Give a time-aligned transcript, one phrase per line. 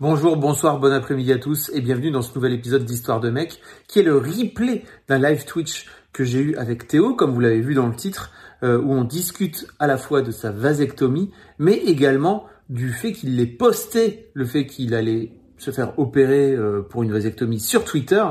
[0.00, 3.60] Bonjour, bonsoir, bon après-midi à tous et bienvenue dans ce nouvel épisode d'Histoire de mec
[3.86, 7.60] qui est le replay d'un live Twitch que j'ai eu avec Théo, comme vous l'avez
[7.60, 8.32] vu dans le titre,
[8.62, 13.38] euh, où on discute à la fois de sa vasectomie, mais également du fait qu'il
[13.40, 18.24] ait posté le fait qu'il allait se faire opérer euh, pour une vasectomie sur Twitter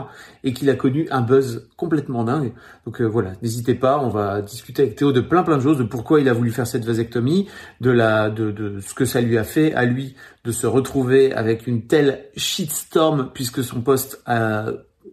[0.44, 2.54] et qu'il a connu un buzz complètement dingue.
[2.86, 5.78] Donc euh, voilà, n'hésitez pas, on va discuter avec Théo de plein plein de choses,
[5.78, 7.48] de pourquoi il a voulu faire cette vasectomie,
[7.82, 11.34] de la de, de ce que ça lui a fait à lui de se retrouver
[11.34, 14.68] avec une telle shitstorm puisque son poste a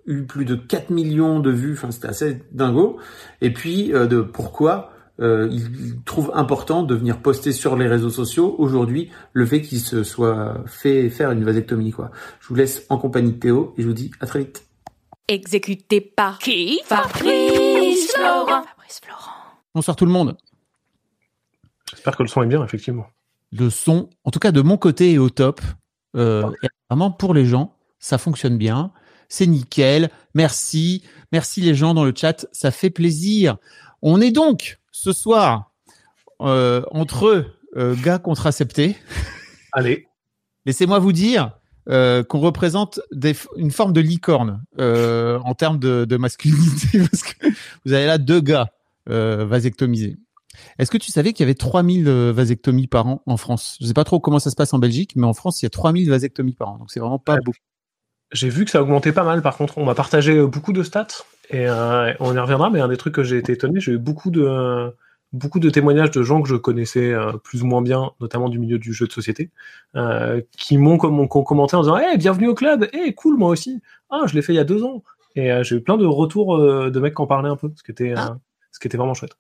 [0.07, 2.99] eu plus de 4 millions de vues, enfin c'était assez dingo.
[3.41, 8.11] Et puis euh, de pourquoi euh, il trouve important de venir poster sur les réseaux
[8.11, 12.11] sociaux aujourd'hui le fait qu'il se soit fait faire une vasectomie quoi.
[12.41, 14.67] Je vous laisse en compagnie de Théo et je vous dis à très vite.
[15.29, 16.81] Exécuté par qui?
[16.85, 18.63] Fabrice Florent.
[18.63, 19.33] Fabrice Florent.
[19.75, 20.37] Bonsoir tout le monde.
[21.91, 23.07] J'espère que le son est bien, effectivement.
[23.53, 25.61] Le son, en tout cas de mon côté, est au top.
[26.15, 28.93] Euh, et vraiment pour les gens, ça fonctionne bien.
[29.29, 30.11] C'est nickel.
[30.35, 31.03] Merci.
[31.33, 32.47] Merci les gens dans le chat.
[32.53, 33.57] Ça fait plaisir.
[34.03, 35.73] On est donc ce soir
[36.41, 37.45] euh, entre
[37.77, 38.97] euh, gars contraceptés.
[39.73, 40.09] Allez.
[40.65, 41.53] Laissez-moi vous dire
[41.89, 47.47] euh, qu'on représente des, une forme de licorne en termes de, de masculinité parce que
[47.85, 48.71] vous avez là deux gars
[49.07, 50.17] vasectomisés.
[50.79, 53.77] Est-ce que tu savais qu'il y avait 3000 euh, vasectomies par an en France?
[53.81, 55.69] Je sais pas trop comment ça se passe en Belgique, mais en France, il y
[55.69, 56.79] a 3000 vasectomies par an.
[56.79, 57.41] Donc c'est vraiment pas Ouais.
[57.45, 57.59] beaucoup.
[58.33, 59.77] J'ai vu que ça augmentait pas mal, par contre.
[59.79, 61.07] On m'a partagé beaucoup de stats
[61.51, 63.99] et euh, on y reviendra, mais un des trucs que j'ai été étonné, j'ai eu
[63.99, 64.93] beaucoup de,
[65.33, 68.59] beaucoup de témoignages de gens que je connaissais euh, plus ou moins bien, notamment du
[68.59, 69.51] milieu du jeu de société,
[69.95, 73.37] euh, qui m'ont comme, qui ont commenté en disant Hey, bienvenue au club, hey, cool,
[73.37, 73.81] moi aussi.
[74.11, 75.03] Ah, je l'ai fait il y a deux ans.
[75.35, 77.71] Et euh, j'ai eu plein de retours euh, de mecs qui en parlaient un peu,
[77.77, 78.39] ce qui était, euh, Ah.
[78.73, 79.37] ce qui était vraiment chouette.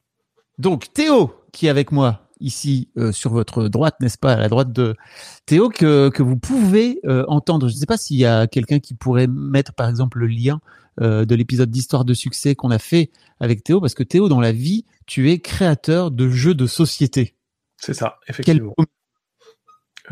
[0.58, 4.48] Donc Théo, qui est avec moi ici euh, sur votre droite, n'est-ce pas, à la
[4.48, 4.94] droite de
[5.46, 7.68] Théo, que, que vous pouvez euh, entendre.
[7.68, 10.60] Je ne sais pas s'il y a quelqu'un qui pourrait mettre, par exemple, le lien
[11.00, 14.40] euh, de l'épisode d'Histoire de succès qu'on a fait avec Théo, parce que Théo, dans
[14.40, 17.34] la vie, tu es créateur de jeux de société.
[17.76, 18.74] C'est ça, Quel effectivement.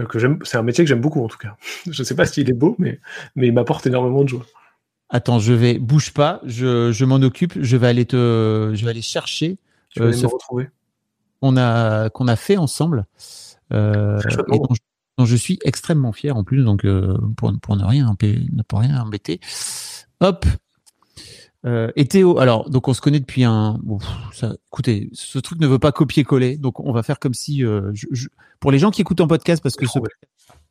[0.00, 1.56] Euh, que j'aime, c'est un métier que j'aime beaucoup en tout cas.
[1.91, 3.00] Je sais pas s'il est beau, mais,
[3.37, 4.44] mais il m'apporte énormément de joie.
[5.11, 8.91] Attends, je vais bouge pas, je, je m'en occupe, je vais aller te, je vais
[8.91, 9.59] aller chercher
[9.91, 10.69] Tu vas Euh, aller ce- me retrouver.
[11.41, 13.05] qu'on a qu'on a fait ensemble
[13.73, 14.19] euh,
[14.53, 14.81] et dont, je-
[15.19, 18.81] dont je suis extrêmement fier en plus donc euh, pour, pour ne rien ne pour
[18.81, 19.41] rien embêter
[20.21, 20.47] hop
[21.64, 23.98] euh, et Théo alors donc on se connaît depuis un bon,
[24.32, 27.91] ça, écoutez ce truc ne veut pas copier-coller donc on va faire comme si euh,
[27.94, 28.28] je- je-
[28.60, 29.98] pour les gens qui écoutent en podcast parce que ce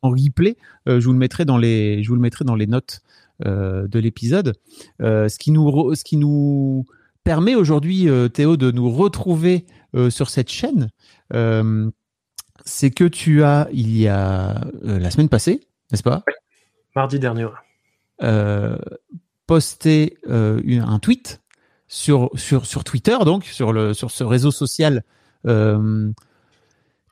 [0.02, 0.56] en replay
[0.88, 3.02] euh, je vous le mettrai dans les je vous le mettrai dans les notes
[3.44, 4.54] de l'épisode.
[5.02, 6.86] Ce qui nous re- ce qui nous
[7.26, 9.66] permet aujourd'hui Théo de nous retrouver
[10.10, 10.90] sur cette chaîne,
[12.66, 16.24] c'est que tu as, il y a la semaine passée, n'est-ce pas,
[16.96, 17.48] Mardi dernier.
[18.22, 18.78] euh,
[19.48, 21.42] posté euh, une- un tweet
[21.88, 25.04] sur, sur, sur Twitter, donc sur, le, sur ce réseau social
[25.46, 26.12] euh,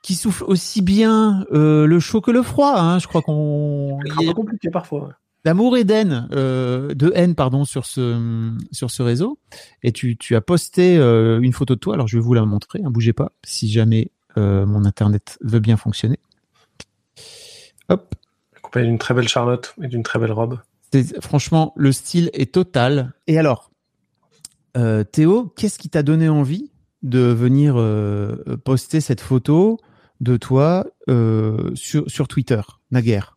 [0.02, 2.74] qui souffle aussi bien euh, le chaud que le froid.
[2.78, 5.04] Hein, je crois qu'on C'est un peu compliqué parfois.
[5.06, 5.12] ouais.
[5.44, 9.38] d'amour et d'haine, de haine pardon sur ce sur ce réseau.
[9.82, 11.94] Et tu, tu as posté une photo de toi.
[11.94, 12.80] Alors je vais vous la montrer.
[12.84, 16.18] Hein, bougez pas, si jamais mon internet veut bien fonctionner.
[17.88, 18.14] Hop.
[18.56, 20.58] Accompagné d'une très belle Charlotte et d'une très belle robe.
[20.92, 23.12] C'est- Franchement, le style est total.
[23.26, 23.70] Et alors,
[24.76, 26.70] euh, Théo, qu'est-ce qui t'a donné envie
[27.02, 29.78] de venir euh, poster cette photo
[30.20, 32.60] de toi euh, sur, sur Twitter,
[32.90, 33.36] naguère?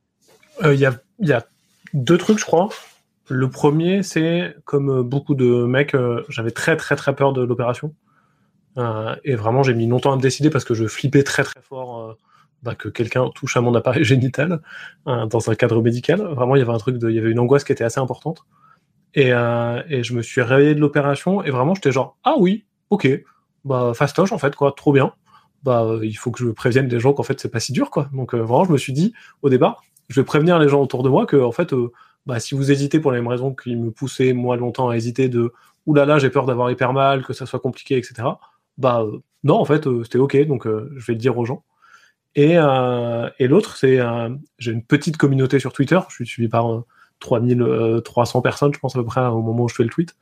[0.64, 1.46] Euh, Il y, a, il y a
[1.94, 2.70] deux trucs, je crois.
[3.30, 7.96] Le premier, c'est comme beaucoup de mecs, euh, j'avais très très très peur de l'opération.
[8.78, 11.62] Euh, et vraiment, j'ai mis longtemps à me décider parce que je flippais très très
[11.62, 12.14] fort euh,
[12.66, 14.62] bah, que quelqu'un touche à mon appareil génital
[15.08, 16.22] euh, dans un cadre médical.
[16.22, 18.44] Vraiment, il y avait un truc il y avait une angoisse qui était assez importante.
[19.16, 22.66] Et, euh, et je me suis réveillé de l'opération et vraiment, j'étais genre, ah oui,
[22.90, 23.08] ok,
[23.64, 25.14] bah fastoche en fait, quoi, trop bien.
[25.64, 27.90] Bah, euh, il faut que je prévienne les gens qu'en fait, c'est pas si dur,
[27.90, 28.10] quoi.
[28.14, 31.02] Donc, euh, vraiment, je me suis dit, au départ, je vais prévenir les gens autour
[31.02, 31.74] de moi que, en fait,
[32.26, 35.30] bah, si vous hésitez pour les mêmes raisons qui me poussaient, moi, longtemps à hésiter
[35.30, 35.54] de,
[35.86, 38.28] oulala, j'ai peur d'avoir hyper mal, que ça soit compliqué, etc.
[38.78, 39.06] Bah,
[39.44, 41.64] non, en fait, c'était ok, donc je vais le dire aux gens.
[42.36, 44.30] Et, euh, et l'autre, c'est euh,
[44.60, 46.00] j'ai une petite communauté sur Twitter.
[46.10, 46.84] Je suis suivi par
[47.20, 50.16] 3300 personnes, je pense à peu près au moment où je fais le tweet.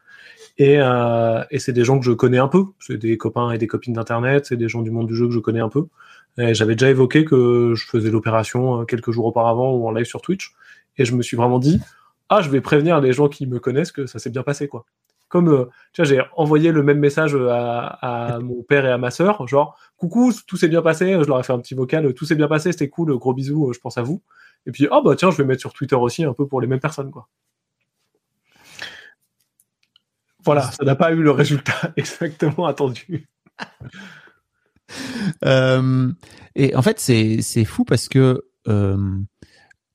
[0.60, 2.66] Et, et c'est des gens que je connais un peu.
[2.80, 4.46] C'est des copains et des copines d'internet.
[4.46, 5.88] C'est des gens du monde du jeu que je connais un peu.
[6.38, 10.54] J'avais déjà évoqué que je faisais l'opération quelques jours auparavant ou en live sur Twitch.
[10.98, 11.80] Et je me suis vraiment dit,
[12.30, 14.86] ah, je vais prévenir les gens qui me connaissent que ça s'est bien passé, quoi
[15.34, 19.10] comme euh, tu vois, j'ai envoyé le même message à, mon père et à ma
[19.10, 22.26] sœur, genre coucou, tout s'est bien passé, je leur ai fait un petit vocal, tout
[22.26, 24.22] s'est bien passé, c'était cool, gros bisous, euh, je pense à vous.
[24.68, 26.68] Et puis oh bah tiens, je vais mettre sur Twitter aussi un peu pour les
[26.68, 27.28] mêmes personnes quoi.
[30.46, 33.28] Voilà, ça n'a pas eu le résultat exactement attendu.
[35.44, 36.12] Euh,
[36.56, 38.44] et en fait, c'est fou parce que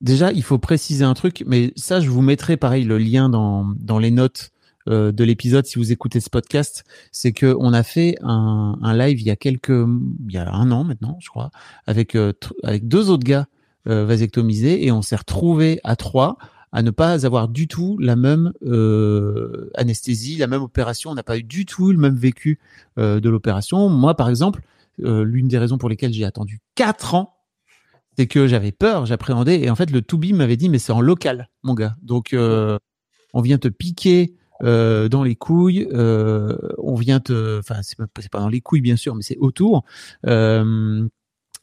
[0.01, 3.65] déjà, il faut préciser un truc, mais ça, je vous mettrai pareil le lien dans,
[3.79, 4.51] dans les notes
[4.89, 9.21] euh, de l'épisode si vous écoutez ce podcast, c'est que on a fait un, live
[9.21, 11.51] il y a quelques, il y a un an maintenant, je crois,
[11.87, 12.33] avec euh,
[12.63, 13.47] avec deux autres gars
[13.87, 16.39] euh, vasectomisés et on s'est retrouvé à trois
[16.73, 18.53] à ne pas avoir du tout la même
[19.75, 21.11] anesthésie, la même opération.
[21.11, 22.59] On n'a pas eu du tout le même vécu
[22.99, 23.89] de l'opération.
[23.89, 24.61] Moi, par exemple,
[24.99, 27.39] l'une des raisons pour lesquelles j'ai attendu quatre ans,
[28.19, 29.63] c'est que j'avais peur, j'appréhendais.
[29.63, 31.97] Et en fait, le Toubi m'avait dit, mais c'est en local, mon gars.
[32.03, 37.97] Donc, on vient te piquer euh, dans les couilles, euh, on vient te, enfin c'est
[37.97, 39.85] pas, pas dans les couilles bien sûr, mais c'est autour.
[40.27, 41.07] Euh,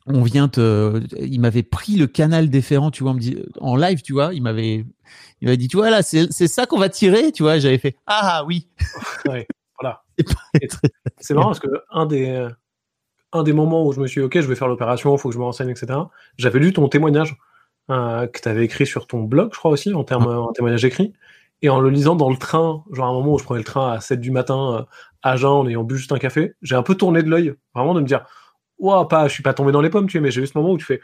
[0.08, 4.04] on vient te, il m'avait pris le canal déférent, tu vois, me dit, en live,
[4.04, 4.86] tu vois, il m'avait,
[5.42, 7.96] il m'avait dit, tu vois là, c'est ça qu'on va tirer, tu vois, j'avais fait,
[8.06, 8.68] ah, ah oui.
[9.28, 9.48] ouais,
[9.80, 10.04] voilà.
[11.20, 12.48] C'est marrant parce que un des
[13.36, 15.30] un des moments où je me suis dit, ok, je vais faire l'opération, il faut
[15.30, 16.00] que je me renseigne, etc.
[16.38, 17.38] J'avais lu ton témoignage
[17.92, 20.86] euh, que tu avais écrit sur ton blog, je crois aussi, en termes en témoignage
[20.86, 21.14] écrit.
[21.66, 23.66] Et en le lisant dans le train, genre à un moment où je prenais le
[23.66, 24.84] train à 7 du matin euh,
[25.24, 27.96] à Jeun en ayant bu juste un café, j'ai un peu tourné de l'œil, vraiment
[27.96, 28.24] de me dire,
[28.78, 30.56] ouah, pas, je suis pas tombé dans les pommes, tu sais, mais j'ai eu ce
[30.56, 31.02] moment où tu fais,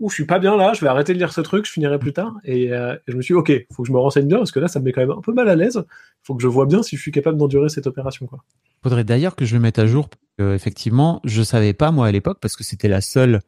[0.00, 1.98] ouh, je suis pas bien là, je vais arrêter de lire ce truc, je finirai
[1.98, 2.32] plus tard.
[2.42, 4.60] Et, euh, je me suis dit, ok, faut que je me renseigne bien parce que
[4.60, 5.84] là, ça me met quand même un peu mal à l'aise.
[6.22, 8.38] Faut que je vois bien si je suis capable d'endurer cette opération, quoi.
[8.82, 10.08] Faudrait d'ailleurs que je le mette à jour.
[10.38, 13.40] Effectivement, je savais pas moi à l'époque parce que c'était la seule.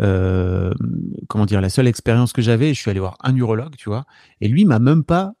[0.00, 0.72] Euh,
[1.28, 4.06] comment dire la seule expérience que j'avais je suis allé voir un urologue tu vois
[4.40, 5.34] et lui m'a même pas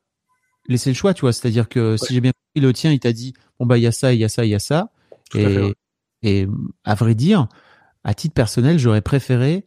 [0.68, 1.32] laisser le choix, tu vois.
[1.32, 3.86] C'est-à-dire que si j'ai bien compris, le tien, il t'a dit, bon, bah, il y
[3.86, 4.90] a ça, il y a ça, il y a ça.
[5.34, 5.74] et,
[6.22, 6.46] et
[6.84, 7.48] à vrai dire,
[8.04, 9.64] à titre personnel, j'aurais préféré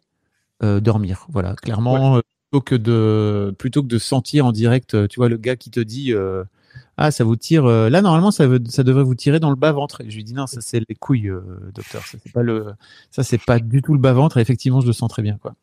[0.63, 1.25] euh, dormir.
[1.29, 5.29] Voilà, clairement, euh, plutôt que de plutôt que de sentir en direct, euh, tu vois,
[5.29, 6.13] le gars qui te dit
[6.97, 9.71] ah ça vous tire là normalement ça veut, ça devrait vous tirer dans le bas
[9.71, 10.01] ventre.
[10.01, 11.31] Et je lui dis non ça c'est les couilles,
[11.73, 12.03] docteur.
[12.03, 12.73] Ça c'est pas le
[13.11, 14.37] ça c'est pas du tout le bas ventre.
[14.37, 15.55] Et effectivement je le sens très bien quoi.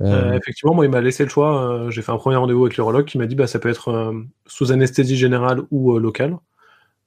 [0.00, 1.62] Euh, effectivement, moi, il m'a laissé le choix.
[1.62, 3.88] Euh, j'ai fait un premier rendez-vous avec l'urologue qui m'a dit bah, ça peut être
[3.88, 4.12] euh,
[4.46, 6.36] sous anesthésie générale ou locale.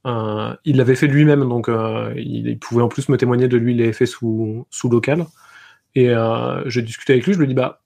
[0.05, 1.69] il l'avait fait lui-même, donc
[2.15, 5.25] il, pouvait en plus me témoigner de lui, il l'avait fait sous, sous local.
[5.95, 6.13] Et
[6.67, 7.81] j'ai discuté avec lui, je lui ai dit bah,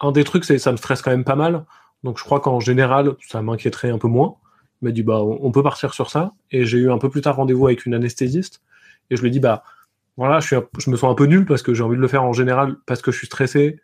[0.00, 1.64] un des trucs, c'est ça me stresse quand même pas mal.
[2.02, 4.36] Donc je crois qu'en général, ça m'inquiéterait un peu moins.
[4.82, 6.34] Il m'a dit bah on peut partir sur ça.
[6.50, 8.60] Et j'ai eu un peu plus tard rendez-vous avec une anesthésiste.
[9.10, 9.62] Et je lui ai dit bah
[10.18, 12.22] voilà, je, je me sens un peu nul parce que j'ai envie de le faire
[12.22, 13.80] en général parce que je suis stressé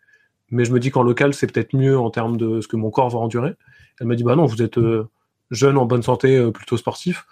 [0.50, 2.90] mais je me dis qu'en local, c'est peut-être mieux en termes de ce que mon
[2.90, 3.54] corps va endurer.
[4.00, 5.08] Elle m'a dit, bah non, vous êtes euh,
[5.50, 7.26] jeune, en bonne santé, euh, plutôt sportif.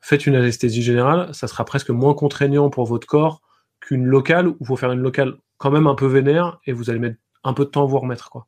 [0.00, 3.40] Faites une anesthésie générale, ça sera presque moins contraignant pour votre corps
[3.80, 6.90] qu'une locale où il faut faire une locale quand même un peu vénère et vous
[6.90, 8.46] allez mettre un peu de temps à vous remettre, quoi.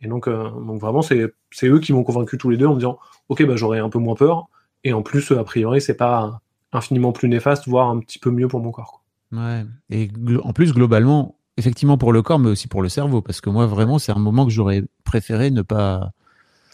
[0.00, 1.32] Et donc, euh, vraiment, c'est,
[1.64, 2.98] eux qui m'ont convaincu tous les deux en me disant,
[3.28, 4.48] ok, bah j'aurai un peu moins peur.
[4.84, 6.40] Et en plus, a priori, c'est pas
[6.72, 9.02] infiniment plus néfaste, voire un petit peu mieux pour mon corps.
[9.32, 9.64] Ouais.
[9.90, 10.08] Et
[10.42, 13.66] en plus, globalement, effectivement pour le corps, mais aussi pour le cerveau, parce que moi
[13.66, 16.12] vraiment c'est un moment que j'aurais préféré ne pas.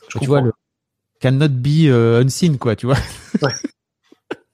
[0.09, 0.53] tu vois le
[1.21, 2.99] cannot be uh, unseen quoi, tu vois.
[3.43, 3.53] Ouais.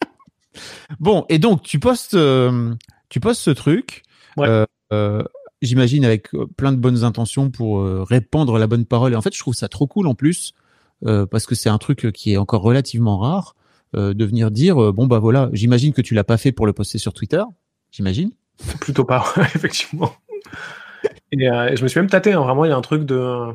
[1.00, 2.74] bon et donc tu postes, euh,
[3.08, 4.02] tu postes ce truc.
[4.38, 5.22] Euh, euh,
[5.60, 9.12] J'imagine avec plein de bonnes intentions pour répandre la bonne parole.
[9.12, 10.54] Et en fait, je trouve ça trop cool en plus
[11.02, 13.56] parce que c'est un truc qui est encore relativement rare
[13.92, 15.50] de venir dire bon bah voilà.
[15.52, 17.42] J'imagine que tu l'as pas fait pour le poster sur Twitter.
[17.90, 18.30] J'imagine.
[18.80, 19.24] Plutôt pas,
[19.54, 20.12] effectivement.
[21.34, 23.52] Euh, et, je me suis même tâté, hein, vraiment, il y a un truc de.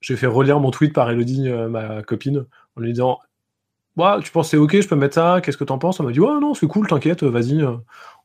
[0.00, 2.44] J'ai fait relire mon tweet par Elodie, euh, ma copine,
[2.76, 3.20] en lui disant
[4.22, 6.00] Tu penses c'est ok, je peux mettre ça, qu'est-ce que t'en penses?
[6.00, 7.76] Elle m'a dit Ouais, non, c'est cool, t'inquiète, vas-y, euh,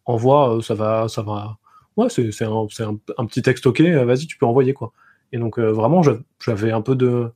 [0.05, 1.07] envoie, ça va.
[1.07, 1.57] ça va.
[1.95, 4.93] Ouais, c'est un, un, un, petit texte ok, vas-y, tu peux envoyer, quoi.
[5.31, 6.01] Et donc, vraiment,
[6.39, 7.31] j'avais un peu de.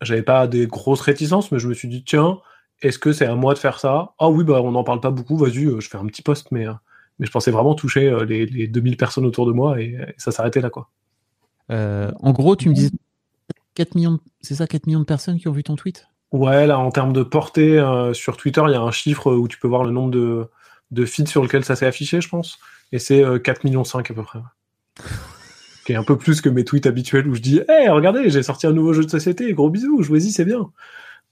[0.00, 2.40] J'avais pas des grosses réticences, mais je me suis dit Tiens,
[2.82, 4.14] est-ce que c'est à moi de faire ça?
[4.18, 6.66] Ah oui, bah on n'en parle pas beaucoup, vas-y, je fais un petit post, mais
[7.18, 10.30] mais je pensais vraiment toucher euh, les, les 2000 personnes autour de moi et, ça
[10.30, 10.90] s'arrêtait là, quoi.
[11.70, 12.90] Euh, en gros, tu me disais
[13.74, 16.08] 4 millions, c'est ça, 4 millions de personnes qui ont vu ton tweet?
[16.32, 19.48] Ouais, là, en termes de portée, euh, sur Twitter, il y a un chiffre où
[19.48, 20.48] tu peux voir le nombre de,
[20.90, 22.58] de feeds sur lequel ça s'est affiché, je pense.
[22.92, 24.40] Et c'est 4 millions 5 à peu près.
[25.88, 28.42] qui est un peu plus que mes tweets habituels où je dis Hey, regardez, j'ai
[28.42, 30.70] sorti un nouveau jeu de société, gros bisous, jouez-y, c'est bien.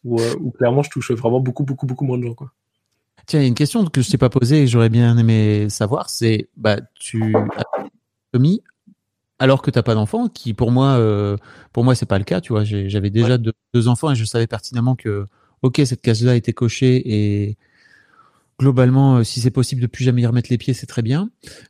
[0.04, 0.18] Ou,
[0.56, 2.34] clairement, je touche vraiment beaucoup, beaucoup, beaucoup moins de gens.
[2.34, 2.52] Quoi.
[3.26, 5.18] Tiens, il y a une question que je t'ai pas posée et que j'aurais bien
[5.18, 8.62] aimé savoir c'est bah, tu as mis
[9.38, 11.36] alors que tu n'as pas d'enfant, qui pour moi, euh,
[11.72, 12.40] pour moi, c'est pas le cas.
[12.40, 15.26] Tu vois, j'avais déjà deux, enfants et je savais pertinemment que,
[15.62, 17.56] ok, cette case-là était cochée et
[18.58, 21.28] globalement, euh, si c'est possible de plus jamais y remettre les pieds, c'est très bien.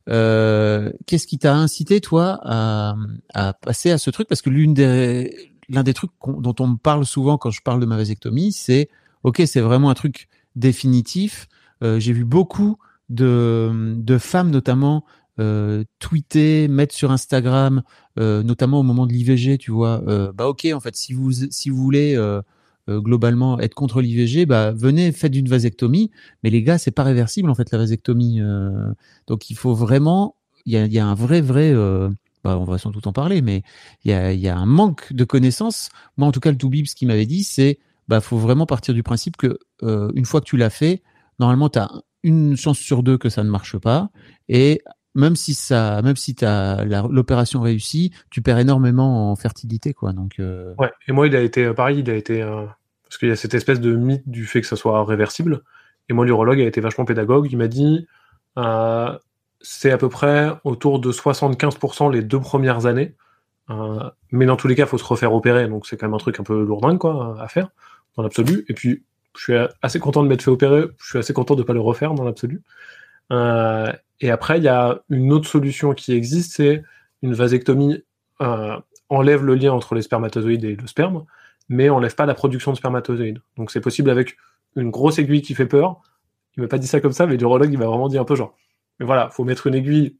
[0.09, 2.95] Euh, Qu'est-ce qui t'a incité, toi, à,
[3.35, 4.29] à, passer à ce truc?
[4.29, 7.81] Parce que l'une des, l'un des trucs dont on me parle souvent quand je parle
[7.81, 8.89] de ma vasectomie, c'est,
[9.25, 11.49] ok, c'est vraiment un truc définitif.
[11.83, 15.05] Euh, J'ai vu beaucoup de, de femmes, notamment,
[15.39, 17.83] euh, tweeter, mettre sur Instagram,
[18.19, 21.31] euh, notamment au moment de l'IVG, tu vois, euh, bah ok, en fait, si vous
[21.51, 22.19] si vous voulez
[22.89, 26.11] globalement être contre l'IVG, bah venez, faites une vasectomie.
[26.43, 28.41] Mais les gars, c'est pas réversible en fait la vasectomie.
[29.27, 31.75] donc il faut vraiment, il y a, y a, un vrai vrai
[32.45, 33.63] bah, on va sans doute en parler, mais
[34.05, 35.89] il y a, y a, un manque de connaissances.
[36.17, 38.95] Moi, en tout cas, le Toubib, ce qu'il m'avait dit, c'est bah faut vraiment partir
[38.95, 41.03] du principe que une fois que tu l'as fait,
[41.39, 41.91] normalement, tu as
[42.23, 44.11] une chance sur deux que ça ne marche pas,
[44.49, 44.83] et
[45.17, 50.13] même si ça, même si t'as l'opération réussie, tu perds énormément en fertilité, quoi.
[50.13, 50.39] Donc.
[50.39, 50.75] Euh...
[50.79, 50.91] Ouais.
[51.09, 52.67] Et moi, il a été pareil, il a été euh,
[53.05, 55.63] parce qu'il y a cette espèce de mythe du fait que ça soit réversible.
[56.09, 57.49] Et moi, l'urologue a été vachement pédagogue.
[57.51, 58.07] Il m'a dit,
[58.59, 59.19] euh,
[59.63, 63.17] c'est à peu près autour de 75% les deux premières années.
[63.71, 66.19] Euh, mais dans tous les cas, faut se refaire opérer, donc c'est quand même un
[66.19, 67.71] truc un peu lourdin, quoi, à faire
[68.17, 68.65] dans l'absolu.
[68.69, 69.05] Et puis,
[69.37, 70.85] je suis assez content de m'être fait opérer.
[70.99, 72.63] Je suis assez content de pas le refaire dans l'absolu.
[73.33, 76.83] Euh, et après, il y a une autre solution qui existe, c'est
[77.23, 78.03] une vasectomie
[78.41, 78.77] euh,
[79.09, 81.25] enlève le lien entre les spermatozoïdes et le sperme,
[81.69, 83.41] mais enlève pas la production de spermatozoïdes.
[83.57, 84.37] Donc c'est possible avec
[84.75, 86.01] une grosse aiguille qui fait peur.
[86.57, 88.35] Il m'a pas dit ça comme ça, mais l'urologue il m'a vraiment dit un peu
[88.35, 88.55] genre.
[88.99, 90.17] Mais voilà, faut mettre une aiguille,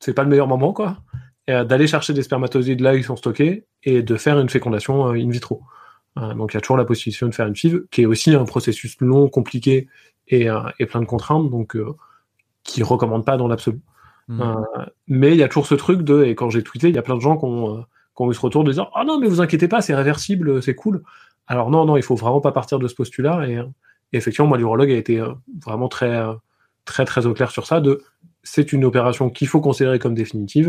[0.00, 0.98] c'est pas le meilleur moment quoi.
[1.50, 5.30] Euh, d'aller chercher des spermatozoïdes là ils sont stockés et de faire une fécondation in
[5.30, 5.62] vitro.
[6.16, 8.44] Donc il y a toujours la possibilité de faire une FIV, qui est aussi un
[8.44, 9.88] processus long, compliqué
[10.26, 10.48] et,
[10.78, 11.48] et plein de contraintes.
[11.50, 11.76] Donc
[12.68, 13.80] qui recommande pas dans l'absolu.
[14.30, 14.54] Euh,
[15.06, 17.02] mais il y a toujours ce truc de, et quand j'ai tweeté, il y a
[17.02, 19.40] plein de gens qui ont, euh, eu ce retour de dire Ah non, mais vous
[19.40, 21.02] inquiétez pas, c'est réversible, c'est cool.
[21.46, 23.48] Alors non, non, il faut vraiment pas partir de ce postulat.
[23.48, 23.58] Et,
[24.12, 25.32] effectivement, moi, l'urologue a été euh,
[25.64, 26.20] vraiment très,
[26.84, 27.80] très, très au clair sur ça.
[27.80, 28.02] De,
[28.42, 30.68] c'est une opération qu'il faut considérer comme définitive.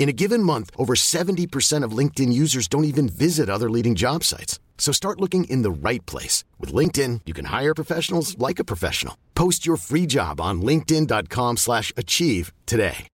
[0.00, 4.24] In a given month, over 70% of LinkedIn users don't even visit other leading job
[4.24, 4.58] sites.
[4.78, 6.42] So start looking in the right place.
[6.58, 9.14] With LinkedIn, you can hire professionals like a professional.
[9.34, 13.06] Post your free job on linkedin.com slash achieve today.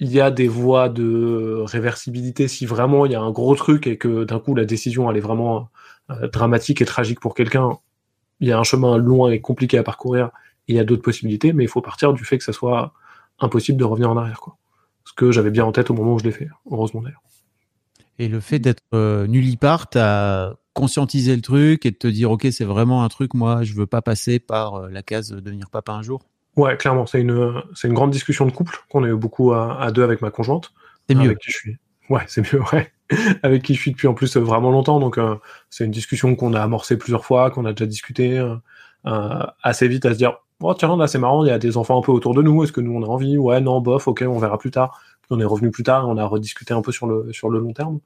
[0.00, 3.86] Il y a des voies de réversibilité si vraiment il y a un gros truc
[3.86, 5.68] et que d'un coup la décision elle est vraiment
[6.10, 7.78] euh, dramatique et tragique pour quelqu'un.
[8.40, 10.30] Il y a un chemin loin et compliqué à parcourir
[10.66, 12.92] il y a d'autres possibilités, mais il faut partir du fait que ça soit
[13.40, 14.40] impossible de revenir en arrière.
[14.40, 14.56] Quoi.
[15.04, 17.22] Ce que j'avais bien en tête au moment où je l'ai fait, heureusement d'ailleurs.
[18.18, 22.46] Et le fait d'être euh, nullipart, t'as conscientisé le truc et de te dire ok
[22.52, 25.92] c'est vraiment un truc moi je veux pas passer par euh, la case devenir papa
[25.92, 26.22] un jour?
[26.56, 29.90] Ouais, clairement, c'est une, c'est une grande discussion de couple qu'on a eu beaucoup à,
[29.92, 30.72] deux avec ma conjointe.
[31.08, 31.26] C'est mieux.
[31.26, 31.76] Avec qui je suis.
[32.08, 32.92] Ouais, c'est mieux, ouais.
[33.42, 35.00] avec qui je suis depuis en plus vraiment longtemps.
[35.00, 35.36] Donc, euh,
[35.70, 38.56] c'est une discussion qu'on a amorcée plusieurs fois, qu'on a déjà discuté euh, euh,
[39.04, 41.98] assez vite à se dire Oh, tiens, là, c'est marrant, il y a des enfants
[41.98, 42.62] un peu autour de nous.
[42.62, 43.38] Est-ce que nous, on a envie?
[43.38, 45.00] Ouais, non, bof, ok, on verra plus tard.
[45.30, 47.72] On est revenu plus tard, on a rediscuté un peu sur le, sur le long
[47.72, 48.00] terme.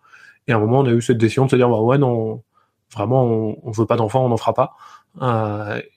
[0.46, 2.42] Et à un moment, on a eu cette décision de se dire bah, Ouais, non,
[2.92, 4.76] vraiment, on, on veut pas d'enfants, on n'en fera pas.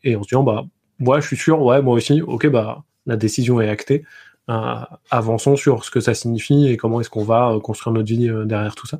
[0.03, 0.65] et on se dit bah,
[1.01, 4.03] ouais, je suis sûr, ouais, moi aussi, ok, bah, la décision est actée.
[4.49, 4.75] Euh,
[5.11, 8.29] avançons sur ce que ça signifie et comment est-ce qu'on va euh, construire notre vie
[8.29, 8.99] euh, derrière tout ça.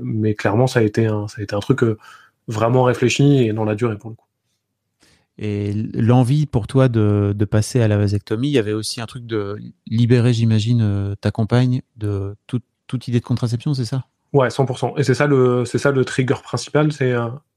[0.00, 1.80] mais clairement, ça a été un, ça a été un truc
[2.46, 4.27] vraiment réfléchi et dans la durée pour le coup.
[5.38, 9.06] Et l'envie pour toi de, de, passer à la vasectomie, il y avait aussi un
[9.06, 14.04] truc de libérer, j'imagine, ta compagne de toute, toute idée de contraception, c'est ça?
[14.32, 14.98] Ouais, 100%.
[14.98, 16.92] Et c'est ça le, c'est ça le trigger principal.
[16.92, 17.14] C'est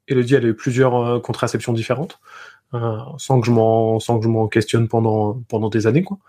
[0.07, 2.19] Elodie, elle a eu plusieurs contraceptions différentes.
[2.73, 6.19] Euh, sans que je m'en sans que je m'en questionne pendant pendant des années quoi.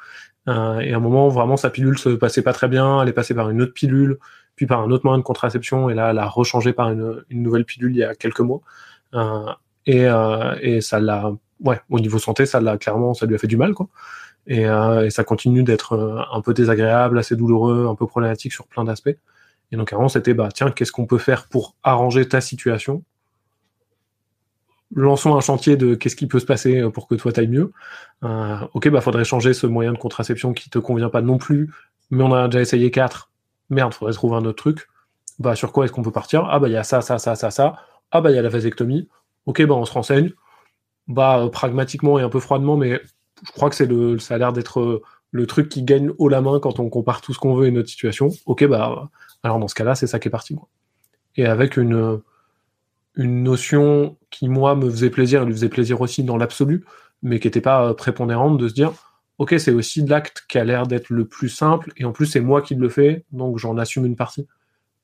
[0.48, 3.12] Euh, et à un moment vraiment sa pilule se passait pas très bien, elle est
[3.12, 4.18] passée par une autre pilule,
[4.56, 7.42] puis par un autre moyen de contraception et là elle a rechangé par une, une
[7.44, 8.60] nouvelle pilule il y a quelques mois.
[9.88, 13.38] Euh, et, et ça l'a ouais au niveau santé ça l'a clairement ça lui a
[13.38, 13.88] fait du mal quoi.
[14.46, 18.82] Et, et ça continue d'être un peu désagréable, assez douloureux, un peu problématique sur plein
[18.82, 19.16] d'aspects.
[19.70, 23.04] Et donc avant c'était bah tiens qu'est-ce qu'on peut faire pour arranger ta situation?
[24.94, 27.72] Lançons un chantier de qu'est-ce qui peut se passer pour que toi t'ailles mieux.
[28.24, 31.72] Euh, ok, bah faudrait changer ce moyen de contraception qui te convient pas non plus,
[32.10, 33.30] mais on a déjà essayé quatre.
[33.70, 34.88] Merde, faudrait trouver un autre truc.
[35.38, 36.46] Bah sur quoi est-ce qu'on peut partir?
[36.50, 37.76] Ah bah il y a ça, ça, ça, ça, ça.
[38.10, 39.08] Ah bah il y a la vasectomie.
[39.46, 40.32] Ok, bah on se renseigne.
[41.08, 43.00] Bah euh, pragmatiquement et un peu froidement, mais
[43.44, 46.28] je crois que c'est le, ça a l'air d'être euh, le truc qui gagne haut
[46.28, 48.28] la main quand on compare tout ce qu'on veut et notre situation.
[48.46, 49.10] Ok, bah
[49.42, 50.56] alors dans ce cas-là, c'est ça qui est parti.
[51.36, 52.20] Et avec une
[53.16, 56.84] une notion qui moi me faisait plaisir et lui faisait plaisir aussi dans l'absolu,
[57.22, 58.92] mais qui n'était pas euh, prépondérante de se dire
[59.38, 62.26] ok c'est aussi de l'acte qui a l'air d'être le plus simple et en plus
[62.26, 64.46] c'est moi qui le fais donc j'en assume une partie.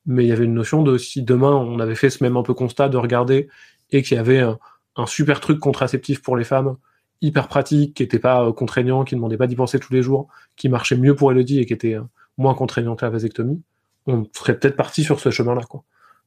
[0.06, 2.42] Mais il y avait une notion de si demain on avait fait ce même un
[2.42, 3.48] peu constat de regarder
[3.90, 6.76] et qu'il y avait un, super truc contraceptif pour les femmes
[7.20, 10.02] hyper pratique, qui n'était pas euh, contraignant, qui ne demandait pas d'y penser tous les
[10.02, 12.02] jours, qui marchait mieux pour Elodie et qui était euh,
[12.36, 13.60] moins contraignant que la vasectomie,
[14.06, 15.62] on serait peut-être parti sur ce chemin-là.
[15.62, 15.84] quoi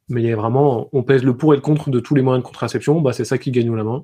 [0.09, 2.43] mais y a vraiment, on pèse le pour et le contre de tous les moyens
[2.43, 4.03] de contraception, bah, c'est ça qui gagne la main.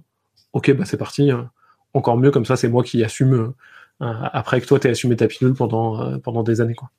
[0.54, 1.32] Ok, bah c'est parti.
[1.32, 1.52] Hein.
[1.94, 5.18] Encore mieux, comme ça, c'est moi qui assume euh, après que toi, tu as assumé
[5.18, 6.76] ta pilule pendant, pendant des années.
[6.76, 6.90] Quoi.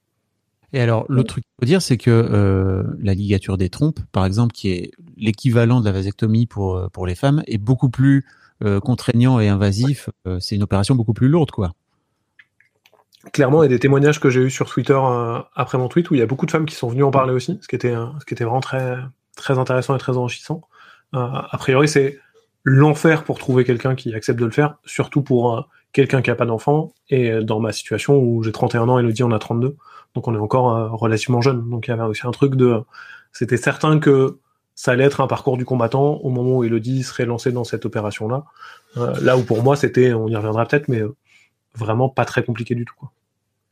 [0.73, 4.27] Et alors, l'autre truc qu'il faut dire, c'est que euh, la ligature des trompes, par
[4.27, 8.25] exemple, qui est l'équivalent de la vasectomie pour, pour les femmes, est beaucoup plus
[8.83, 10.11] contraignant et invasif.
[10.41, 11.75] c'est une opération beaucoup plus lourde, quoi
[13.33, 16.11] clairement, il y a des témoignages que j'ai eu sur Twitter euh, après mon tweet
[16.11, 17.77] où il y a beaucoup de femmes qui sont venues en parler aussi, ce qui
[17.77, 18.97] était, ce qui était vraiment très,
[19.37, 20.63] très intéressant et très enrichissant.
[21.15, 22.19] Euh, a priori, c'est
[22.65, 25.61] l'enfer pour trouver quelqu'un qui accepte de le faire, surtout pour euh,
[25.93, 26.93] quelqu'un qui n'a pas d'enfant.
[27.09, 29.77] Et dans ma situation où j'ai 31 ans, Elodie en a 32,
[30.15, 31.69] donc on est encore relativement jeune.
[31.69, 32.83] Donc il y avait aussi un truc de,
[33.33, 34.39] c'était certain que
[34.75, 37.85] ça allait être un parcours du combattant au moment où Elodie serait lancée dans cette
[37.85, 38.45] opération-là.
[39.21, 41.03] là où pour moi, c'était, on y reviendra peut-être, mais
[41.75, 42.95] vraiment pas très compliqué du tout.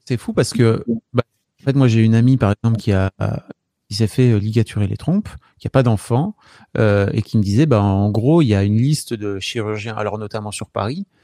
[0.05, 1.23] C'est fou parce que, bah,
[1.61, 3.11] en fait, moi j'ai une amie par exemple qui a
[3.89, 5.29] qui s'est fait euh, ligaturer les trompes,
[5.59, 6.37] qui a pas d'enfant,
[6.77, 9.97] euh, et qui me disait, bah, en gros, il y a une liste de chirurgiens,
[9.97, 11.16] alors notamment sur Paris, euh,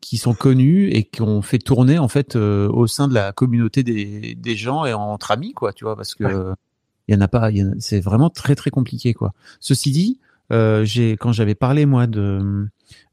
[0.00, 3.32] qui sont connus et qui ont fait tourner en fait euh, au sein de la
[3.32, 6.54] communauté des, des gens et entre amis, quoi, tu vois, parce que
[7.06, 9.32] il y en a pas, c'est vraiment très très compliqué, quoi.
[9.60, 10.20] Ceci dit,
[10.52, 12.66] euh, j'ai quand j'avais parlé moi de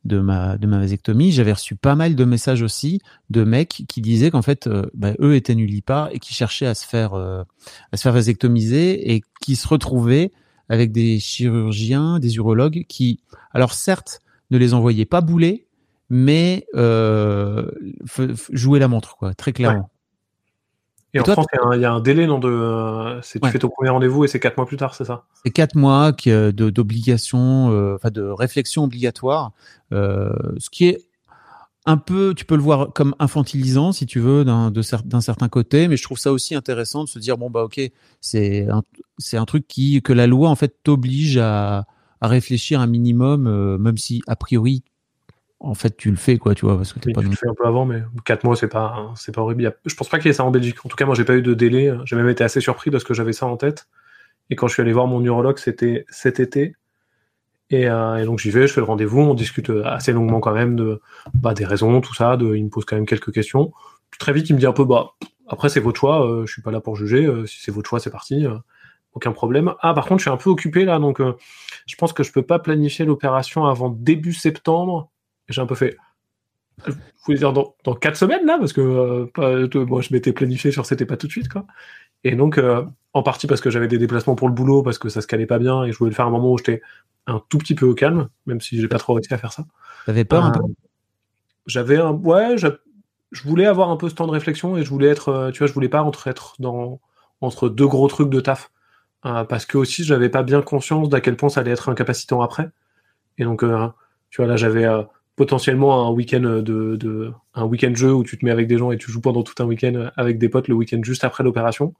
[0.04, 4.02] de ma de ma vasectomie, j'avais reçu pas mal de messages aussi de mecs qui
[4.02, 7.44] disaient qu'en fait euh, bah, eux étaient nullipares et qui cherchaient à se faire euh,
[7.92, 10.32] à se faire vasectomiser et qui se retrouvaient
[10.68, 13.20] avec des chirurgiens, des urologues qui
[13.54, 15.68] alors certes ne les envoyaient pas bouler
[16.14, 17.72] mais euh,
[18.52, 19.90] jouer la montre quoi, très clairement.
[21.14, 23.90] Et, en France, il y, a un délai non de, c'est tu fais ton premier
[23.90, 25.24] rendez-vous et c'est quatre mois plus tard, c'est ça?
[25.44, 29.54] C'est quatre mois d'obligation, euh, enfin de réflexion obligatoire,
[29.94, 31.00] euh, ce qui est
[31.86, 35.88] un peu, tu peux le voir comme infantilisant si tu veux d'un d'un certain côté,
[35.88, 37.80] mais je trouve ça aussi intéressant de se dire bon bah ok,
[38.20, 38.84] c'est un,
[39.18, 41.86] c'est un truc qui que la loi en fait t'oblige à,
[42.22, 44.84] à réfléchir un minimum, euh, même si a priori
[45.64, 47.22] en fait, tu le fais, quoi, tu vois, parce que t'es pas.
[47.22, 49.74] Tu le fais un peu avant, mais 4 mois, c'est pas, c'est pas horrible.
[49.86, 50.84] Je pense pas qu'il y ait ça en Belgique.
[50.86, 51.94] En tout cas, moi, j'ai pas eu de délai.
[52.06, 53.88] J'ai même été assez surpris parce que j'avais ça en tête.
[54.50, 56.76] Et quand je suis allé voir mon urologue, c'était cet été.
[57.70, 60.76] Et, euh, donc j'y vais, je fais le rendez-vous, on discute assez longuement quand même
[60.76, 61.00] de
[61.34, 62.38] bah, des raisons, tout ça.
[62.38, 63.72] De, il me pose quand même quelques questions.
[64.10, 65.12] Puis très vite, il me dit un peu, bah,
[65.48, 66.28] après c'est votre choix.
[66.28, 67.26] Euh, je suis pas là pour juger.
[67.26, 68.46] Euh, si c'est votre choix, c'est parti.
[69.14, 69.74] aucun problème.
[69.80, 71.22] Ah, par contre, je suis un peu occupé là, donc
[71.86, 75.12] je pense que je peux pas planifier l'opération avant début septembre
[75.50, 75.98] j'ai un peu fait.
[76.86, 76.94] Vous
[77.26, 80.86] voulez dire dans, dans 4 semaines là Parce que euh, moi je m'étais planifié sur
[80.86, 81.66] c'était pas tout de suite quoi.
[82.24, 85.10] Et donc, euh, en partie parce que j'avais des déplacements pour le boulot, parce que
[85.10, 86.82] ça se calait pas bien et je voulais le faire à un moment où j'étais
[87.28, 89.66] un tout petit peu au calme, même si j'ai pas trop réussi à faire ça.
[90.06, 90.64] T'avais peur un peu?
[90.64, 90.74] Euh,
[91.66, 92.12] J'avais un.
[92.12, 95.52] Ouais, je voulais avoir un peu ce temps de réflexion et je voulais être.
[95.54, 97.00] Tu vois, je voulais pas entre, être dans,
[97.42, 98.72] entre deux gros trucs de taf.
[99.24, 102.70] parce que aussi, j'avais pas bien conscience d'à quel point ça allait être incapacitant après.
[103.38, 103.64] Et donc,
[104.30, 104.88] tu vois, là, j'avais
[105.42, 108.98] potentiellement un week-end de, un week-end jeu où tu te mets avec des gens et
[109.00, 111.96] tu joues pendant tout un week-end avec des potes le week-end juste après l'opération.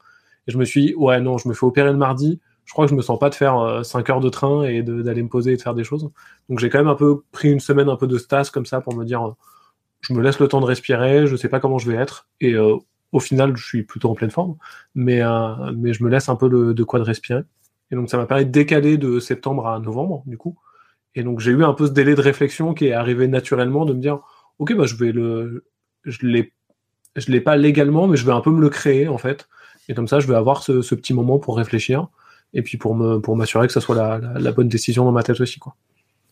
[0.46, 2.38] Et je me suis dit, ouais, non, je me fais opérer le mardi.
[2.64, 4.84] Je crois que je me sens pas de faire 5 euh, heures de train et
[4.84, 6.08] d'aller me poser et de faire des choses.
[6.48, 8.80] Donc j'ai quand même un peu pris une semaine un peu de stas comme ça
[8.80, 9.32] pour me dire, euh,
[10.02, 12.28] je me laisse le temps de respirer, je sais pas comment je vais être.
[12.40, 12.76] Et euh,
[13.10, 14.54] au final, je suis plutôt en pleine forme,
[14.94, 15.20] mais,
[15.74, 17.42] mais je me laisse un peu de quoi de respirer.
[17.90, 20.56] Et donc ça m'a permis de décaler de septembre à novembre, du coup.
[21.14, 23.92] Et donc j'ai eu un peu ce délai de réflexion qui est arrivé naturellement de
[23.92, 24.20] me dire
[24.58, 25.66] ok bah je vais le
[26.04, 26.52] je l'ai
[27.28, 29.48] l'ai pas légalement mais je vais un peu me le créer en fait
[29.88, 32.08] et comme ça je vais avoir ce, petit moment pour réfléchir
[32.54, 35.40] et puis pour me pour m'assurer que ça soit la, bonne décision dans ma tête
[35.40, 35.76] aussi quoi.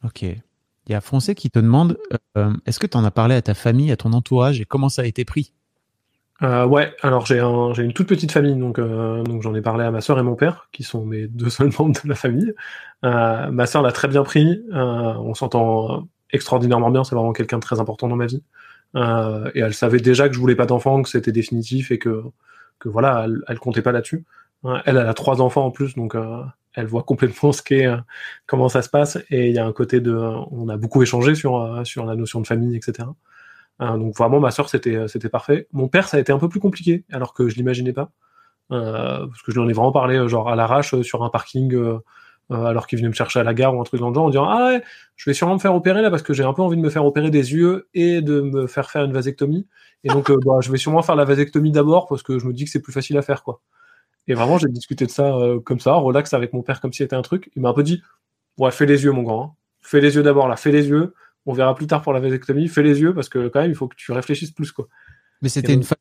[0.04, 0.22] Ok.
[0.22, 1.98] Il y a Français qui te demande
[2.36, 4.88] euh, est-ce que tu en as parlé à ta famille, à ton entourage et comment
[4.88, 5.52] ça a été pris?
[6.42, 9.84] Euh, ouais, alors j'ai un, une toute petite famille, donc, euh, donc j'en ai parlé
[9.84, 12.54] à ma sœur et mon père, qui sont mes deux seuls membres de la famille.
[13.04, 17.58] Euh, ma sœur l'a très bien pris, euh, on s'entend extraordinairement bien, c'est vraiment quelqu'un
[17.58, 18.42] de très important dans ma vie.
[18.96, 22.22] Euh, et elle savait déjà que je voulais pas d'enfants, que c'était définitif et que,
[22.78, 24.24] que voilà, elle, elle comptait pas là-dessus.
[24.64, 26.16] Euh, elle, elle a trois enfants en plus, donc
[26.74, 27.86] elle voit complètement ce qu'est,
[28.46, 29.18] comment ça se passe.
[29.30, 32.40] Et il y a un côté de, on a beaucoup échangé sur, sur la notion
[32.40, 33.08] de famille, etc.
[33.80, 35.66] Euh, donc vraiment, ma sœur, c'était, euh, c'était parfait.
[35.72, 38.10] Mon père, ça a été un peu plus compliqué, alors que je l'imaginais pas.
[38.72, 41.30] Euh, parce que je lui en ai vraiment parlé, euh, genre à l'arrache, sur un
[41.30, 41.76] parking,
[42.50, 44.30] alors qu'il venait me chercher à la gare ou un truc dans le genre, en
[44.30, 44.82] disant Ah ouais,
[45.16, 46.90] je vais sûrement me faire opérer là parce que j'ai un peu envie de me
[46.90, 49.66] faire opérer des yeux et de me faire faire une vasectomie.
[50.04, 52.64] Et donc, bah, je vais sûrement faire la vasectomie d'abord parce que je me dis
[52.64, 53.60] que c'est plus facile à faire, quoi.
[54.28, 55.32] Et vraiment, j'ai discuté de ça
[55.64, 57.50] comme ça, relax avec mon père, comme si c'était un truc.
[57.56, 58.02] Il m'a un peu dit
[58.58, 59.44] Ouais, fais les yeux, mon grand.
[59.44, 59.52] hein.
[59.82, 61.14] Fais les yeux d'abord, là, fais les yeux.
[61.46, 62.68] On verra plus tard pour la vasectomie.
[62.68, 64.88] Fais les yeux parce que quand même, il faut que tu réfléchisses plus, quoi.
[65.42, 65.96] Mais c'était Et une donc- fa-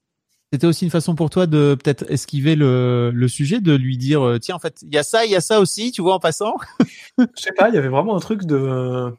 [0.51, 4.25] c'était aussi une façon pour toi de peut-être esquiver le, le sujet, de lui dire
[4.25, 6.15] euh, tiens en fait il y a ça, il y a ça aussi, tu vois
[6.15, 6.55] en passant.
[7.19, 9.13] Je sais pas, il y avait vraiment un truc de.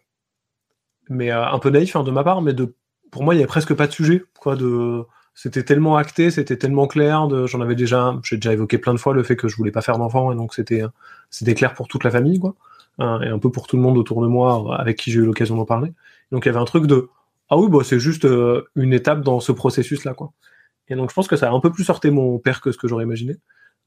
[1.09, 2.75] Mais euh, un peu naïf hein, de ma part, mais de.
[3.11, 4.57] Pour moi, il y avait presque pas de sujet, quoi.
[4.57, 5.03] De.
[5.35, 7.27] C'était tellement acté, c'était tellement clair.
[7.29, 7.47] De...
[7.47, 9.81] J'en avais déjà, j'ai déjà évoqué plein de fois le fait que je voulais pas
[9.81, 10.83] faire d'enfant, et donc c'était,
[11.31, 12.55] c'était clair pour toute la famille, quoi,
[13.01, 15.25] Euh, et un peu pour tout le monde autour de moi, avec qui j'ai eu
[15.25, 15.93] l'occasion d'en parler.
[16.33, 17.09] Donc il y avait un truc de,
[17.49, 20.33] ah oui, bah c'est juste euh, une étape dans ce processus-là, quoi.
[20.89, 22.79] Et donc je pense que ça a un peu plus sorti mon père que ce
[22.79, 23.37] que j'aurais imaginé,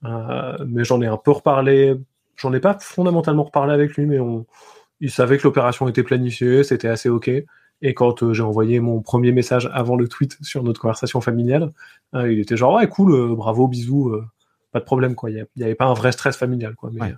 [0.06, 1.96] Euh, mais j'en ai un peu reparlé.
[2.36, 4.46] J'en ai pas fondamentalement reparlé avec lui, mais on,
[5.00, 7.30] il savait que l'opération était planifiée, c'était assez ok.
[7.82, 11.72] Et quand euh, j'ai envoyé mon premier message avant le tweet sur notre conversation familiale,
[12.14, 14.14] il était genre ouais cool, bravo, bisous,
[14.72, 15.30] pas de problème quoi.
[15.30, 16.90] Il n'y avait pas un vrai stress familial quoi.
[16.94, 17.16] Mais, Ouais.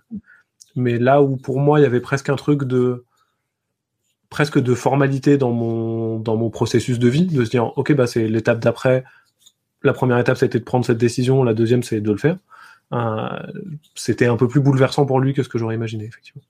[0.75, 3.05] mais là où pour moi il y avait presque un truc de
[4.35, 8.05] presque de formalité dans mon dans mon processus de vie, de se dire ok bah
[8.05, 9.05] c'est l'étape d'après.
[9.81, 12.37] La première étape c'était de prendre cette décision, la deuxième c'est de le faire.
[12.91, 13.29] Euh,
[13.93, 16.41] c'était un peu plus bouleversant pour lui que ce que j'aurais imaginé effectivement.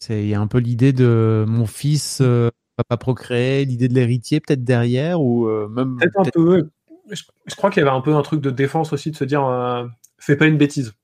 [0.00, 3.88] C'est il y a un peu l'idée de mon fils euh, va pas procréer, l'idée
[3.88, 6.70] de l'héritier peut-être derrière ou euh, même Peut-être un peu.
[7.10, 9.24] Je, je crois qu'il y avait un peu un truc de défense aussi de se
[9.24, 9.84] dire euh,
[10.16, 10.94] fais pas une bêtise.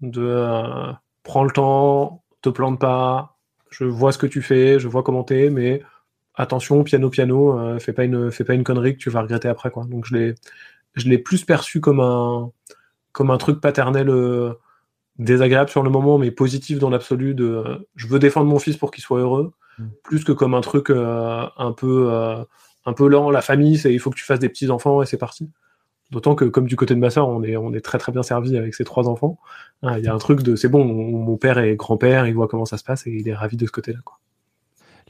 [0.00, 3.31] De prends le temps, te plante pas,
[3.72, 5.82] je vois ce que tu fais, je vois comment t'es, mais
[6.34, 9.48] attention, piano piano, euh, fais pas une fais pas une connerie que tu vas regretter
[9.48, 9.84] après quoi.
[9.84, 10.34] Donc je l'ai
[10.94, 12.50] je l'ai plus perçu comme un
[13.12, 14.54] comme un truc paternel euh,
[15.18, 18.76] désagréable sur le moment, mais positif dans l'absolu de euh, je veux défendre mon fils
[18.76, 19.84] pour qu'il soit heureux, Mm.
[20.04, 22.10] plus que comme un truc un peu
[22.84, 23.30] un peu lent.
[23.30, 25.50] La famille, c'est il faut que tu fasses des petits enfants et c'est parti.
[26.12, 28.22] D'autant que comme du côté de ma sœur, on est on est très très bien
[28.22, 29.38] servi avec ses trois enfants.
[29.82, 32.34] Hein, Il y a un truc de c'est bon, mon, mon père est grand-père, il
[32.34, 33.98] voit comment ça se passe et il est ravi de ce côté-là.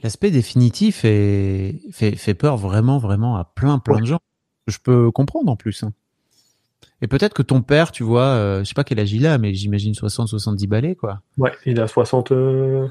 [0.01, 4.19] l'aspect définitif est, fait, fait peur vraiment vraiment à plein plein de gens.
[4.67, 5.83] Je peux comprendre en plus.
[5.83, 5.91] hein.
[7.01, 9.37] Et peut-être que ton père, tu vois, euh, je sais pas quel âge il a,
[9.37, 11.19] mais j'imagine 60 70 balais quoi.
[11.37, 12.31] Ouais, il a 60.
[12.31, 12.87] euh,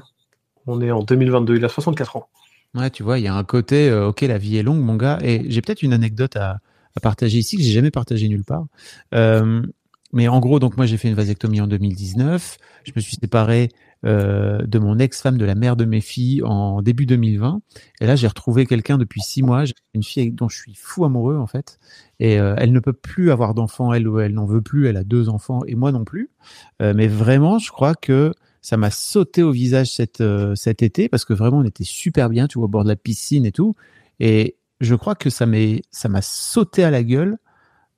[0.67, 2.27] on est en 2022, il a 64 ans.
[2.75, 4.95] Ouais, tu vois, il y a un côté, euh, ok, la vie est longue, mon
[4.95, 5.17] gars.
[5.23, 6.59] Et j'ai peut-être une anecdote à,
[6.95, 8.65] à partager ici que j'ai jamais partagé nulle part.
[9.13, 9.61] Euh,
[10.13, 12.57] mais en gros, donc moi j'ai fait une vasectomie en 2019.
[12.83, 13.69] Je me suis séparé
[14.05, 17.61] euh, de mon ex-femme, de la mère de mes filles, en début 2020.
[18.01, 19.63] Et là, j'ai retrouvé quelqu'un depuis six mois.
[19.95, 21.79] Une fille dont je suis fou amoureux en fait.
[22.19, 24.87] Et euh, elle ne peut plus avoir d'enfants, elle ou elle n'en veut plus.
[24.87, 26.29] Elle a deux enfants et moi non plus.
[26.81, 31.09] Euh, mais vraiment, je crois que ça m'a sauté au visage cet, euh, cet été
[31.09, 33.51] parce que vraiment on était super bien, tu vois, au bord de la piscine et
[33.51, 33.75] tout.
[34.19, 37.37] Et je crois que ça m'a sauté à la gueule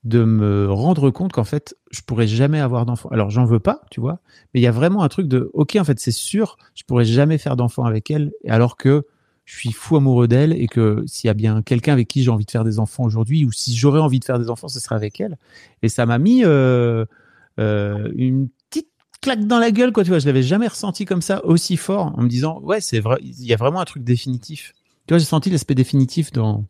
[0.06, 3.10] de me rendre compte qu'en fait, je pourrais jamais avoir d'enfant.
[3.10, 4.20] Alors, j'en veux pas, tu vois,
[4.54, 7.06] mais il y a vraiment un truc de, ok, en fait, c'est sûr, je pourrais
[7.06, 9.06] jamais faire d'enfant avec elle, alors que
[9.46, 12.30] je suis fou amoureux d'elle et que s'il y a bien quelqu'un avec qui j'ai
[12.30, 14.80] envie de faire des enfants aujourd'hui, ou si j'aurais envie de faire des enfants, ce
[14.80, 15.38] serait avec elle.
[15.82, 17.06] Et ça m'a mis euh,
[17.60, 18.90] euh, une petite
[19.22, 20.20] claque dans la gueule, quoi, tu vois.
[20.20, 23.46] Je l'avais jamais ressenti comme ça aussi fort, en me disant, ouais, c'est vrai, il
[23.46, 24.74] y a vraiment un truc définitif.
[25.08, 26.66] Tu vois, j'ai senti l'aspect définitif dans.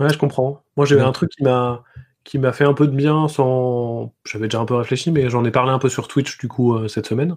[0.00, 0.62] Ouais, je comprends.
[0.76, 1.02] Moi, j'ai Ouais.
[1.02, 1.82] un truc qui m'a
[2.24, 4.12] qui m'a fait un peu de bien sans.
[4.24, 6.74] J'avais déjà un peu réfléchi, mais j'en ai parlé un peu sur Twitch du coup
[6.74, 7.36] euh, cette semaine.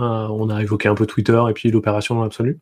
[0.00, 2.60] Euh, on a évoqué un peu Twitter et puis l'opération dans l'absolu.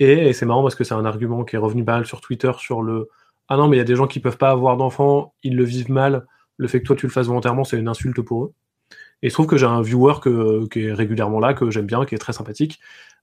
[0.00, 2.20] Et, et c'est marrant parce que c'est un argument qui est revenu pas mal sur
[2.22, 3.08] Twitter sur le
[3.48, 5.64] ah non mais il y a des gens qui peuvent pas avoir d'enfants, ils le
[5.64, 6.26] vivent mal.
[6.58, 8.54] Le fait que toi tu le fasses volontairement, c'est une insulte pour eux.
[9.22, 11.86] Et il se trouve que j'ai un viewer que, qui est régulièrement là, que j'aime
[11.86, 12.80] bien, qui est très sympathique,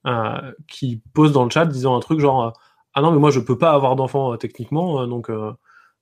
[0.08, 2.53] euh, qui pose dans le chat disant un truc genre
[2.93, 5.51] ah non mais moi je peux pas avoir d'enfants euh, techniquement, euh, donc euh,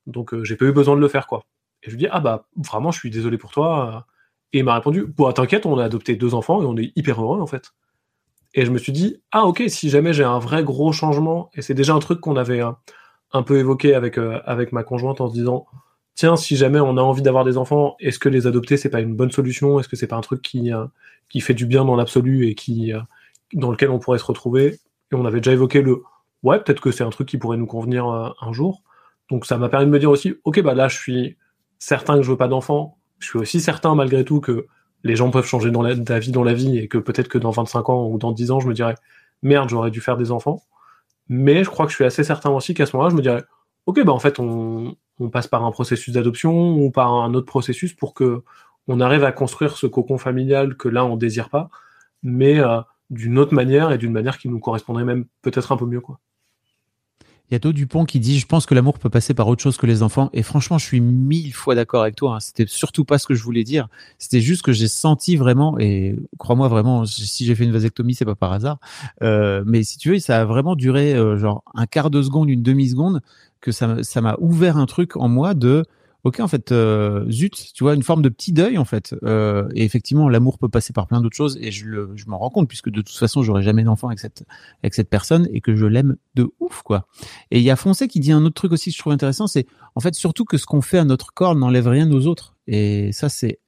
[0.06, 1.44] donc j'ai pas eu besoin de le faire quoi.
[1.82, 4.06] Et je lui dis ah bah vraiment je suis désolé pour toi.
[4.52, 7.22] Et il m'a répondu bon t'inquiète on a adopté deux enfants et on est hyper
[7.22, 7.72] heureux en fait.
[8.54, 11.62] Et je me suis dit ah ok si jamais j'ai un vrai gros changement et
[11.62, 12.60] c'est déjà un truc qu'on avait
[13.32, 15.66] un peu évoqué avec avec ma conjointe en se disant
[16.14, 19.00] tiens, si jamais on a envie d'avoir des enfants, est-ce que les adopter c'est pas
[19.00, 19.80] une bonne solution?
[19.80, 20.70] Est-ce que c'est pas un truc qui
[21.28, 22.92] qui fait du bien dans l'absolu et qui
[23.54, 24.80] dans lequel on pourrait se retrouver?
[25.12, 26.02] Et on avait déjà évoqué le
[26.42, 28.82] ouais, peut-être que c'est un truc qui pourrait nous convenir un jour.
[29.30, 31.36] Donc ça m'a permis de me dire aussi, ok, bah là je suis
[31.78, 32.98] certain que je veux pas d'enfants.
[33.18, 34.66] Je suis aussi certain malgré tout que
[35.04, 38.06] les gens peuvent changer d'avis dans la vie et que peut-être que dans 25 ans
[38.08, 38.94] ou dans 10 ans, je me dirais,
[39.42, 40.62] merde, j'aurais dû faire des enfants.
[41.28, 43.42] Mais je crois que je suis assez certain aussi qu'à ce moment-là, je me dirais,
[43.86, 47.46] ok, bah en fait, on, on passe par un processus d'adoption ou par un autre
[47.46, 48.42] processus pour que
[48.88, 51.70] on arrive à construire ce cocon familial que là on désire pas,
[52.22, 55.86] mais euh, d'une autre manière et d'une manière qui nous correspondrait même peut-être un peu
[55.86, 56.18] mieux quoi.
[57.50, 59.76] Il y a Dupont qui dit Je pense que l'amour peut passer par autre chose
[59.76, 60.30] que les enfants.
[60.32, 62.36] Et franchement, je suis mille fois d'accord avec toi.
[62.36, 62.40] Hein.
[62.40, 63.88] C'était surtout pas ce que je voulais dire.
[64.18, 68.24] C'était juste que j'ai senti vraiment, et crois-moi vraiment, si j'ai fait une vasectomie, c'est
[68.24, 68.78] pas par hasard.
[69.22, 72.48] Euh, mais si tu veux, ça a vraiment duré euh, genre un quart de seconde,
[72.48, 73.20] une demi-seconde,
[73.60, 75.84] que ça m'a ouvert un truc en moi de
[76.24, 79.14] ok en fait euh, zut tu vois une forme de petit deuil en fait.
[79.22, 82.38] Euh, et effectivement l'amour peut passer par plein d'autres choses et je, le, je m'en
[82.38, 84.44] rends compte puisque de toute façon j'aurai jamais d'enfant avec cette
[84.82, 87.06] avec cette personne et que je l'aime de ouf quoi.
[87.50, 89.46] Et il y a Foncé qui dit un autre truc aussi que je trouve intéressant
[89.46, 92.56] c'est en fait surtout que ce qu'on fait à notre corps n'enlève rien aux autres.
[92.66, 93.58] Et ça c'est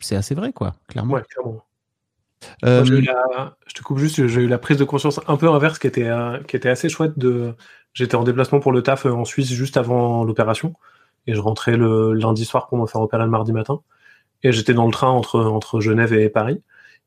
[0.00, 1.14] c'est assez vrai quoi clairement.
[1.14, 1.62] Ouais clairement.
[2.64, 5.86] Euh, je te coupe juste, j'ai eu la prise de conscience un peu inverse qui
[5.86, 6.10] était,
[6.48, 7.18] qui était assez chouette.
[7.18, 7.54] De...
[7.92, 10.74] J'étais en déplacement pour le taf en Suisse juste avant l'opération
[11.30, 13.80] et je rentrais le lundi soir pour me faire opérer le mardi matin.
[14.42, 16.62] Et j'étais dans le train entre, entre Genève et Paris.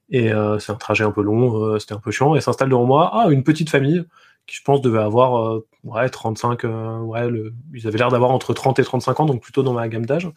[0.10, 2.36] Et euh, c'est un trajet un peu long, euh, c'était un peu chiant.
[2.36, 4.04] Et s'installe devant moi ah, une petite famille
[4.48, 6.64] qui, je pense, devait avoir euh, ouais, 35,
[7.04, 9.88] ouais, le, ils avaient l'air d'avoir entre 30 et 35 ans, donc plutôt dans ma
[9.88, 10.30] gamme d'âge,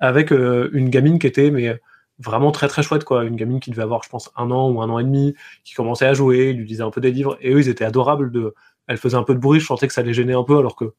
[0.00, 1.80] avec une gamine qui était mais
[2.18, 3.24] vraiment très très chouette, quoi.
[3.24, 5.74] Une gamine qui devait avoir, je pense, un an ou un an et demi, qui
[5.74, 7.36] commençait à jouer, lui disait un peu des livres.
[7.40, 8.30] Et eux, ils étaient adorables.
[8.30, 8.54] De...
[8.86, 10.76] Elle faisait un peu de bruit, je sentais que ça les gênait un peu, alors
[10.76, 10.94] que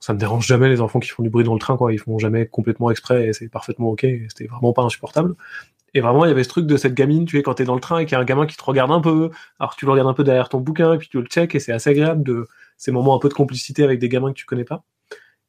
[0.00, 1.92] ça me dérange jamais les enfants qui font du bruit dans le train, quoi.
[1.92, 4.06] Ils font jamais complètement exprès et c'est parfaitement ok.
[4.28, 5.34] C'était vraiment pas insupportable.
[5.94, 7.74] Et vraiment, il y avait ce truc de cette gamine, tu es quand t'es dans
[7.74, 9.30] le train et qu'il y a un gamin qui te regarde un peu.
[9.60, 11.60] Alors tu le regardes un peu derrière ton bouquin et puis tu le check et
[11.60, 14.44] c'est assez agréable de ces moments un peu de complicité avec des gamins que tu
[14.44, 14.82] connais pas.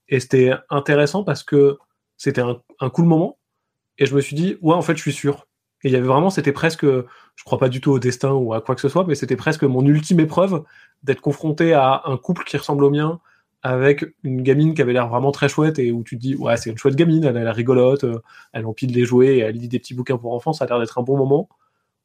[0.07, 1.77] Et c'était intéressant parce que
[2.17, 3.37] c'était un, un cool moment.
[3.97, 5.47] Et je me suis dit, ouais, en fait, je suis sûr.
[5.83, 8.53] Et il y avait vraiment, c'était presque, je crois pas du tout au destin ou
[8.53, 10.63] à quoi que ce soit, mais c'était presque mon ultime épreuve
[11.03, 13.19] d'être confronté à un couple qui ressemble au mien,
[13.65, 16.55] avec une gamine qui avait l'air vraiment très chouette et où tu te dis ouais
[16.55, 18.21] c'est une chouette gamine, elle a rigolote, euh,
[18.53, 20.99] elle empile les jouets, elle lit des petits bouquins pour enfants, ça a l'air d'être
[20.99, 21.49] un bon moment.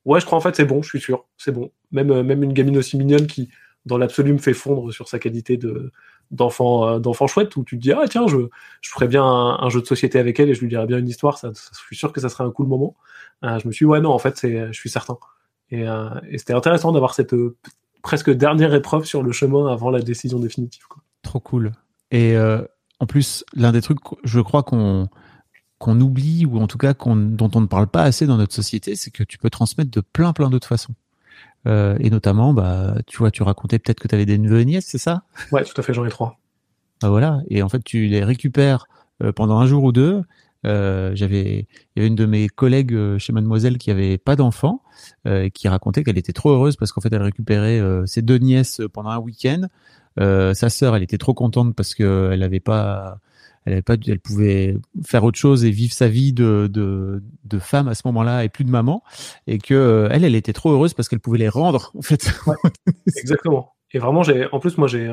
[0.07, 1.71] Ouais, je crois en fait c'est bon, je suis sûr, c'est bon.
[1.93, 3.51] Même euh, même une gamine aussi mignonne qui
[3.85, 5.93] dans l'absolu me fait fondre sur sa qualité de
[6.31, 8.39] d'enfant euh, d'enfant chouette où tu te dis ah tiens je
[8.81, 11.09] je ferais bien un, jeu de société avec elle et je lui dirais bien une
[11.09, 11.51] histoire, je
[11.85, 12.97] suis sûr que ça serait un cool moment.
[13.43, 15.19] je me suis dit, ouais non en fait c'est je suis certain.
[15.71, 15.85] Et,
[16.39, 17.35] c'était intéressant d'avoir cette
[18.03, 20.85] presque dernière épreuve sur le chemin avant la décision définitive.
[21.23, 21.73] Trop cool.
[22.11, 22.63] Et euh,
[22.99, 25.09] en plus, l'un des trucs, je crois qu'on
[25.79, 28.97] qu'on oublie ou en tout cas dont on ne parle pas assez dans notre société,
[28.97, 30.95] c'est que tu peux transmettre de plein plein d'autres façons.
[31.67, 34.65] Euh, et notamment, bah, tu vois, tu racontais peut-être que tu avais des neveux et
[34.65, 35.25] nièces, c'est ça?
[35.53, 36.39] Ouais, tout à fait, j'en ai trois.
[37.03, 38.87] Bah voilà, et en fait, tu les récupères
[39.23, 40.23] euh, pendant un jour ou deux.
[40.67, 44.83] Euh, j'avais, il y avait une de mes collègues chez Mademoiselle qui avait pas d'enfant,
[45.55, 49.09] qui racontait qu'elle était trop heureuse parce qu'en fait, elle récupérait ses deux nièces pendant
[49.09, 49.63] un week-end.
[50.21, 53.19] Euh, sa sœur, elle était trop contente parce que elle avait pas,
[53.65, 57.89] elle avait pas, elle pouvait faire autre chose et vivre sa vie de de, femme
[57.89, 59.03] à ce moment-là et plus de maman,
[59.47, 62.33] et que euh, elle, elle était trop heureuse parce qu'elle pouvait les rendre en fait.
[63.17, 63.73] exactement.
[63.93, 65.13] Et vraiment, j'ai, en plus, moi, j'ai,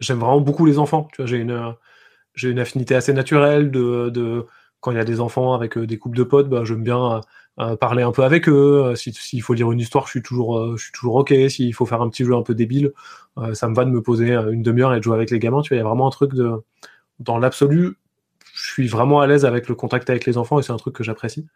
[0.00, 1.08] j'aime vraiment beaucoup les enfants.
[1.12, 1.74] Tu vois, j'ai une,
[2.34, 4.46] j'ai une affinité assez naturelle de, de
[4.80, 7.20] quand il y a des enfants avec euh, des couples de potes, bah, j'aime bien
[7.60, 8.84] euh, parler un peu avec eux.
[8.84, 11.34] Euh, s'il faut lire une histoire, je suis toujours, euh, je suis toujours ok.
[11.48, 12.92] S'il faut faire un petit jeu un peu débile,
[13.52, 15.62] ça me va de me poser une demi-heure et de jouer avec les gamins.
[15.62, 16.52] Tu vois, il y a vraiment un truc de,
[17.20, 17.96] dans l'absolu,
[18.52, 20.94] je suis vraiment à l'aise avec le contact avec les enfants et c'est un truc
[20.96, 21.46] que j'apprécie.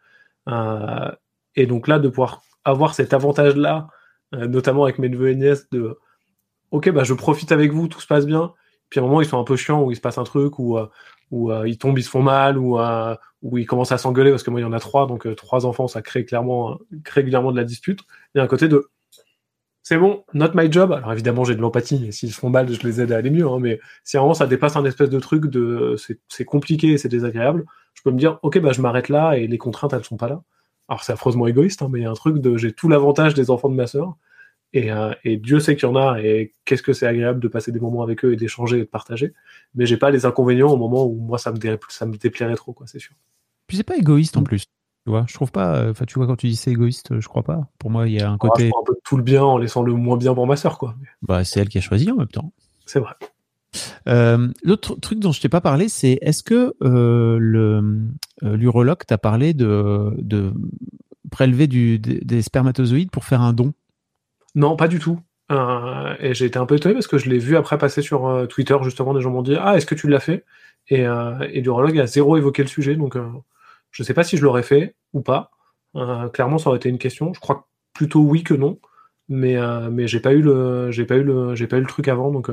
[1.55, 3.87] et donc là, de pouvoir avoir cet avantage-là,
[4.31, 5.99] notamment avec mes neveux et nièces, de
[6.71, 8.53] ok, bah je profite avec vous, tout se passe bien.
[8.89, 10.57] Puis à un moment, ils sont un peu chiants, où il se passe un truc,
[10.57, 10.77] ou
[11.33, 13.15] où euh, ils tombent, ils se font mal, ou euh,
[13.53, 15.65] ils commencent à s'engueuler parce que moi il y en a trois, donc euh, trois
[15.65, 16.77] enfants, ça crée clairement
[17.09, 18.01] régulièrement de la dispute.
[18.33, 18.87] Il y a un côté de
[19.81, 20.91] c'est bon, not my job.
[20.91, 23.47] Alors évidemment j'ai de l'empathie, s'ils se font mal, je les aide à aller mieux.
[23.47, 25.95] Hein, mais si vraiment ça dépasse un espèce de truc de
[26.29, 27.65] c'est compliqué, c'est désagréable,
[27.95, 30.29] je peux me dire ok bah je m'arrête là et les contraintes elles sont pas
[30.29, 30.43] là.
[30.87, 33.33] Alors c'est affreusement égoïste, hein, mais il y a un truc de j'ai tout l'avantage
[33.33, 34.17] des enfants de ma sœur.
[34.73, 37.47] Et, euh, et, Dieu sait qu'il y en a, et qu'est-ce que c'est agréable de
[37.47, 39.33] passer des moments avec eux et d'échanger et de partager.
[39.75, 41.59] Mais j'ai pas les inconvénients au moment où moi ça me,
[41.89, 43.13] ça me déplairait trop, quoi, c'est sûr.
[43.67, 44.45] Puis c'est pas égoïste en mm.
[44.45, 44.65] plus.
[45.05, 45.75] Tu vois, je trouve pas.
[45.75, 47.67] Euh, enfin, tu vois, quand tu dis c'est égoïste, je crois pas.
[47.77, 48.67] Pour moi, il y a un côté.
[48.67, 50.95] un peu tout le bien en laissant le moins bien pour ma sœur, quoi.
[51.21, 52.53] Bah, c'est elle qui a choisi en même temps.
[52.85, 53.13] C'est vrai.
[54.07, 57.39] Euh, L'autre truc dont je t'ai pas parlé, c'est est-ce que euh,
[58.43, 60.53] euh, l'urologue t'a parlé de, de
[61.31, 63.73] prélever du, des, des spermatozoïdes pour faire un don?
[64.55, 65.19] Non, pas du tout.
[65.51, 68.27] Euh, et j'ai été un peu étonné parce que je l'ai vu après passer sur
[68.27, 70.45] euh, Twitter, justement, des gens m'ont dit Ah, est-ce que tu l'as fait?
[70.89, 73.25] Et, euh, et a zéro évoqué le sujet, donc euh,
[73.91, 75.51] je sais pas si je l'aurais fait ou pas.
[76.33, 77.33] Clairement, ça aurait été une question.
[77.33, 78.79] Je crois plutôt oui que non,
[79.29, 79.55] mais,
[79.91, 82.31] mais j'ai pas eu le, j'ai pas eu le, j'ai pas eu le truc avant,
[82.31, 82.49] donc,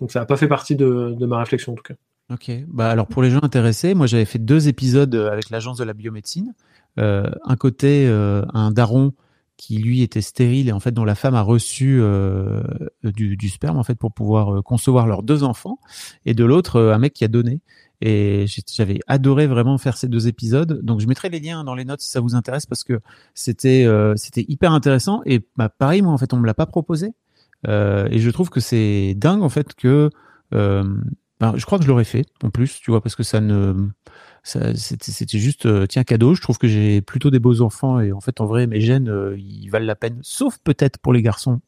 [0.00, 1.94] donc ça n'a pas fait partie de, ma réflexion en tout cas.
[2.32, 2.50] Ok.
[2.66, 5.92] Bah alors pour les gens intéressés, moi j'avais fait deux épisodes avec l'agence de la
[5.92, 6.54] biomédecine.
[6.96, 9.12] Un côté un daron
[9.56, 12.62] qui lui était stérile et en fait dont la femme a reçu euh,
[13.04, 15.78] du, du sperme en fait pour pouvoir euh, concevoir leurs deux enfants,
[16.26, 17.60] et de l'autre euh, un mec qui a donné.
[18.04, 20.80] Et j'avais adoré vraiment faire ces deux épisodes.
[20.82, 23.00] Donc je mettrai les liens dans les notes si ça vous intéresse parce que
[23.34, 25.22] c'était euh, c'était hyper intéressant.
[25.24, 27.12] Et bah, pareil moi en fait on me l'a pas proposé.
[27.68, 30.10] Euh, et je trouve que c'est dingue en fait que
[30.50, 33.88] ben, je crois que je l'aurais fait en plus, tu vois, parce que ça ne,
[34.42, 36.34] c'était, juste euh, tiens cadeau.
[36.34, 39.08] Je trouve que j'ai plutôt des beaux enfants et en fait en vrai mes gènes
[39.08, 41.60] euh, ils valent la peine, sauf peut-être pour les garçons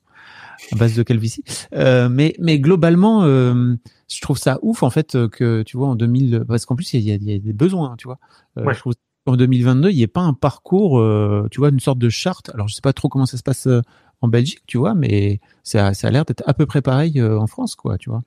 [0.72, 1.44] à base de calvitie.
[1.74, 3.74] Euh, mais mais globalement, euh,
[4.08, 6.92] je trouve ça ouf en fait euh, que tu vois en 2000, parce qu'en plus
[6.94, 8.18] il y a, il y a des besoins, tu vois.
[8.58, 8.74] Euh, Ouais.
[8.74, 8.94] Je trouve
[9.26, 12.50] qu'en 2022 il n'y ait pas un parcours, euh, tu vois, une sorte de charte.
[12.54, 13.82] Alors je sais pas trop comment ça se passe euh,
[14.20, 17.38] en Belgique, tu vois, mais ça, ça a l'air d'être à peu près pareil euh,
[17.38, 18.22] en France, quoi, tu vois.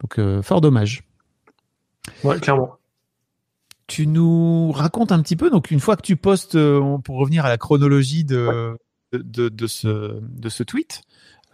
[0.00, 1.04] Donc euh, fort dommage.
[2.24, 2.76] Ouais, clairement.
[3.90, 7.44] Tu nous racontes un petit peu, donc une fois que tu postes, euh, pour revenir
[7.44, 8.76] à la chronologie de,
[9.12, 11.02] de, de, de ce, de ce tweet,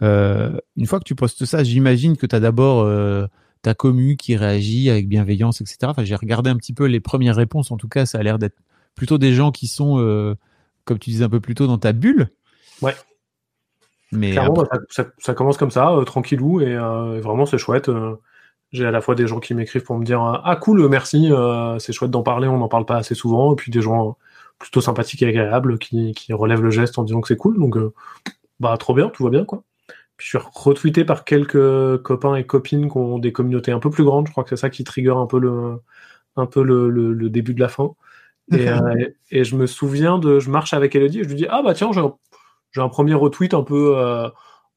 [0.03, 3.25] euh, une fois que tu postes ça, j'imagine que tu as d'abord euh,
[3.63, 5.77] ta commu qui réagit avec bienveillance, etc.
[5.85, 8.37] Enfin, j'ai regardé un petit peu les premières réponses, en tout cas, ça a l'air
[8.37, 8.57] d'être
[8.93, 10.35] plutôt des gens qui sont, euh,
[10.85, 12.29] comme tu disais un peu plus tôt, dans ta bulle.
[12.83, 12.93] Ouais.
[14.11, 17.89] Mais Clairement, après- ça, ça- ça commence comme ça, tranquillou, et vraiment c'est chouette.
[18.73, 20.87] Euh, j'ai à la fois des gens qui m'écrivent pour me dire euh, ah cool,
[20.89, 23.81] merci, euh, c'est chouette d'en parler, on n'en parle pas assez souvent, et puis des
[23.81, 24.17] gens
[24.59, 27.77] plutôt sympathiques et agréables qui, qui relèvent le geste en disant que c'est cool, donc
[27.77, 27.93] euh,
[28.59, 29.63] bah trop bien, tout va bien quoi.
[30.17, 33.91] Puis je suis retweeté par quelques copains et copines qui ont des communautés un peu
[33.91, 35.77] plus grandes, je crois que c'est ça qui trigger un peu le,
[36.37, 37.91] un peu le, le- le début de la fin.
[38.51, 41.47] Et, euh, et je me souviens de, je marche avec Elodie et je lui dis
[41.49, 42.15] ah bah tiens j'ai un
[42.71, 44.27] j'ai un premier retweet un peu euh,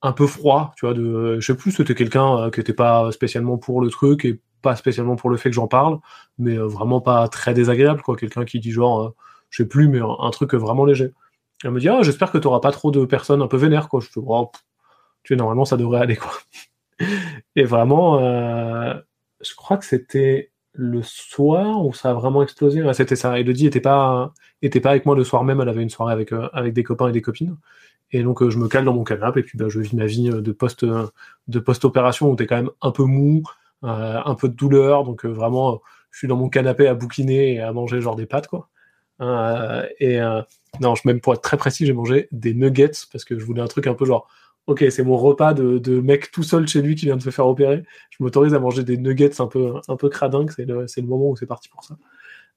[0.03, 3.13] un peu froid, tu vois, de je sais plus, c'était quelqu'un euh, qui était pas
[3.13, 5.99] spécialement pour le truc et pas spécialement pour le fait que j'en parle,
[6.39, 9.15] mais euh, vraiment pas très désagréable quoi, quelqu'un qui dit genre euh,
[9.51, 11.13] je sais plus mais un, truc vraiment léger.
[11.65, 13.89] Elle me dit ah j'espère que tu auras pas trop de personnes un peu vénères
[13.89, 14.01] quoi.
[14.01, 14.51] Je fais oh,
[15.23, 16.33] tu sais normalement ça devrait aller quoi.
[17.57, 18.21] et vraiment
[19.41, 22.83] je crois que c'était le soir où ça a vraiment explosé.
[22.95, 23.39] C'était ça.
[23.39, 24.33] Elodie était pas
[24.63, 27.09] était pas avec moi le soir même, elle avait une soirée avec avec des copains
[27.09, 27.57] et des copines.
[28.13, 30.07] Et donc euh, je me cale dans mon canapé et puis bah, je vis ma
[30.07, 31.07] vie euh, de post euh,
[31.49, 33.43] de post opération où t'es quand même un peu mou,
[33.83, 37.73] un peu de douleur, donc vraiment je suis dans mon canapé à bouquiner et à
[37.73, 38.69] manger genre des pâtes quoi.
[40.01, 40.21] Et
[40.81, 43.63] non, je, même pour être très précis, j'ai mangé des nuggets parce que je voulais
[43.63, 44.29] un truc un peu genre
[44.67, 47.47] ok c'est mon repas de, mec tout seul chez lui qui vient de se faire
[47.47, 47.83] opérer.
[48.11, 51.31] Je m'autorise à manger des nuggets un peu un peu cradingues, c'est le le moment
[51.31, 51.97] où c'est parti pour ça.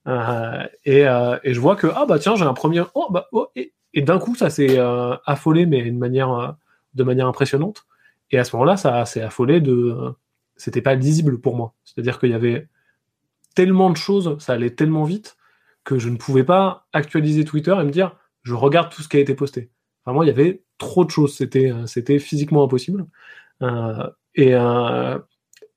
[0.07, 3.27] Euh, et, euh, et je vois que ah bah tiens j'ai un premier oh bah
[3.31, 6.57] oh, et, et d'un coup ça s'est euh, affolé mais d'une manière
[6.93, 7.85] de manière impressionnante.
[8.31, 9.95] Et à ce moment-là ça s'est affolé de
[10.55, 11.73] c'était pas lisible pour moi.
[11.83, 12.67] C'est-à-dire qu'il y avait
[13.55, 15.37] tellement de choses ça allait tellement vite
[15.83, 19.17] que je ne pouvais pas actualiser Twitter et me dire je regarde tout ce qui
[19.17, 19.71] a été posté.
[20.05, 21.35] Vraiment il y avait trop de choses.
[21.35, 23.05] C'était c'était physiquement impossible.
[24.35, 25.19] Et euh,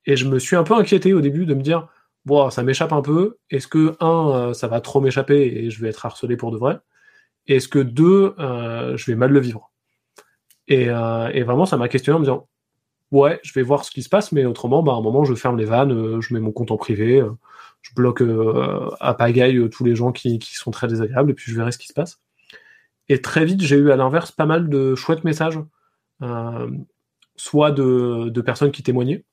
[0.06, 1.88] et je me suis un peu inquiété au début de me dire
[2.26, 3.38] bon, ça m'échappe un peu.
[3.50, 6.58] Est-ce que, un, euh, ça va trop m'échapper et je vais être harcelé pour de
[6.58, 6.78] vrai?
[7.46, 9.72] Est-ce que, deux, euh, je vais mal le vivre?
[10.68, 12.48] Et, euh, et vraiment, ça m'a questionné en me disant
[13.12, 15.34] ouais, je vais voir ce qui se passe, mais autrement, bah, à un moment, je
[15.34, 17.24] ferme les vannes, je mets mon compte en privé,
[17.82, 18.22] je bloque
[19.00, 21.86] à pagaille tous les gens qui, sont très désagréables et puis je verrai ce qui
[21.86, 22.20] se passe.
[23.08, 25.60] Et très vite, j'ai eu à l'inverse pas mal de chouettes messages,
[27.36, 29.24] soit de personnes qui témoignaient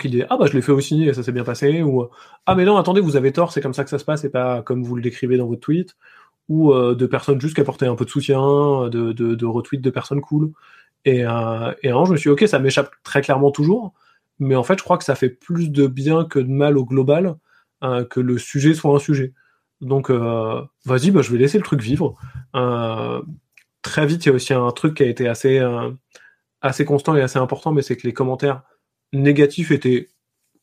[0.00, 2.06] qui disaient ah bah je l'ai fait aussi et ça s'est bien passé ou
[2.46, 4.30] ah mais non attendez vous avez tort c'est comme ça que ça se passe et
[4.30, 5.96] pas comme vous le décrivez dans votre tweet
[6.48, 9.90] ou euh, de personnes juste qui apportaient un peu de soutien de, de, retweets de
[9.90, 10.52] personnes cool.
[11.04, 13.94] Et, euh, et alors je me suis dit, ok ça m'échappe très clairement toujours
[14.38, 16.84] mais en fait je crois que ça fait plus de bien que de mal au
[16.84, 17.36] global
[17.84, 19.32] euh, que le sujet soit un sujet
[19.80, 22.16] donc vas-y bah je vais laisser le truc vivre.
[23.82, 25.62] Très vite il y a aussi un truc qui a été assez
[26.60, 28.62] assez constant et assez important mais c'est que les commentaires
[29.12, 30.08] négatif était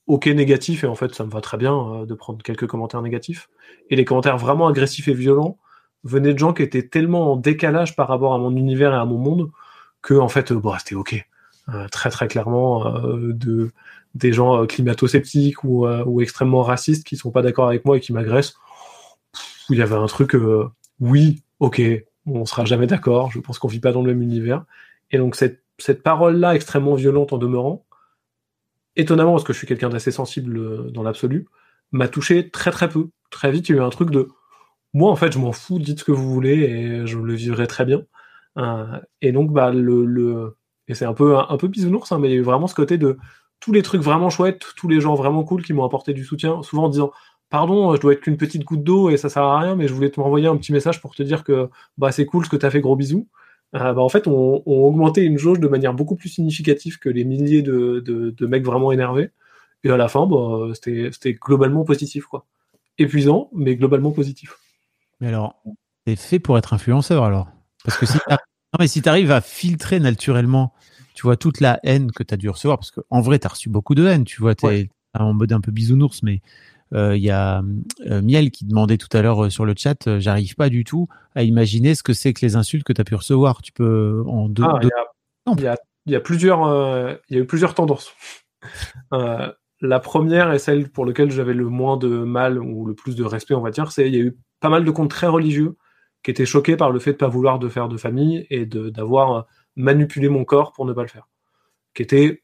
[0.07, 3.01] ok négatif et en fait ça me va très bien euh, de prendre quelques commentaires
[3.01, 3.49] négatifs
[3.89, 5.57] et les commentaires vraiment agressifs et violents
[6.03, 9.05] venaient de gens qui étaient tellement en décalage par rapport à mon univers et à
[9.05, 9.51] mon monde
[10.01, 11.25] que en fait bon c'était ok
[11.67, 12.93] Euh, très très clairement
[13.45, 13.71] de
[14.13, 15.87] des gens climato-sceptiques ou,
[16.21, 18.53] extrêmement racistes qui sont pas d'accord avec moi et qui m'agressent.
[19.71, 20.37] Il y avait un truc,
[20.99, 21.81] oui, ok,
[22.25, 23.31] on sera jamais d'accord.
[23.31, 24.65] Je pense qu'on vit pas dans le même univers.
[25.11, 27.85] Et donc cette, cette parole-là extrêmement violente en demeurant,
[28.95, 31.47] étonnamment parce que je suis quelqu'un d'assez sensible dans l'absolu,
[31.91, 33.09] m'a touché très très peu.
[33.31, 34.29] Très vite, il y a eu un truc de
[34.93, 37.67] moi en fait, je m'en fous, dites ce que vous voulez et je le vivrai
[37.67, 38.03] très bien.
[39.21, 42.31] et donc bah le, le et c'est un peu un, peu bisounours, hein, mais il
[42.31, 43.17] y a eu vraiment ce côté de
[43.59, 46.61] tous les trucs vraiment chouettes, tous les gens vraiment cool qui m'ont apporté du soutien,
[46.63, 47.11] souvent en disant
[47.49, 49.93] pardon, je dois être qu'une petite goutte d'eau et ça sert à rien, mais je
[49.93, 52.57] voulais te m'envoyer un petit message pour te dire que bah c'est cool ce que
[52.57, 53.27] tu as fait, gros bisous.
[53.74, 57.09] Euh, bah, en fait, on, on augmenté une jauge de manière beaucoup plus significative que
[57.09, 59.32] les milliers de, de, de mecs vraiment énervés.
[59.84, 62.45] Et à la fin, bah, c'était globalement positif, quoi.
[62.97, 64.57] Épuisant, mais globalement positif.
[65.20, 65.61] Mais alors,
[66.07, 67.49] c'est fait pour être influenceur, alors
[67.84, 68.38] Parce que si non,
[68.80, 70.74] mais si tu arrives à filtrer naturellement,
[71.13, 73.49] tu vois, toute la haine que tu as dû recevoir, parce qu'en vrai, tu as
[73.49, 76.41] reçu beaucoup de haine, tu vois, tu es en mode un peu bisounours, mais
[76.93, 77.61] il y a
[78.05, 81.07] euh, Miel qui demandait tout à l'heure euh, sur le chat, j'arrive pas du tout
[81.33, 83.61] à imaginer ce que c'est que les insultes que tu as pu recevoir.
[83.61, 84.63] Tu peux en deux.
[84.63, 88.13] Ah, il, y a, y a, plusieurs, il y a eu plusieurs tendances.
[89.81, 93.23] la première et celle pour laquelle j'avais le moins de mal ou le plus de
[93.23, 95.75] respect, on va dire, c'est il y a eu pas mal de comptes très religieux
[96.23, 99.45] qui était choqué par le fait de pas vouloir de faire de famille et d'avoir
[99.75, 101.27] manipulé mon corps pour ne pas le faire.
[101.93, 102.43] Qui était,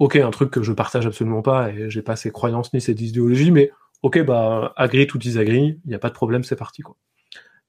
[0.00, 2.92] ok, un truc que je partage absolument pas et j'ai pas ces croyances ni ces
[2.92, 3.70] idéologies, mais
[4.02, 6.96] ok, bah, agree tout disagree, il n'y a pas de problème, c'est parti, quoi.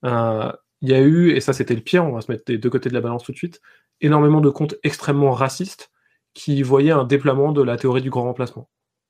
[0.05, 0.51] Euh,
[0.81, 2.69] il y a eu, et ça c'était le pire, on va se mettre des deux
[2.71, 3.61] côtés de la balance tout de suite,
[3.99, 5.91] énormément de comptes extrêmement racistes
[6.33, 8.69] qui voyaient un déploiement de la théorie du grand remplacement.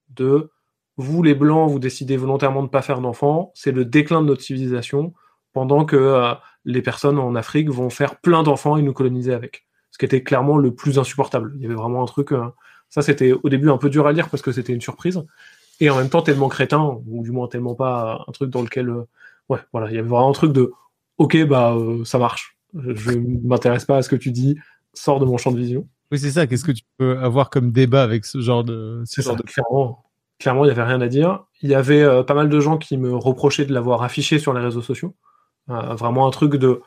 [0.10, 0.52] De
[0.98, 4.28] vous les blancs, vous décidez volontairement de ne pas faire d'enfants, c'est le déclin de
[4.28, 5.14] notre civilisation,
[5.54, 6.34] pendant que euh,
[6.66, 9.68] les personnes en Afrique vont faire plein d'enfants et nous coloniser avec.
[9.92, 11.54] Ce qui était clairement le plus insupportable.
[11.58, 12.32] Il y avait vraiment un truc.
[12.32, 12.48] Euh,
[12.92, 15.24] ça, c'était au début un peu dur à lire parce que c'était une surprise.
[15.80, 18.90] Et en même temps, tellement crétin, ou du moins tellement pas un truc dans lequel.
[18.90, 19.08] Euh,
[19.50, 20.72] ouais, voilà, il y avait vraiment un truc de
[21.18, 21.76] Ok, bah,
[22.06, 22.58] ça marche.
[22.74, 24.58] Je ne m'intéresse pas à ce que tu dis,
[24.94, 25.88] sors de mon champ de vision.
[26.12, 26.46] Oui, c'est ça.
[26.46, 29.02] Qu'est-ce que tu peux avoir comme débat avec ce genre de.
[29.06, 29.44] Ce genre de...
[29.44, 30.04] Clairement,
[30.40, 31.44] clairement, il n'y avait rien à dire.
[31.62, 34.62] Il y avait pas mal de gens qui me reprochaient de l'avoir affiché sur les
[34.62, 35.16] réseaux sociaux.
[35.70, 36.82] Euh, vraiment un truc de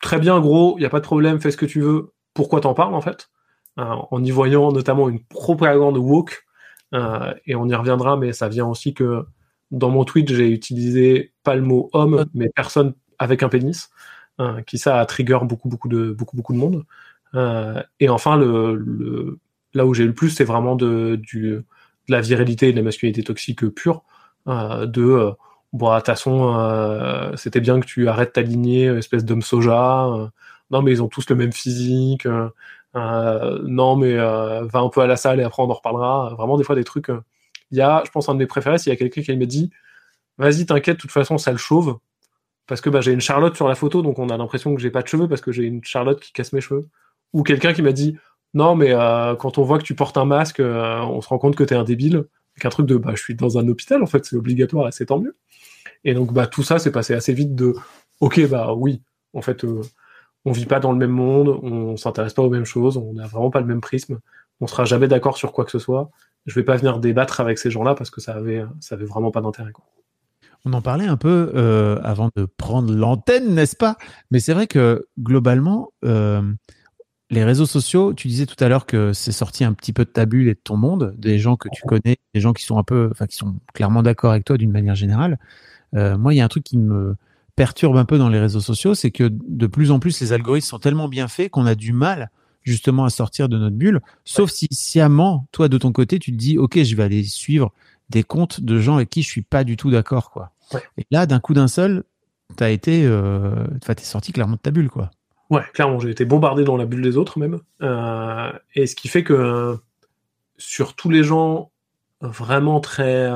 [0.00, 2.60] très bien gros, il n'y a pas de problème, fais ce que tu veux, pourquoi
[2.60, 3.28] t'en parles en fait?
[3.28, 3.31] euh,
[3.76, 6.44] En y voyant notamment une propagande woke,
[6.94, 9.24] euh, et on y reviendra, mais ça vient aussi que
[9.70, 13.90] dans mon tweet, j'ai utilisé pas le mot homme, mais personne avec un pénis,
[14.66, 16.84] qui ça a trigger beaucoup, beaucoup de, beaucoup, beaucoup de monde.
[18.00, 21.64] et enfin, là où j'ai le plus, c'est vraiment de, du, de
[22.08, 24.02] la virilité et de la masculinité toxique pure,
[24.46, 25.34] de
[25.72, 30.06] bon, de toute euh, c'était bien que tu arrêtes ta lignée, espèce d'homme soja.
[30.06, 30.28] Euh.
[30.70, 32.26] non, mais ils ont tous le même physique.
[32.94, 36.34] Euh, non, mais va un peu à la salle et après on en reparlera.
[36.36, 37.08] Vraiment, des fois, des trucs.
[37.70, 39.46] Il y a, je pense, un de mes préférés, s'il y a quelqu'un qui me
[39.46, 39.70] dit
[40.38, 41.98] Vas-y, t'inquiète, de toute façon, ça le chauve.
[42.66, 44.90] Parce que bah, j'ai une Charlotte sur la photo, donc on a l'impression que j'ai
[44.90, 46.86] pas de cheveux parce que j'ai une Charlotte qui casse mes cheveux.
[47.32, 48.16] Ou quelqu'un qui m'a dit
[48.54, 48.92] Non, mais
[49.38, 51.84] quand on voit que tu portes un masque, on se rend compte que t'es un
[51.84, 52.24] débile.
[52.60, 55.06] Qu'un truc de bah, je suis dans un hôpital, en fait, c'est obligatoire et c'est
[55.06, 55.34] tant mieux.
[56.04, 57.74] Et donc, bah, tout ça, c'est passé assez vite de,
[58.20, 59.82] ok, bah oui, en fait, euh,
[60.44, 63.26] on vit pas dans le même monde, on s'intéresse pas aux mêmes choses, on n'a
[63.26, 64.18] vraiment pas le même prisme,
[64.60, 66.10] on sera jamais d'accord sur quoi que ce soit.
[66.46, 69.30] Je vais pas venir débattre avec ces gens-là parce que ça avait, ça avait vraiment
[69.30, 69.72] pas d'intérêt.
[70.64, 73.96] On en parlait un peu euh, avant de prendre l'antenne, n'est-ce pas?
[74.30, 76.42] Mais c'est vrai que globalement, euh,
[77.30, 80.10] les réseaux sociaux, tu disais tout à l'heure que c'est sorti un petit peu de
[80.10, 82.78] ta bulle et de ton monde, des gens que tu connais, des gens qui sont
[82.78, 85.38] un peu, enfin qui sont clairement d'accord avec toi d'une manière générale.
[85.94, 87.16] Euh, moi, il y a un truc qui me
[87.56, 90.66] perturbe un peu dans les réseaux sociaux, c'est que de plus en plus, les algorithmes
[90.66, 92.30] sont tellement bien faits qu'on a du mal
[92.62, 94.00] justement à sortir de notre bulle.
[94.24, 97.72] Sauf si sciemment, toi, de ton côté, tu te dis, OK, je vais aller suivre
[98.08, 100.52] des comptes de gens avec qui je suis pas du tout d'accord, quoi.
[100.96, 102.04] Et là, d'un coup d'un seul,
[102.56, 105.10] t'as été, euh, t'es sorti clairement de ta bulle, quoi.
[105.50, 107.60] Ouais, clairement, j'ai été bombardé dans la bulle des autres même.
[107.82, 109.78] Euh, et ce qui fait que
[110.56, 111.70] sur tous les gens
[112.22, 113.28] vraiment très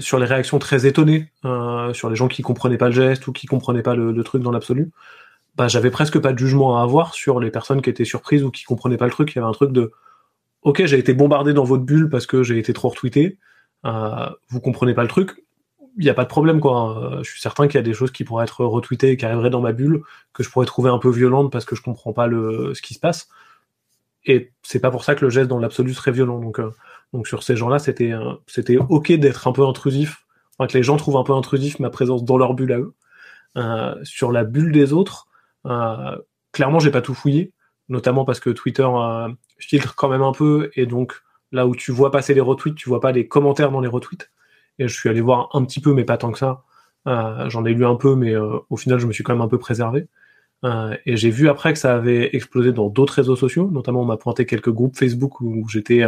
[0.00, 3.32] sur les réactions très étonnées, euh, sur les gens qui comprenaient pas le geste ou
[3.32, 4.90] qui comprenaient pas le, truc dans l'absolu,
[5.56, 8.50] bah j'avais presque pas de jugement à avoir sur les personnes qui étaient surprises ou
[8.50, 9.32] qui comprenaient pas le truc.
[9.32, 9.92] Il y avait un truc de
[10.62, 13.38] ok, j'ai été bombardé dans votre bulle parce que j'ai été trop retweeté.
[13.84, 15.44] Euh, vous comprenez pas le truc,
[15.98, 17.18] il n'y a pas de problème quoi.
[17.18, 19.24] Euh, je suis certain qu'il y a des choses qui pourraient être retweetées et qui
[19.26, 20.02] arriveraient dans ma bulle
[20.32, 22.94] que je pourrais trouver un peu violentes parce que je comprends pas le ce qui
[22.94, 23.28] se passe.
[24.24, 26.38] Et c'est pas pour ça que le geste dans l'absolu serait violent.
[26.40, 26.60] Donc
[27.12, 28.12] donc sur ces gens-là, c'était
[28.46, 30.26] c'était ok d'être un peu intrusif,
[30.58, 32.94] enfin, que les gens trouvent un peu intrusif ma présence dans leur bulle à eux.
[33.56, 35.26] Euh, sur la bulle des autres,
[35.66, 36.16] euh,
[36.52, 37.52] clairement, j'ai pas tout fouillé,
[37.88, 39.28] notamment parce que Twitter euh,
[39.58, 42.88] filtre quand même un peu et donc là où tu vois passer les retweets, tu
[42.88, 44.30] vois pas les commentaires dans les retweets.
[44.78, 46.62] Et je suis allé voir un petit peu, mais pas tant que ça.
[47.06, 49.58] J'en ai lu un peu, mais au final, je me suis quand même un peu
[49.58, 50.08] préservé.
[51.06, 53.70] Et j'ai vu après que ça avait explosé dans d'autres réseaux sociaux.
[53.72, 56.04] Notamment, on m'a pointé quelques groupes Facebook où, j'étais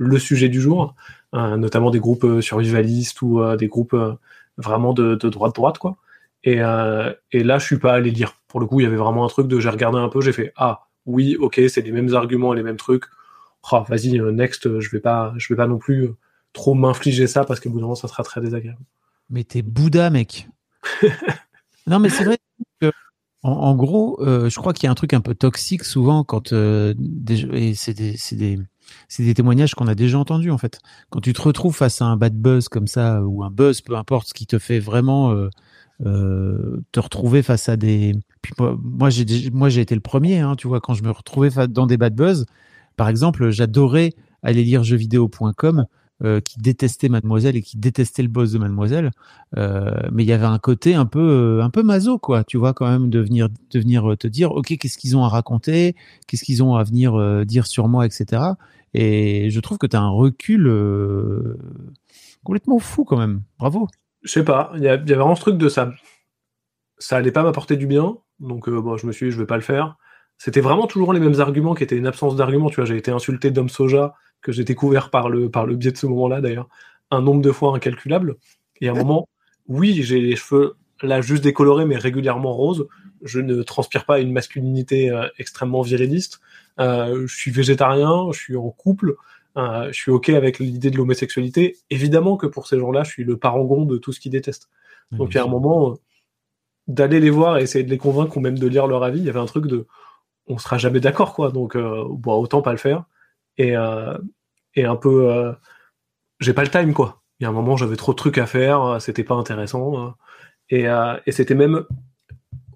[0.00, 0.94] le sujet du jour,
[1.34, 3.96] euh, notamment des groupes survivalistes ou des groupes
[4.56, 5.96] vraiment de, de droite droite quoi.
[6.42, 6.60] Et,
[7.32, 8.32] et là, je suis pas allé lire.
[8.48, 10.32] Pour le coup, il y avait vraiment un truc de j'ai regardé un peu, j'ai
[10.32, 13.04] fait ah oui, ok, c'est les mêmes arguments, les mêmes trucs.
[13.70, 16.08] Oh, vas-y, next, je vais pas, je vais pas non plus
[16.52, 18.80] trop m'infliger ça parce que bout d'un moment, ça sera très désagréable.
[19.28, 20.48] Mais t'es Bouddha, mec.
[21.86, 22.38] non, mais c'est vrai
[22.80, 22.90] que
[23.42, 26.52] en, gros, euh, je crois qu'il y a un truc un peu toxique souvent quand
[26.52, 26.92] euh,
[27.52, 28.58] et c'est des, des,
[29.18, 30.78] des témoignages qu'on a déjà entendus en fait.
[31.10, 33.96] Quand tu te retrouves face à un bad buzz comme ça ou un buzz, peu
[33.96, 35.48] importe, ce qui te fait vraiment euh,
[36.06, 38.14] euh te retrouver face à des.
[38.42, 41.50] Puis moi, j'ai moi j'ai été le premier, hein, tu vois, quand je me retrouvais
[41.68, 42.46] dans des bad buzz.
[42.96, 44.12] Par exemple, j'adorais
[44.42, 45.86] aller lire jeuxvideo.com
[46.22, 49.10] euh, qui détestait Mademoiselle et qui détestait le boss de Mademoiselle.
[49.56, 52.44] Euh, mais il y avait un côté un peu, un peu maso, quoi.
[52.44, 55.28] Tu vois, quand même, de venir, de venir te dire, ok, qu'est-ce qu'ils ont à
[55.28, 58.42] raconter, qu'est-ce qu'ils ont à venir dire sur moi, etc.
[58.94, 60.68] Et je trouve que tu as un recul
[62.44, 63.42] complètement fou, quand même.
[63.58, 63.88] Bravo.
[64.22, 65.92] Je sais pas, il y, avait vraiment ce truc de ça.
[66.98, 69.56] Ça allait pas m'apporter du bien, donc bon, je me suis dit, je vais pas
[69.56, 69.96] le faire.
[70.36, 72.70] C'était vraiment toujours les mêmes arguments qui étaient une absence d'arguments.
[72.70, 75.92] Tu vois, j'ai été insulté d'homme soja que j'ai découvert par le, par le biais
[75.92, 76.68] de ce moment-là d'ailleurs,
[77.10, 78.36] un nombre de fois incalculable.
[78.80, 79.28] Et à un moment,
[79.68, 82.86] oui, j'ai les cheveux là juste décolorés mais régulièrement roses.
[83.22, 86.40] Je ne transpire pas une masculinité euh, extrêmement viriliste.
[86.78, 89.16] Euh, je suis végétarien, je suis en couple,
[89.56, 91.76] euh, je suis ok avec l'idée de l'homosexualité.
[91.90, 94.68] Évidemment que pour ces gens-là, je suis le parangon de tout ce qu'ils détestent.
[95.12, 95.98] Donc il y a un moment
[96.86, 99.18] d'aller les voir et essayer de les convaincre ou même de lire leur avis.
[99.18, 99.86] Il y avait un truc de
[100.46, 101.50] on sera jamais d'accord quoi.
[101.50, 103.04] Donc bon, autant pas le faire
[103.60, 104.16] et, euh,
[104.74, 105.30] et un peu.
[105.30, 105.52] Euh,
[106.40, 107.22] j'ai pas le time, quoi.
[107.38, 110.14] Il y a un moment, j'avais trop de trucs à faire, euh, c'était pas intéressant.
[110.70, 110.86] et,
[111.26, 111.84] et c'était même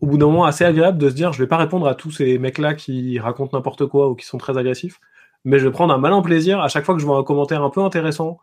[0.05, 2.11] au bout d'un moment assez agréable de se dire je vais pas répondre à tous
[2.11, 5.01] ces mecs là qui racontent n'importe quoi ou qui sont très agressifs
[5.47, 7.63] mais je vais prendre un malin plaisir à chaque fois que je vois un commentaire
[7.63, 8.37] un peu intéressant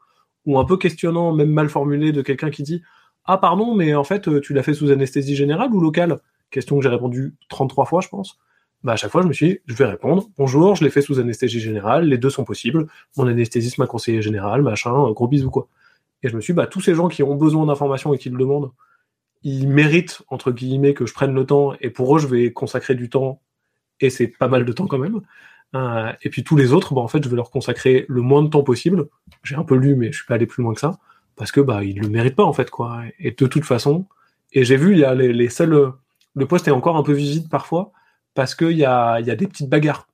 [0.48, 2.82] ou un peu questionnant même mal formulé de quelqu'un qui dit
[3.26, 6.20] ah pardon mais en fait tu l'as fait sous anesthésie générale ou locale?
[6.50, 8.40] Question que j'ai répondu 33 fois je pense
[8.84, 10.28] bah à chaque fois, je me suis dit, je vais répondre.
[10.40, 12.88] Bonjour, je l'ai fait sous anesthésie générale, les deux sont possibles.
[13.16, 15.68] Mon anesthésiste m'a conseillé général, machin, gros bisous quoi.
[16.24, 18.32] Et je me suis dit, bah tous ces gens qui ont besoin d'informations et qui
[18.32, 18.72] le demandent,
[19.44, 21.74] ils méritent entre guillemets que je prenne le temps.
[21.82, 23.42] Et pour eux, je vais consacrer du temps.
[24.00, 25.22] Et c'est pas mal de temps quand même.
[25.76, 28.44] Euh, et puis tous les autres, bah en fait, je vais leur consacrer le moins
[28.44, 29.08] de temps possible.
[29.44, 31.00] J'ai un peu lu, mais je suis pas allé plus loin que ça
[31.38, 33.02] parce que bah ils le méritent pas en fait quoi.
[33.20, 34.06] Et de toute façon,
[34.52, 35.94] et j'ai vu il y a les, seuls,
[36.36, 37.92] le poste est encore un peu vide parfois
[38.34, 40.08] parce qu'il y a, y a des petites bagarres.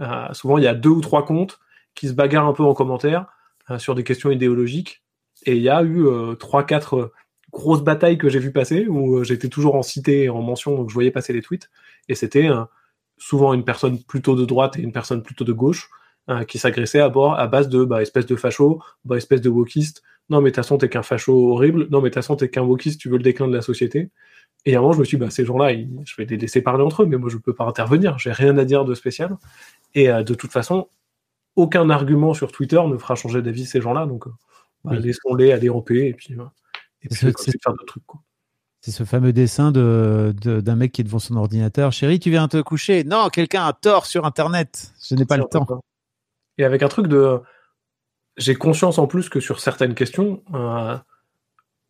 [0.00, 1.60] Euh, souvent, il y a deux ou trois comptes
[1.94, 3.26] qui se bagarrent un peu en commentaire
[3.70, 5.02] euh, sur des questions idéologiques.
[5.46, 6.06] Et il y a eu
[6.38, 7.12] trois, quatre
[7.54, 10.90] grosses batailles que j'ai vu passer où j'étais toujours en cité et en mention, donc
[10.90, 11.70] je voyais passer les tweets.
[12.08, 12.48] Et c'était
[13.16, 15.88] souvent une personne plutôt de droite et une personne plutôt de gauche
[16.48, 20.02] qui s'agressaient à bord à base de bah, espèce de facho, bah, espèce de wokiste.
[20.30, 21.86] Non, mais de toute façon, t'es qu'un facho horrible.
[21.90, 24.10] Non, mais de toute façon, t'es qu'un wokiste, tu veux le déclin de la société.
[24.64, 26.62] Et à un moment, je me suis dit, bah, ces gens-là, je vais les laisser
[26.62, 28.18] parler entre eux, mais moi, je ne peux pas intervenir.
[28.18, 29.36] J'ai rien à dire de spécial.
[29.94, 30.88] Et euh, de toute façon,
[31.56, 34.06] aucun argument sur Twitter ne fera changer d'avis ces gens-là.
[34.06, 34.30] Donc, euh,
[34.84, 36.44] bah, laissons-les aller en paix et puis, euh,
[37.04, 37.16] et puis
[37.62, 38.04] faire d'autres trucs.
[38.80, 41.90] C'est ce fameux dessin de, d'un mec qui est devant son ordinateur.
[41.90, 44.92] Chérie, tu viens te coucher Non, quelqu'un a tort sur Internet.
[45.08, 45.66] Je n'ai pas le temps.
[46.58, 47.40] Et avec un truc de.
[48.36, 50.42] J'ai conscience en plus que sur certaines questions,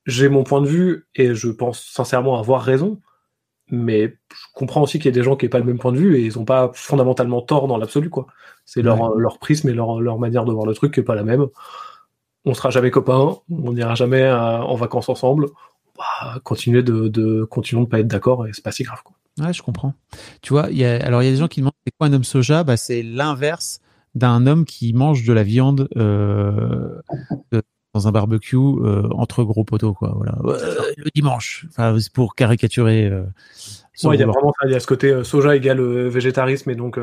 [0.07, 3.01] j'ai mon point de vue et je pense sincèrement avoir raison,
[3.71, 5.91] mais je comprends aussi qu'il y a des gens qui n'ont pas le même point
[5.91, 8.09] de vue et ils n'ont pas fondamentalement tort dans l'absolu.
[8.11, 8.27] quoi.
[8.67, 11.15] C'est leur, leur prisme et leur, leur manière de voir le truc qui n'est pas
[11.15, 11.47] la même.
[12.45, 15.47] On sera jamais copains, on n'ira jamais euh, en vacances ensemble.
[15.97, 19.01] Bah, continuer de, de continuons de pas être d'accord et c'est pas si grave.
[19.05, 19.15] Quoi.
[19.47, 19.95] Ouais, je comprends.
[20.43, 22.13] Tu vois, y a, alors il y a des gens qui demandent c'est quoi un
[22.13, 22.65] homme soja?
[22.65, 23.81] Bah, C'est l'inverse
[24.15, 27.01] d'un homme qui mange de la viande euh,
[27.95, 30.37] dans un barbecue euh, entre gros poteaux quoi voilà
[30.97, 33.25] le dimanche enfin pour caricaturer euh,
[34.03, 36.99] il y a vraiment il y a ce côté euh, soja égale végétarisme et donc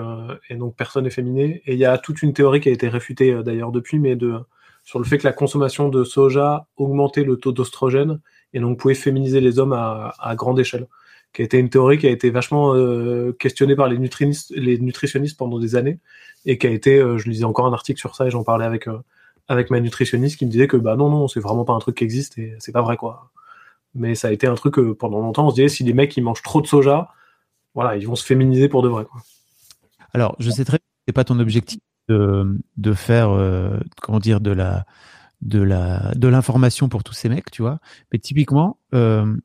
[0.50, 2.88] et donc personne n'est féminé et il y a toute une théorie qui a été
[2.88, 4.40] réfutée d'ailleurs depuis mais de
[4.84, 8.20] sur le fait que la consommation de soja augmentait le taux d'ostrogène
[8.54, 10.88] et donc pouvait féminiser les hommes à, grande échelle
[11.34, 12.74] qui a été une théorie qui a été vachement
[13.40, 16.00] questionnée par les nutritionnistes pendant des années
[16.46, 18.88] et qui a été je lisais encore un article sur ça et j'en parlais avec
[19.52, 21.98] avec ma nutritionniste qui me disait que bah non non c'est vraiment pas un truc
[21.98, 23.32] qui existe et c'est pas vrai quoi.
[23.94, 26.16] Mais ça a été un truc que pendant longtemps on se disait si les mecs
[26.16, 27.10] ils mangent trop de soja,
[27.76, 29.06] voilà ils vont se féminiser pour de vrai.
[30.14, 31.80] Alors je sais très bien c'est pas ton objectif
[32.78, 34.86] de, faire, euh, comment dire, de la,
[35.42, 37.80] de la, de l'information pour tous ces mecs, tu vois.
[38.12, 39.36] Mais typiquement, euh,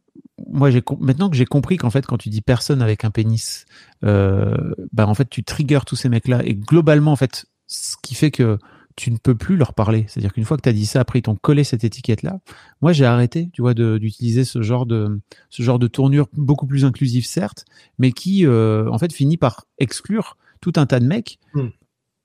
[0.47, 3.65] moi, j'ai maintenant que j'ai compris qu'en fait, quand tu dis personne avec un pénis,
[4.05, 8.15] euh, bah en fait, tu triggers tous ces mecs-là et globalement, en fait, ce qui
[8.15, 8.59] fait que
[8.97, 10.07] tu ne peux plus leur parler.
[10.09, 12.41] C'est-à-dire qu'une fois que tu as dit ça, après ils t'ont collé cette étiquette-là.
[12.81, 16.85] Moi, j'ai arrêté, tu vois, d'utiliser ce genre de ce genre de tournure beaucoup plus
[16.85, 17.65] inclusive, certes,
[17.99, 21.39] mais qui, euh, en fait, finit par exclure tout un tas de mecs.
[21.55, 21.69] Hmm.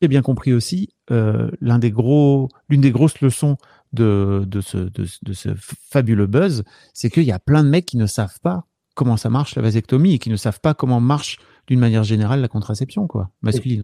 [0.02, 3.58] J'ai bien compris aussi euh, l'un des gros, l'une des grosses leçons
[3.94, 5.54] de de ce
[5.90, 9.30] fabuleux buzz, c'est qu'il y a plein de mecs qui ne savent pas comment ça
[9.30, 11.38] marche la vasectomie et qui ne savent pas comment marche
[11.68, 13.84] d'une manière générale la contraception, quoi, masculine.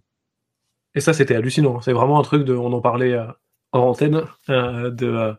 [0.94, 1.80] Et ça, c'était hallucinant.
[1.80, 2.54] C'est vraiment un truc de.
[2.54, 3.26] On en parlait euh,
[3.72, 4.22] hors antenne.
[4.48, 5.34] euh, de, euh,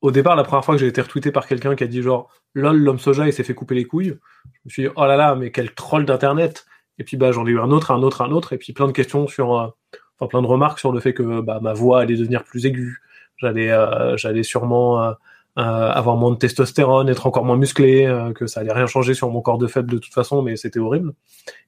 [0.00, 2.30] au départ, la première fois que j'ai été retweeté par quelqu'un qui a dit genre
[2.54, 4.18] lol, l'homme soja, il s'est fait couper les couilles.
[4.44, 6.66] Je me suis dit, oh là là, mais quel troll d'internet.
[6.98, 8.52] Et puis, bah, j'en ai eu un autre, un autre, un autre.
[8.52, 9.74] Et puis, plein de questions sur.
[10.18, 12.98] Enfin, plein de remarques sur le fait que bah, ma voix allait devenir plus aiguë.
[13.36, 15.02] J'allais, euh, j'allais sûrement.
[15.02, 15.12] euh,
[15.56, 19.14] euh, avoir moins de testostérone, être encore moins musclé, euh, que ça allait rien changer
[19.14, 21.14] sur mon corps de faible de toute façon, mais c'était horrible.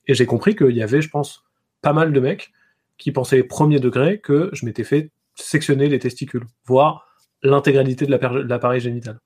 [0.09, 1.45] Et j'ai compris qu'il y avait, je pense,
[1.83, 2.51] pas mal de mecs
[2.99, 7.07] qui pensaient premier degré que je m'étais fait sectionner les testicules, voire
[7.45, 8.11] l'intégralité de
[8.49, 9.21] l'appareil génital.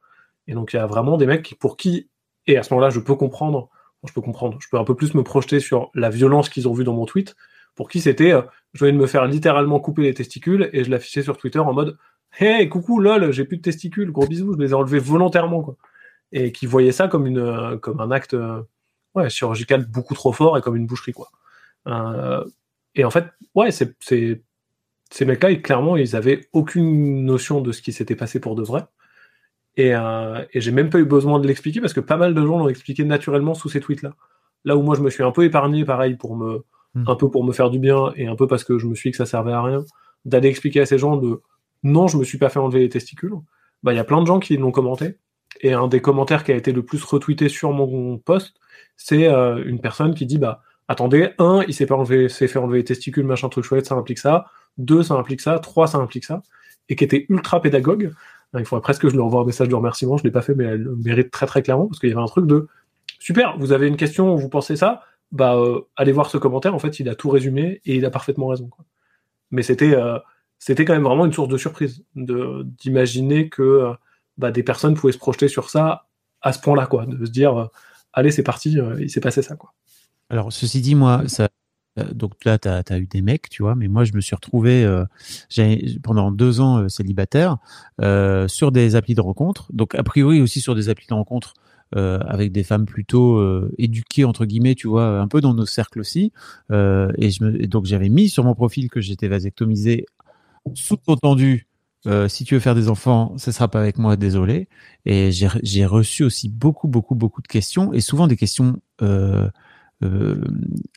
[0.46, 2.10] Et donc il y a vraiment des mecs pour qui,
[2.46, 3.70] et à ce moment-là, je peux comprendre,
[4.06, 6.74] je peux comprendre, je peux un peu plus me projeter sur la violence qu'ils ont
[6.74, 7.34] vue dans mon tweet,
[7.76, 8.42] pour qui c'était, euh,
[8.74, 11.72] je venais de me faire littéralement couper les testicules et je l'affichais sur Twitter en
[11.72, 11.98] mode,
[12.38, 15.76] hey, coucou, lol, j'ai plus de testicules, gros bisous, je les ai enlevés volontairement, quoi.
[16.32, 18.62] Et qui voyaient ça comme une, euh, comme un acte, euh,
[19.14, 21.28] ouais, chirurgical beaucoup trop fort et comme une boucherie, quoi.
[21.88, 22.44] Euh,
[22.94, 24.42] et en fait, ouais, c'est, c'est,
[25.10, 28.62] ces mecs-là, ils- clairement, ils avaient aucune notion de ce qui s'était passé pour de
[28.62, 28.84] vrai.
[29.76, 29.94] Et
[30.54, 33.04] j'ai même pas eu besoin de l'expliquer parce que pas mal de gens l'ont expliqué
[33.04, 34.14] naturellement sous ces tweets-là.
[34.64, 36.64] Là où moi, je me suis un peu épargné, pareil, pour me,
[36.94, 37.04] Hmm.
[37.06, 39.10] un peu pour me faire du bien et un peu parce que je me suis
[39.10, 39.84] dit que ça servait à rien,
[40.24, 41.40] d'aller expliquer à ces gens de
[41.82, 43.32] non, je me suis pas fait enlever les testicules.
[43.82, 45.16] Bah, il y a plein de gens qui l'ont commenté.
[45.60, 48.56] Et un des commentaires qui a été le plus retweeté sur mon post,
[48.96, 52.58] c'est euh, une personne qui dit bah attendez, un, il s'est pas enlevé, s'est fait
[52.58, 54.46] enlever les testicules, machin truc chouette, ça implique ça.
[54.78, 55.58] Deux, ça implique ça.
[55.58, 56.42] Trois, ça implique ça.
[56.88, 58.12] Et qui était ultra pédagogue.
[58.58, 60.16] Il faudrait presque que je lui envoie un message de remerciement.
[60.16, 62.22] Je l'ai pas fait, mais elle le mérite très très clairement parce qu'il y avait
[62.22, 62.66] un truc de
[63.18, 63.56] super.
[63.58, 65.02] Vous avez une question, vous pensez ça?
[65.32, 66.74] Bah euh, allez voir ce commentaire.
[66.74, 68.68] En fait, il a tout résumé et il a parfaitement raison.
[68.68, 68.84] Quoi.
[69.50, 70.18] Mais c'était euh,
[70.58, 73.92] c'était quand même vraiment une source de surprise de d'imaginer que euh,
[74.38, 76.06] bah, des personnes pouvaient se projeter sur ça
[76.42, 77.66] à ce point-là, quoi, de se dire euh,
[78.12, 79.74] allez c'est parti, il s'est passé ça, quoi.
[80.30, 81.48] Alors, ceci dit, moi, ça,
[82.12, 84.88] donc là, tu as, eu des mecs, tu vois, mais moi, je me suis retrouvé
[86.04, 87.56] pendant deux ans célibataire
[88.46, 89.66] sur des applis de rencontre.
[89.72, 91.54] Donc, a priori aussi sur des applis de rencontre
[91.96, 96.00] avec des femmes plutôt euh, éduquées, entre guillemets, tu vois, un peu dans nos cercles
[96.00, 96.32] aussi.
[96.70, 100.06] Euh, et, je me, donc, j'avais mis sur mon profil que j'étais vasectomisé,
[100.74, 101.66] sous-entendu.
[102.06, 104.68] Euh, si tu veux faire des enfants, ce sera pas avec moi, désolé.
[105.04, 109.48] Et j'ai reçu aussi beaucoup, beaucoup, beaucoup de questions, et souvent des questions euh,
[110.02, 110.40] euh,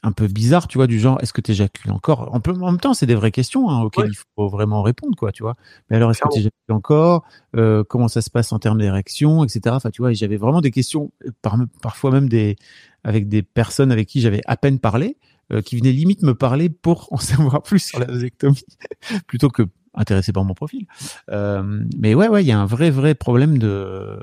[0.03, 2.33] un peu bizarres, tu vois, du genre, est-ce que tu éjacules encore?
[2.33, 4.11] En, peu- en même temps, c'est des vraies questions hein, auxquelles Ouais.
[4.11, 5.55] il faut vraiment répondre, quoi, tu vois.
[5.89, 7.23] Mais alors, est-ce que tu éjacules encore?
[7.55, 9.75] Euh, Comment ça se passe en termes d'érection, etc.
[9.75, 12.55] Enfin, tu vois, j'avais vraiment des questions, euh, par, parfois même des
[13.03, 15.17] avec des personnes avec qui j'avais à peine parlé,
[15.51, 18.63] euh, qui venaient limite me parler pour en savoir plus sur la vasectomie,
[19.27, 19.63] plutôt que
[19.95, 20.87] intéressé par mon profil.
[21.29, 24.17] Euh, mais ouais, ouais, il y a un vrai, vrai problème de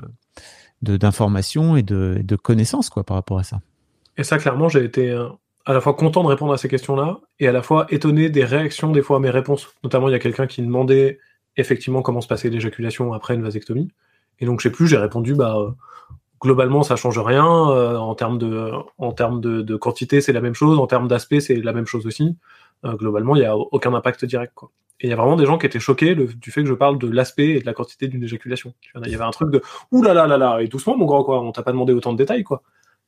[0.81, 3.61] d'information et de, de connaissances quoi par rapport à ça.
[4.21, 5.29] Et ça, clairement, j'ai été euh,
[5.65, 8.45] à la fois content de répondre à ces questions-là et à la fois étonné des
[8.45, 9.73] réactions des fois à mes réponses.
[9.83, 11.17] Notamment, il y a quelqu'un qui demandait
[11.57, 13.87] effectivement comment se passait l'éjaculation après une vasectomie.
[14.39, 15.71] Et donc, je sais plus, j'ai répondu, bah, euh,
[16.39, 17.71] globalement, ça change rien.
[17.71, 20.77] euh, en termes de, en termes de, quantité, c'est la même chose.
[20.77, 22.37] En termes d'aspect, c'est la même chose aussi.
[22.85, 24.53] Globalement, il n'y a aucun impact direct.
[24.99, 26.99] Et il y a vraiment des gens qui étaient choqués du fait que je parle
[26.99, 28.75] de l'aspect et de la quantité d'une éjaculation.
[29.03, 31.23] Il y avait un truc de ouh là là là là, et doucement, mon grand,
[31.23, 31.41] quoi.
[31.41, 32.61] On t'a pas demandé autant de détails, quoi.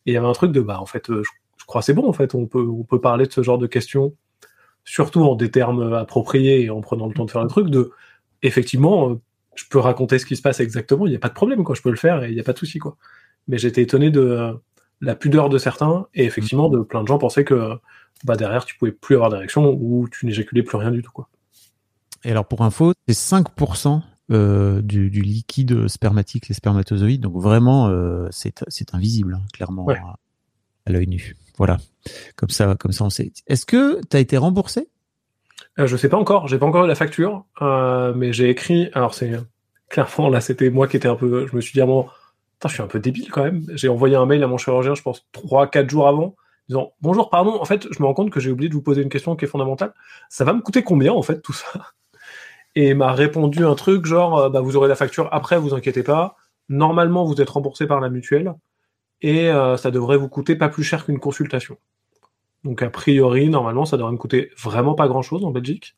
[0.06, 1.94] Et il y avait un truc de bah en fait euh, je, je crois c'est
[1.94, 4.14] bon en fait on peut on peut parler de ce genre de questions
[4.86, 7.92] surtout en des termes appropriés et en prenant le temps de faire le truc de
[8.42, 9.16] effectivement euh,
[9.56, 11.76] je peux raconter ce qui se passe exactement il n'y a pas de problème quoi
[11.76, 12.98] je peux le faire et il n'y a pas de souci quoi.
[13.48, 14.54] Mais j'étais étonné de euh,
[15.02, 17.78] la pudeur de certains et effectivement de plein de gens pensaient que
[18.24, 21.30] bah derrière tu pouvais plus avoir d'érection ou tu n'éjaculais plus rien du tout quoi.
[22.26, 24.02] Et alors pour info, c'est 5%
[24.32, 27.22] euh, du, du liquide spermatique, les spermatozoïdes.
[27.22, 29.98] Donc vraiment, euh, c'est invisible, hein, clairement, Ouais.
[29.98, 30.16] à,
[30.86, 31.36] à l'œil nu.
[31.58, 31.78] Voilà.
[32.36, 33.32] Comme ça, comme ça, on sait.
[33.48, 34.90] Est-ce que tu as été remboursé?
[35.80, 38.90] Euh, je sais pas encore, j'ai pas encore eu la facture, euh, mais j'ai écrit.
[38.94, 39.32] Alors c'est
[39.90, 41.48] clairement là, c'était moi qui étais un peu.
[41.48, 42.10] Je me suis dit à un moment,
[42.66, 43.66] je suis un peu débile quand même.
[43.74, 46.36] J'ai envoyé un mail à mon chirurgien, je pense trois, quatre jours avant,
[46.70, 49.02] disant bonjour, pardon, en fait, je me rends compte que j'ai oublié de vous poser
[49.02, 49.94] une question qui est fondamentale.
[50.30, 51.68] Ça va me coûter combien en fait tout ça?
[52.76, 56.04] Et m'a répondu un truc genre euh, bah, vous aurez la facture après, vous inquiétez
[56.04, 56.36] pas.
[56.70, 58.56] Normalement, vous êtes remboursé par la mutuelle
[59.22, 61.78] et euh, ça devrait vous coûter pas plus cher qu'une consultation.
[62.64, 65.96] Donc a priori, normalement, ça devrait me coûter vraiment pas grand chose en Belgique,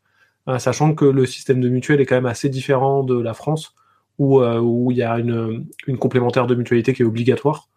[0.48, 3.74] euh, sachant que le système de mutuelle est quand même assez différent de la France
[4.18, 5.68] où il y a une,
[6.00, 7.68] complémentaire de mutualité qui est obligatoire.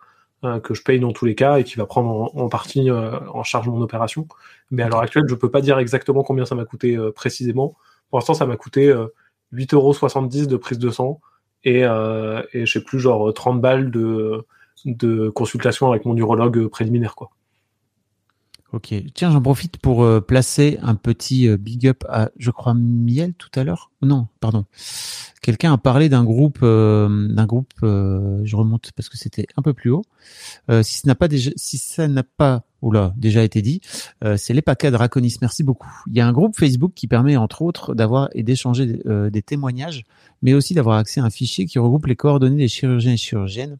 [0.62, 3.68] Que je paye dans tous les cas et qui va prendre en, partie en charge
[3.68, 4.28] mon opération.
[4.70, 7.74] Mais à l'heure actuelle, je peux pas dire exactement combien ça m'a coûté précisément.
[8.09, 8.94] Pour l'instant, ça m'a coûté
[9.52, 11.20] 8,70€ de prise de sang
[11.64, 14.46] et, et je sais plus, genre 30 balles de,
[14.84, 17.14] de consultation avec mon urologue préliminaire.
[17.14, 17.30] quoi.
[18.72, 18.94] Ok.
[19.14, 23.32] Tiens, j'en profite pour euh, placer un petit euh, big up à, je crois, Miel
[23.32, 23.90] tout à l'heure.
[24.02, 24.66] Non, pardon.
[25.40, 27.72] Quelqu'un a parlé d'un groupe, euh, d'un groupe.
[27.80, 30.04] je remonte parce que c'était un peu plus haut.
[30.82, 32.64] si ça n'a pas déjà, si ça n'a pas,
[33.16, 33.80] déjà été dit,
[34.36, 35.36] c'est l'EPACA Draconis.
[35.40, 35.90] Merci beaucoup.
[36.06, 40.04] Il y a un groupe Facebook qui permet entre autres d'avoir et d'échanger des témoignages,
[40.42, 43.78] mais aussi d'avoir accès à un fichier qui regroupe les coordonnées des chirurgiens et chirurgiennes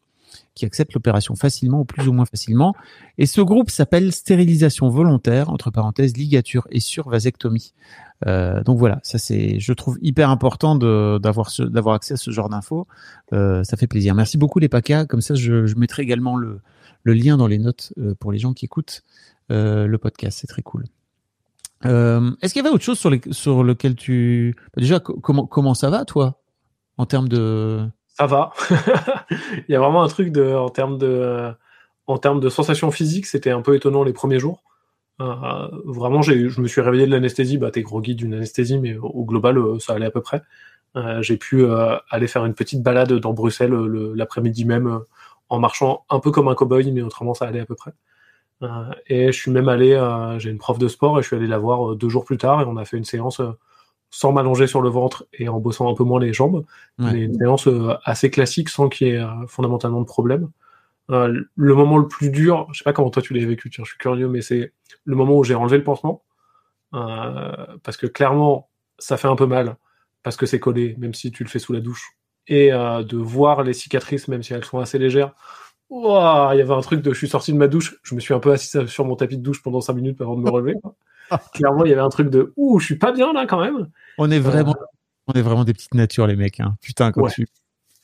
[0.55, 2.75] qui acceptent l'opération facilement ou plus ou moins facilement.
[3.17, 7.73] Et ce groupe s'appelle stérilisation volontaire, entre parenthèses, ligature et survasectomie.
[8.27, 12.49] Euh, donc voilà, ça c'est, je trouve hyper important d'avoir d'avoir accès à ce genre
[12.49, 12.87] d'infos.
[13.31, 14.13] Euh, ça fait plaisir.
[14.15, 15.05] Merci beaucoup les PACA.
[15.05, 16.59] Comme ça, je, je mettrai également le,
[17.03, 19.03] le lien dans les notes euh, pour les gens qui écoutent
[19.51, 20.39] euh, le podcast.
[20.41, 20.85] C'est très cool.
[21.85, 25.73] Euh, Est-ce qu'il y avait autre chose sur, les, sur lequel tu déjà comment comment
[25.73, 26.41] ça va toi
[26.97, 27.87] en termes de
[28.19, 28.51] ça va.
[29.31, 31.51] il y a vraiment un truc de, en termes de,
[32.05, 34.61] en termes de sensations physiques, c'était un peu étonnant les premiers jours.
[35.21, 37.57] Euh, vraiment, je me suis réveillé de l'anesthésie.
[37.57, 40.41] Bah, t'es groggy d'une anesthésie, mais au global, euh, ça allait à peu près.
[40.97, 41.65] Euh, j'ai pu
[42.09, 43.73] aller faire une petite balade dans Bruxelles
[44.15, 45.01] l'après-midi même,
[45.49, 47.91] en marchant un peu comme un cowboy, mais autrement, ça allait à peu près.
[49.07, 49.91] et je suis même allé,
[50.39, 52.61] j'ai une prof de sport et je suis allé la voir deux jours plus tard
[52.61, 53.41] et on a fait une séance
[54.11, 56.65] sans m'allonger sur le ventre et en bossant un peu moins les jambes.
[56.97, 60.49] Mais une séance euh, assez classique sans qu'il y ait euh, fondamentalement de problème.
[61.11, 63.83] Euh, le moment le plus dur, je sais pas comment toi tu l'as vécu, tiens,
[63.83, 64.73] je suis curieux, mais c'est
[65.05, 66.23] le moment où j'ai enlevé le pansement.
[66.91, 69.77] parce que clairement, ça fait un peu mal,
[70.23, 72.15] parce que c'est collé, même si tu le fais sous la douche.
[72.47, 75.33] Et de voir les cicatrices, même si elles sont assez légères,
[75.91, 78.33] il y avait un truc de je suis sorti de ma douche, je me suis
[78.33, 80.75] un peu assis sur mon tapis de douche pendant 5 minutes avant de me relever.
[81.53, 83.89] Clairement, il y avait un truc de ouh, je suis pas bien là quand même.
[84.17, 84.85] On est vraiment, euh,
[85.27, 86.59] on est vraiment des petites natures les mecs.
[86.59, 86.75] Hein.
[86.81, 87.47] Putain, quand tu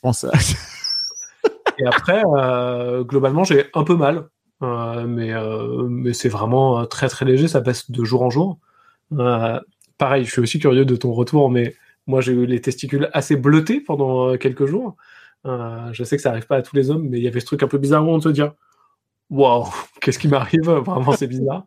[0.02, 0.32] penses à...
[1.78, 4.30] Et après, euh, globalement, j'ai un peu mal,
[4.64, 5.34] euh, mais
[5.90, 7.50] mais c'est vraiment très très léger.
[7.50, 8.60] Ça passe de jour en jour.
[9.98, 11.76] pareil, je suis aussi curieux de ton retour, mais
[12.08, 14.96] moi j'ai eu les testicules assez bleutés pendant quelques jours.
[15.44, 17.46] je sais que ça arrive pas à tous les hommes, mais il y avait ce
[17.46, 18.42] truc un peu bizarre où on se dit
[19.30, 19.68] waouh,
[20.02, 20.70] qu'est-ce qui m'arrive?
[20.70, 21.66] Vraiment, c'est bizarre.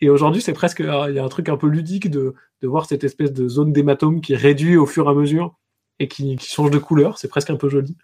[0.00, 2.68] Et aujourd'hui, c'est presque, euh, il y a un truc un peu ludique de, de
[2.68, 5.56] voir cette espèce de zone d'hématome qui réduit au fur et à mesure
[5.98, 7.18] et qui, change de couleur.
[7.18, 7.96] C'est presque un peu joli.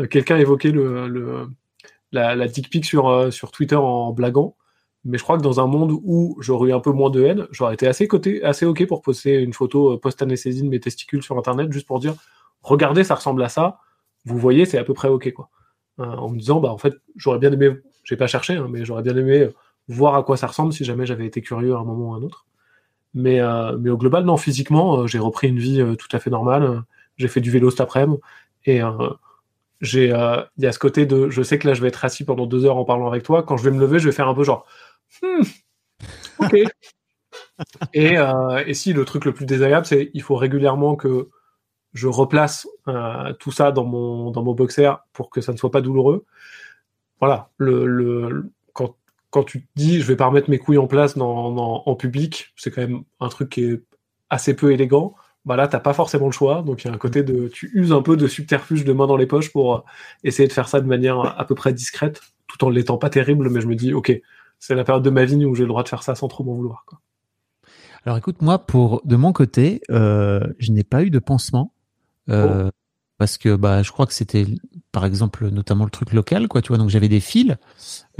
[0.00, 1.48] Euh, quelqu'un évoquait le, le,
[2.12, 4.56] la, la dick pic sur, euh, sur Twitter en blaguant.
[5.04, 7.46] Mais je crois que dans un monde où j'aurais eu un peu moins de haine,
[7.50, 11.36] j'aurais été assez, côté, assez OK pour poster une photo post-anesthésie de mes testicules sur
[11.36, 12.14] Internet, juste pour dire,
[12.62, 13.80] regardez, ça ressemble à ça.
[14.24, 15.50] Vous voyez, c'est à peu près OK, quoi.
[15.98, 19.02] en me disant, bah, en fait, j'aurais bien aimé, j'ai pas cherché, hein, mais j'aurais
[19.02, 19.50] bien aimé
[19.88, 22.16] voir à quoi ça ressemble si jamais j'avais été curieux à un moment ou à
[22.18, 22.46] un autre.
[23.14, 26.18] Mais, euh, mais au global, non, physiquement, euh, j'ai repris une vie euh, tout à
[26.18, 26.82] fait normale.
[27.16, 28.20] J'ai fait du vélo cet après-midi.
[28.66, 28.80] Et
[29.80, 32.24] j'ai, il y a ce côté de, je sais que là, je vais être assis
[32.24, 33.42] pendant deux heures en parlant avec toi.
[33.42, 34.66] Quand je vais me lever, je vais faire un peu genre,
[35.22, 35.42] hmm,
[36.38, 36.54] ok.
[37.94, 38.16] et,
[38.66, 41.28] et si le truc le plus désagréable, c'est il faut régulièrement que
[41.92, 42.66] je replace
[43.38, 46.24] tout ça dans mon, dans mon boxer pour que ça ne soit pas douloureux.
[47.20, 48.50] Voilà, le, le,
[49.34, 52.52] quand tu te dis je vais pas remettre mes couilles en place dans, en public,
[52.54, 53.82] c'est quand même un truc qui est
[54.30, 55.16] assez peu élégant.
[55.44, 56.62] Bah là, t'as pas forcément le choix.
[56.62, 59.08] Donc il y a un côté de, tu uses un peu de subterfuge de main
[59.08, 59.80] dans les poches pour euh,
[60.22, 63.50] essayer de faire ça de manière à peu près discrète, tout en l'étant pas terrible.
[63.50, 64.12] Mais je me dis, ok,
[64.60, 66.44] c'est la période de ma vie où j'ai le droit de faire ça sans trop
[66.44, 66.84] m'en vouloir.
[66.86, 67.00] Quoi.
[68.06, 71.72] Alors écoute, moi, pour de mon côté, euh, je n'ai pas eu de pansement.
[72.28, 72.70] Euh, oh
[73.18, 74.46] parce que bah je crois que c'était
[74.92, 76.78] par exemple notamment le truc local quoi tu vois.
[76.78, 77.56] Donc j'avais des fils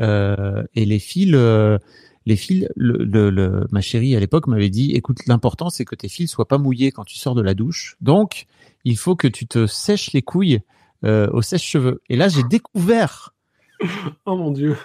[0.01, 1.79] euh, et les fils euh,
[2.27, 6.09] les fils le, le, ma chérie à l'époque m'avait dit écoute l'important c'est que tes
[6.09, 7.97] fils soient pas mouillés quand tu sors de la douche.
[8.01, 8.47] Donc
[8.85, 10.61] il faut que tu te sèches les couilles
[11.05, 12.03] euh, au sèche-cheveux.
[12.09, 13.35] Et là j'ai découvert
[14.27, 14.77] oh mon dieu.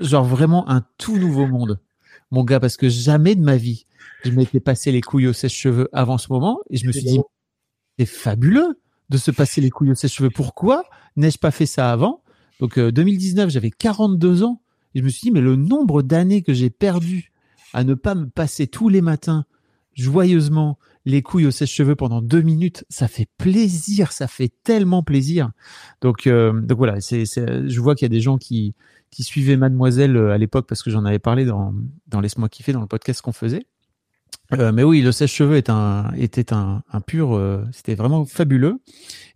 [0.00, 1.78] genre vraiment un tout nouveau monde
[2.30, 3.86] mon gars parce que jamais de ma vie
[4.24, 7.20] je m'étais passé les couilles au sèche-cheveux avant ce moment et je me suis dit
[7.98, 8.80] c'est fabuleux
[9.10, 10.30] de se passer les couilles au sèche-cheveux.
[10.30, 10.84] Pourquoi
[11.16, 12.22] n'ai-je pas fait ça avant?
[12.60, 14.60] Donc 2019, euh, j'avais 42 ans.
[14.94, 17.32] Et je me suis dit, mais le nombre d'années que j'ai perdu
[17.72, 19.44] à ne pas me passer tous les matins
[19.94, 25.50] joyeusement les couilles au sèche-cheveux pendant deux minutes, ça fait plaisir, ça fait tellement plaisir.
[26.00, 28.74] Donc, euh, donc voilà, je vois qu'il y a des gens qui,
[29.10, 31.74] qui suivaient Mademoiselle euh, à l'époque parce que j'en avais parlé dans,
[32.08, 33.66] dans Laisse-moi kiffer, dans le podcast qu'on faisait.
[34.52, 38.78] Euh, mais oui, le sèche-cheveux est un, était un, un pur, euh, c'était vraiment fabuleux.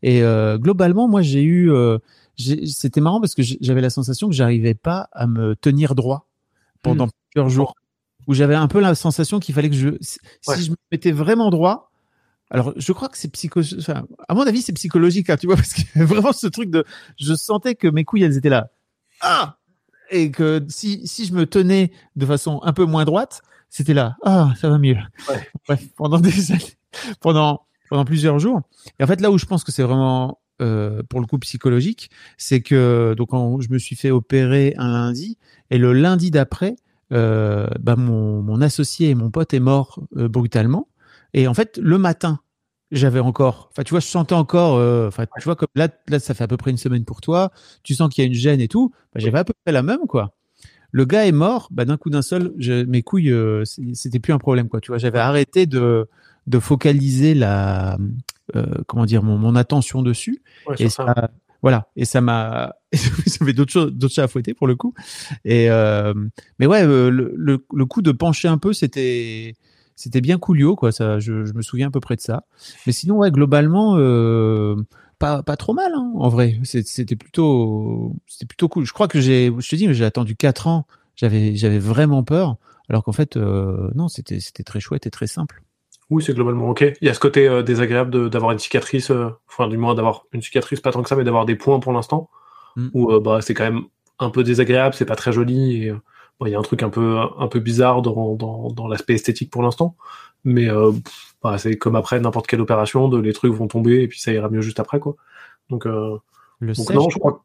[0.03, 1.99] Et euh, globalement, moi, j'ai eu, euh,
[2.37, 6.29] c'était marrant parce que j'avais la sensation que j'arrivais pas à me tenir droit
[6.83, 7.11] pendant Hmm.
[7.33, 7.75] plusieurs jours,
[8.27, 10.61] où j'avais un peu la sensation qu'il fallait que je, si si Ouais.
[10.61, 11.91] je me mettais vraiment droit.
[12.51, 15.57] Alors, je crois que c'est psycho, enfin, à mon avis, c'est psychologique, hein, tu vois,
[15.57, 16.85] parce que vraiment ce truc de,
[17.19, 18.71] je sentais que mes couilles, elles étaient là.
[19.21, 19.57] Ah!
[20.11, 24.17] Et que si, si je me tenais de façon un peu moins droite, c'était là.
[24.23, 24.97] Ah, ça va mieux.
[25.29, 25.49] Ouais.
[25.67, 26.79] Bref, pendant des années,
[27.21, 28.63] pendant, pendant plusieurs jours.
[28.99, 32.11] Et en fait, là où je pense que c'est vraiment, euh, pour le coup psychologique,
[32.37, 35.39] c'est que, donc, quand je me suis fait opérer un lundi,
[35.71, 36.77] et le lundi d'après,
[37.13, 40.89] euh, bah, mon, mon associé et mon pote est mort euh, brutalement.
[41.35, 42.41] Et en fait, le matin,
[42.91, 46.19] j'avais encore, enfin, tu vois, je sentais encore, euh, enfin, tu vois, comme là, là,
[46.19, 47.51] ça fait à peu près une semaine pour toi,
[47.83, 49.83] tu sens qu'il y a une gêne et tout, bah, j'avais à peu près la
[49.83, 50.35] même, quoi.
[50.91, 54.33] Le gars est mort, bah, d'un coup d'un seul, je- mes couilles, euh, c'était plus
[54.33, 54.81] un problème, quoi.
[54.81, 56.09] Tu vois, j'avais arrêté de,
[56.47, 57.99] de focaliser la,
[58.57, 60.41] euh, comment dire, mon, mon attention dessus.
[60.67, 61.05] Ouais, Et ça.
[61.15, 61.31] ça,
[61.61, 61.89] voilà.
[61.95, 62.75] Et ça m'a,
[63.27, 64.95] j'avais d'autres choses, d'autres chats à fouetter pour le coup.
[65.45, 66.15] Et, euh,
[66.59, 69.57] mais ouais, le, le, le coup de pencher un peu, c'était,
[69.99, 70.93] c'était bien coolio, quoi.
[70.93, 72.45] Ça, je, je me souviens à peu près de ça.
[72.87, 74.77] Mais sinon, ouais, globalement, euh,
[75.19, 76.59] pas, pas trop mal, hein, en vrai.
[76.65, 78.85] C'était plutôt, c'était plutôt cool.
[78.87, 80.87] Je crois que j'ai, je te dis, j'ai attendu quatre ans.
[81.17, 82.57] J'avais, j'avais vraiment peur.
[82.89, 85.63] Alors qu'en fait, euh, non, c'était, c'était très chouette et très simple.
[86.11, 86.85] Oui, c'est globalement ok.
[87.03, 89.13] Il y a ce côté euh, désagréable de- d'avoir une cicatrice,
[89.49, 91.93] enfin du moins d'avoir une cicatrice pas tant que ça, mais d'avoir des points pour
[91.93, 92.31] l'instant,
[92.77, 92.89] Mm.
[92.95, 93.83] où bah c'est quand même
[94.21, 95.93] un peu désagréable, c'est pas très joli et
[96.47, 99.51] il y a un truc un peu un peu bizarre dans dans, dans l'aspect esthétique
[99.51, 99.97] pour l'instant,
[100.45, 100.93] mais euh,
[101.43, 104.33] bah, c'est comme après n'importe quelle opération, de les trucs vont tomber et puis ça
[104.33, 105.17] ira mieux juste après quoi.
[105.71, 106.17] Donc, euh,
[106.61, 107.45] Le donc sèche, non, je crois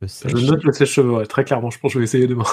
[0.00, 0.34] le je sèche.
[0.46, 1.70] note le sèche-cheveux, ouais, très clairement.
[1.70, 2.44] Je pense que je vais essayer demain.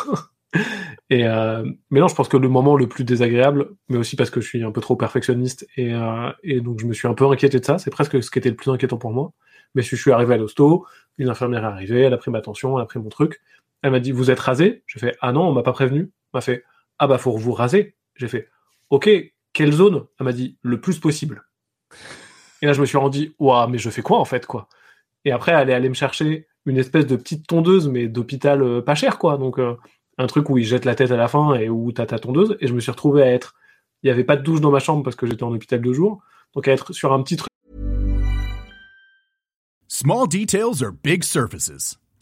[1.09, 4.29] et euh, mais non, je pense que le moment le plus désagréable, mais aussi parce
[4.29, 7.13] que je suis un peu trop perfectionniste et, euh, et donc je me suis un
[7.13, 7.77] peu inquiété de ça.
[7.77, 9.31] C'est presque ce qui était le plus inquiétant pour moi.
[9.75, 10.85] Mais je suis arrivé à l'hosto,
[11.17, 13.41] une infirmière est arrivée, elle a pris ma tension, elle a pris mon truc.
[13.87, 14.83] Elle m'a dit vous êtes rasé?
[14.85, 16.01] J'ai fait ah non, on m'a pas prévenu.
[16.01, 16.63] Elle m'a fait
[16.99, 17.95] ah bah faut vous raser.
[18.15, 18.49] J'ai fait
[18.89, 19.09] ok,
[19.53, 20.05] quelle zone?
[20.19, 21.43] Elle m'a dit le plus possible.
[22.61, 24.67] Et là je me suis rendu ouah mais je fais quoi en fait quoi?
[25.27, 28.81] Et après, elle est allée me chercher une espèce de petite tondeuse, mais d'hôpital euh,
[28.81, 29.37] pas cher, quoi.
[29.37, 29.75] Donc, euh,
[30.17, 32.57] un truc où il jette la tête à la fin et où t'as ta tondeuse.
[32.61, 33.53] Et je me suis retrouvé à être.
[34.03, 35.93] Il n'y avait pas de douche dans ma chambre parce que j'étais en hôpital deux
[35.93, 36.21] jours.
[36.55, 37.49] Donc, à être sur un petit truc.
[39.89, 41.99] Small details are big surfaces.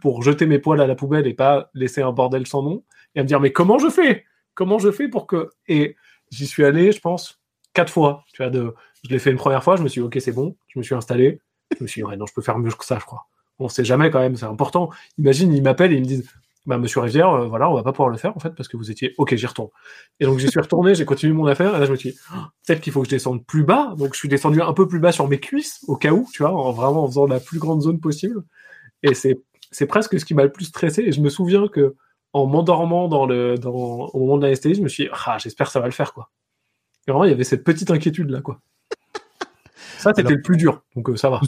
[0.00, 3.20] pour jeter mes poils à la poubelle et pas laisser un bordel sans nom et
[3.20, 4.24] à me dire mais comment je fais?
[4.54, 5.96] Comment je fais pour que et
[6.30, 7.40] j'y suis allé je pense
[7.72, 10.16] quatre fois tu vois je l'ai fait une première fois je me suis dit, ok
[10.20, 11.40] c'est bon je me suis installé.
[11.78, 13.26] Je me suis dit non je peux faire mieux que ça je crois.
[13.58, 14.90] On sait jamais quand même c'est important.
[15.18, 16.28] Imagine ils m'appellent et ils me disent
[16.66, 18.76] bah monsieur Rivière euh, voilà on va pas pouvoir le faire en fait parce que
[18.76, 19.70] vous étiez ok j'y retourne.
[20.18, 22.18] Et donc j'y suis retourné j'ai continué mon affaire et là je me suis dit
[22.34, 23.94] oh, peut-être qu'il faut que je descende plus bas.
[23.96, 26.42] Donc je suis descendu un peu plus bas sur mes cuisses au cas où tu
[26.42, 28.42] vois en vraiment en faisant la plus grande zone possible.
[29.02, 29.38] Et c'est
[29.70, 31.02] c'est presque ce qui m'a le plus stressé.
[31.02, 31.96] Et je me souviens que
[32.32, 35.66] en m'endormant dans le, dans, au moment de l'anesthésie, je me suis dit, ah, j'espère
[35.66, 36.30] que ça va le faire, quoi.
[37.06, 38.60] Et vraiment, il y avait cette petite inquiétude là, quoi.
[39.98, 41.40] Ça, c'était le plus dur, donc euh, ça va.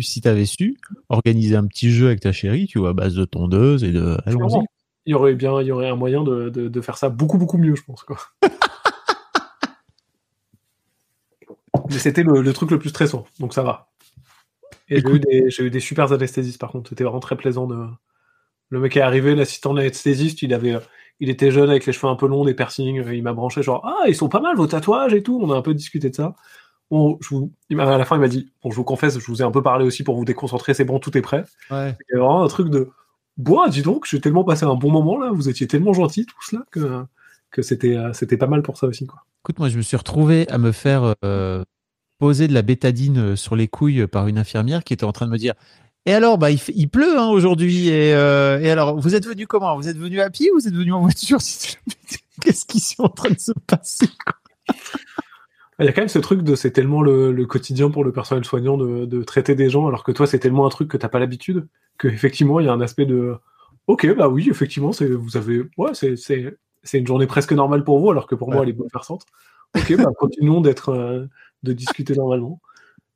[0.00, 0.76] si tu avais su,
[1.08, 4.18] organiser un petit jeu avec ta chérie, tu vois, à base de tondeuse et de.
[4.24, 4.64] Allons-y.
[5.04, 7.38] Il y aurait bien, il y aurait un moyen de, de, de faire ça beaucoup,
[7.38, 8.18] beaucoup mieux, je pense, quoi.
[11.90, 13.91] Mais c'était le, le truc le plus stressant, donc ça va.
[14.92, 16.90] Et j'ai eu, des, j'ai eu des super anesthésistes, par contre.
[16.90, 17.86] C'était vraiment très plaisant de.
[18.68, 20.78] Le mec est arrivé, l'assistant anesthésiste, il avait,
[21.20, 23.82] il était jeune avec les cheveux un peu longs, des piercings, il m'a branché genre
[23.84, 25.38] ah ils sont pas mal vos tatouages et tout.
[25.42, 26.34] On a un peu discuté de ça.
[26.90, 26.96] Je
[27.30, 29.50] vous, à la fin il m'a dit bon je vous confesse, je vous ai un
[29.50, 31.44] peu parlé aussi pour vous déconcentrer, c'est bon, tout est prêt.
[31.70, 31.96] Ouais.
[32.08, 32.88] Il y avait vraiment un truc de
[33.36, 36.52] bois, dis donc, j'ai tellement passé un bon moment là, vous étiez tellement gentils tous
[36.52, 37.04] là que
[37.50, 39.22] que c'était euh, c'était pas mal pour ça aussi quoi.
[39.44, 41.64] Écoute, moi, je me suis retrouvé à me faire euh,
[42.22, 45.26] poser de la bétadine euh, sur les couilles par une infirmière qui était en train
[45.26, 45.54] de me dire
[46.06, 47.88] Et alors, bah, il, pleut hein, aujourd'hui.
[47.88, 49.74] Et, euh, et alors, vous êtes venu comment?
[49.76, 51.38] Vous êtes venu à pied ou vous êtes venu en voiture?
[52.40, 54.06] Qu'est-ce qui est en train de se passer
[55.80, 58.12] Il y a quand même ce truc de c'est tellement le, le quotidien pour le
[58.12, 60.96] personnel soignant de, de traiter des gens, alors que toi c'est tellement un truc que
[60.96, 61.66] t'as pas l'habitude,
[61.98, 63.34] que effectivement il y a un aspect de
[63.88, 67.82] ok bah oui effectivement c'est vous avez ouais c'est c'est c'est une journée presque normale
[67.82, 69.24] pour vous, alors que pour moi elle est bouleversante.
[69.76, 71.26] Ok bah continuons d'être euh,
[71.62, 72.60] de discuter normalement.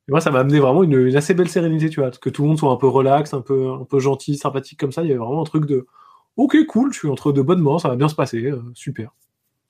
[0.09, 2.59] Moi ça m'a amené vraiment une, assez belle sérénité tu vois, que tout le monde
[2.59, 5.03] soit un peu relax, un peu un peu gentil, sympathique comme ça.
[5.03, 5.86] Il y avait vraiment un truc de
[6.36, 9.11] ok cool, je suis entre de bonnes mains, ça va bien se passer, euh, super.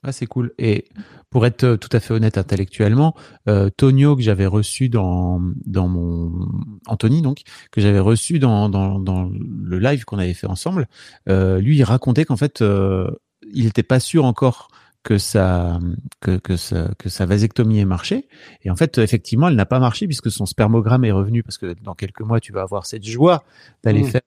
[0.03, 0.53] Ah, c'est cool.
[0.59, 0.85] Et
[1.31, 3.15] pour être euh, tout à fait honnête intellectuellement,
[3.49, 6.47] euh, Tonio que j'avais reçu dans dans mon
[6.85, 10.87] Anthony donc que j'avais reçu dans dans dans le live qu'on avait fait ensemble,
[11.25, 14.69] lui il racontait qu'en fait il n'était pas sûr encore
[15.07, 15.79] que sa
[16.19, 18.27] que que sa que sa vasectomie ait marché
[18.63, 21.75] et en fait effectivement elle n'a pas marché puisque son spermogramme est revenu parce que
[21.81, 23.45] dans quelques mois tu vas avoir cette joie
[23.85, 24.07] d'aller Mm.
[24.07, 24.21] faire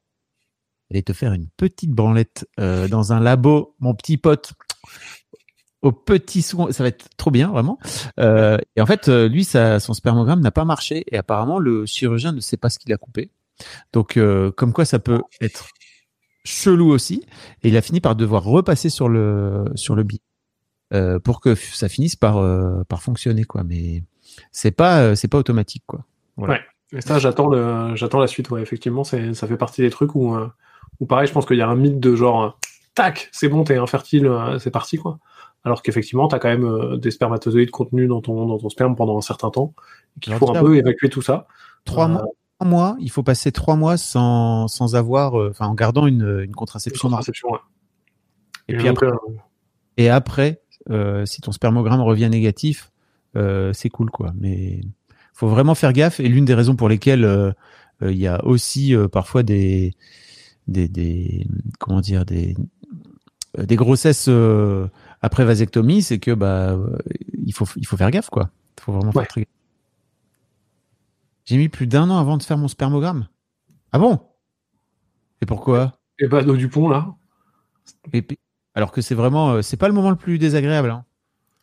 [0.91, 4.55] aller te faire une petite branlette euh, dans un labo mon petit pote
[5.83, 7.79] au petit soin, ça va être trop bien vraiment.
[8.19, 11.87] Euh, et en fait, euh, lui, sa, son spermogramme n'a pas marché et apparemment le
[11.87, 13.31] chirurgien ne sait pas ce qu'il a coupé.
[13.95, 15.71] Donc, euh, comme quoi, ça peut être
[16.45, 17.25] chelou aussi.
[17.63, 20.21] Et il a fini par devoir repasser sur le sur le billet
[20.93, 23.65] euh, pour que ça finisse par euh, par fonctionner quoi.
[23.65, 24.03] Mais
[24.53, 26.05] c'est pas euh, c'est pas automatique quoi.
[26.37, 26.55] Voilà.
[26.55, 26.61] Ouais.
[26.93, 28.51] Et ça, j'attends le, j'attends la suite.
[28.51, 30.49] Ouais, effectivement, c'est, ça fait partie des trucs où, euh,
[30.99, 32.59] où pareil, je pense qu'il y a un mythe de genre,
[32.97, 35.21] tac, c'est bon, t'es infertile, euh, c'est parti, quoi.
[35.63, 39.17] Alors qu'effectivement, t'as quand même euh, des spermatozoïdes contenus dans ton, dans ton sperme pendant
[39.17, 39.73] un certain temps,
[40.21, 41.47] qu'il faut un peu évacuer tout ça.
[41.85, 42.25] Trois Euh, mois.
[42.59, 46.55] trois mois, il faut passer trois mois sans sans avoir, euh, en gardant une, une
[46.57, 47.21] contraception normale.
[47.25, 47.59] contraception, ouais.
[48.67, 49.17] Et puis après, euh,
[49.97, 52.91] Et après, euh, si ton spermogramme revient négatif,
[53.37, 54.33] euh, c'est cool, quoi.
[54.39, 54.81] Mais
[55.35, 56.21] faut vraiment faire gaffe.
[56.21, 57.53] Et l'une des raisons pour lesquelles euh,
[58.03, 59.95] euh, il y a aussi euh, parfois des,
[60.69, 61.47] des, des,
[61.79, 62.57] comment dire, des,
[63.59, 64.89] des grossesses euh,
[65.23, 66.79] après vasectomie, c'est que bah
[67.45, 68.51] il faut il faut faire gaffe, quoi.
[68.79, 69.23] Il faut vraiment Ouais.
[69.25, 69.49] faire très gaffe.
[71.47, 73.27] J'ai mis plus d'un an avant de faire mon spermogramme.
[73.93, 74.21] Ah bon?
[75.43, 75.99] Et pourquoi?
[76.19, 77.15] Et bah, d'eau du pont, là.
[78.13, 78.25] Et
[78.81, 80.91] Alors que c'est vraiment, euh, c'est pas le moment le plus désagréable.
[80.91, 81.05] Hein.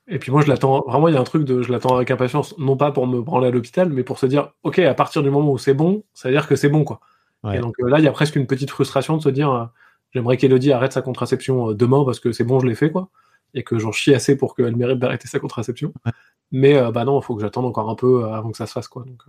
[0.08, 2.12] Et puis moi, je l'attends, vraiment, il y a un truc de, je l'attends avec
[2.12, 5.22] impatience, non pas pour me branler à l'hôpital, mais pour se dire, OK, à partir
[5.24, 7.02] du moment où c'est bon, ça veut dire que c'est bon, quoi.
[7.44, 7.58] Ouais.
[7.58, 9.66] Et donc euh, là, il y a presque une petite frustration de se dire, euh,
[10.12, 13.10] j'aimerais qu'Elodie arrête sa contraception euh, demain parce que c'est bon, je l'ai fait, quoi.
[13.56, 15.92] Et que j'en chie assez pour qu'elle mérite d'arrêter sa contraception.
[16.06, 16.12] Ouais.
[16.52, 18.72] Mais euh, bah non, il faut que j'attende encore un peu avant que ça se
[18.72, 19.04] fasse, quoi.
[19.04, 19.24] Donc,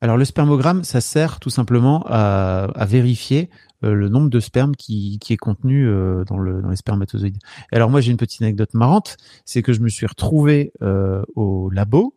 [0.00, 3.50] Alors le spermogramme, ça sert tout simplement à, à vérifier
[3.92, 7.38] le nombre de sperme qui, qui est contenu euh, dans, le, dans les spermatozoïdes.
[7.72, 11.22] Et alors moi j'ai une petite anecdote marrante, c'est que je me suis retrouvé euh,
[11.34, 12.16] au labo.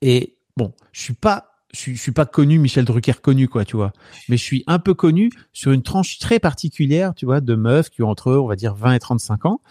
[0.00, 3.94] Et bon, je suis pas je suis, pas connu Michel Drucker connu quoi, tu vois,
[4.28, 7.88] mais je suis un peu connu sur une tranche très particulière, tu vois, de meufs
[7.88, 9.62] qui ont entre on va dire 20 et 35 ans.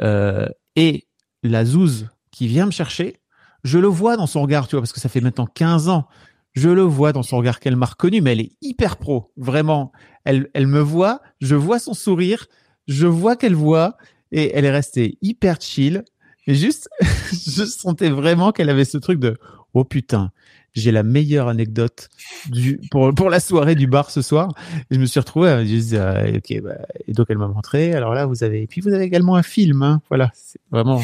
[0.00, 1.06] Euh, et
[1.42, 3.20] la zouze qui vient me chercher,
[3.62, 6.08] je le vois dans son regard, tu vois, parce que ça fait maintenant 15 ans
[6.52, 9.92] je le vois dans son regard qu'elle m'a reconnu, mais elle est hyper pro, vraiment.
[10.24, 12.46] Elle, elle me voit, je vois son sourire,
[12.88, 13.96] je vois qu'elle voit,
[14.32, 16.04] et elle est restée hyper chill.
[16.46, 16.88] Et juste,
[17.32, 19.38] je sentais vraiment qu'elle avait ce truc de
[19.74, 20.32] oh putain,
[20.74, 22.08] j'ai la meilleure anecdote
[22.48, 24.52] du pour pour la soirée du bar ce soir.
[24.90, 26.78] Et je me suis retrouvé, me dire, euh, ok, bah,
[27.08, 27.94] donc elle m'a montré.
[27.94, 31.00] Alors là, vous avez, et puis vous avez également un film, hein, voilà, c'est vraiment,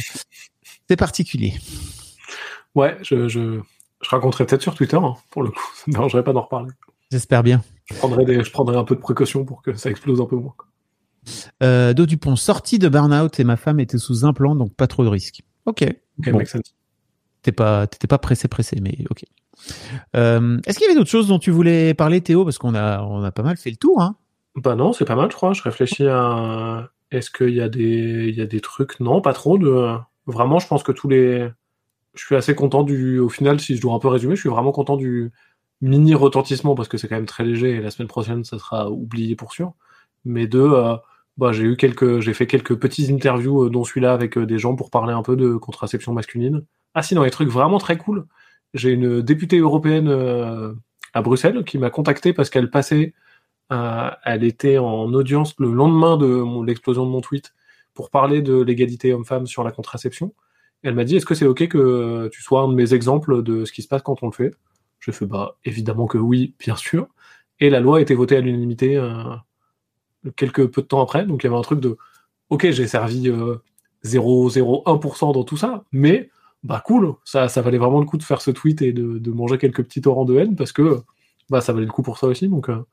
[0.88, 1.54] c'est particulier.
[2.74, 3.60] ouais, je, je,
[4.02, 5.60] je raconterai peut-être sur Twitter, hein, pour le coup.
[5.74, 6.70] Ça ne dérangerait pas d'en reparler.
[7.10, 7.62] J'espère bien.
[7.86, 10.34] Je prendrai, des, je prendrai un peu de précaution pour que ça explose un peu
[10.34, 10.54] moins.
[11.62, 15.04] Euh, Do Dupont, sortie de burn-out et ma femme était sous implant, donc pas trop
[15.04, 15.42] de risques.
[15.66, 15.84] Ok.
[16.18, 16.42] Ok, Bon.
[17.54, 19.24] pas, t'étais pas pressé, pressé, mais ok.
[20.16, 22.44] Euh, Est-ce qu'il y avait d'autres choses dont tu voulais parler, Théo?
[22.44, 24.16] Parce qu'on a, on a pas mal fait le tour, hein.
[24.56, 25.52] Bah non, c'est pas mal, je crois.
[25.52, 26.88] Je réfléchis à.
[27.12, 28.98] Est-ce qu'il y a des, il y a des trucs?
[29.00, 29.58] Non, pas trop.
[29.58, 29.96] De...
[30.26, 31.48] Vraiment, je pense que tous les.
[32.16, 33.18] Je suis assez content du.
[33.20, 35.32] Au final, si je dois un peu résumer, je suis vraiment content du
[35.80, 38.90] mini retentissement parce que c'est quand même très léger et la semaine prochaine, ça sera
[38.90, 39.74] oublié pour sûr.
[40.24, 40.58] Mais de.
[40.60, 40.96] euh,
[41.36, 44.58] Bah, j'ai eu quelques, j'ai fait quelques petites interviews, euh, dont celui-là avec euh, des
[44.58, 46.64] gens pour parler un peu de contraception masculine.
[46.94, 48.26] Ah, sinon, les trucs vraiment très cool.
[48.72, 50.72] J'ai une députée européenne euh,
[51.12, 53.14] à Bruxelles qui m'a contacté parce qu'elle passait
[54.24, 57.52] elle était en audience le lendemain de l'explosion de mon tweet
[57.94, 60.34] pour parler de l'égalité homme-femme sur la contraception.
[60.82, 63.64] Elle m'a dit Est-ce que c'est OK que tu sois un de mes exemples de
[63.64, 64.54] ce qui se passe quand on le fait?
[65.00, 67.08] J'ai fait Bah, évidemment que oui, bien sûr.
[67.60, 69.22] Et la loi a été votée à l'unanimité euh,
[70.36, 71.26] quelques peu de temps après.
[71.26, 71.96] Donc il y avait un truc de
[72.50, 73.56] OK, j'ai servi euh,
[74.04, 76.30] 0,01% dans tout ça, mais
[76.62, 79.84] bah cool, ça, valait vraiment le coup de faire ce tweet et de, manger quelques
[79.84, 81.02] petits torrents de haine parce que
[81.50, 82.48] bah, ça valait le coup pour ça aussi.
[82.48, 82.84] Donc, euh,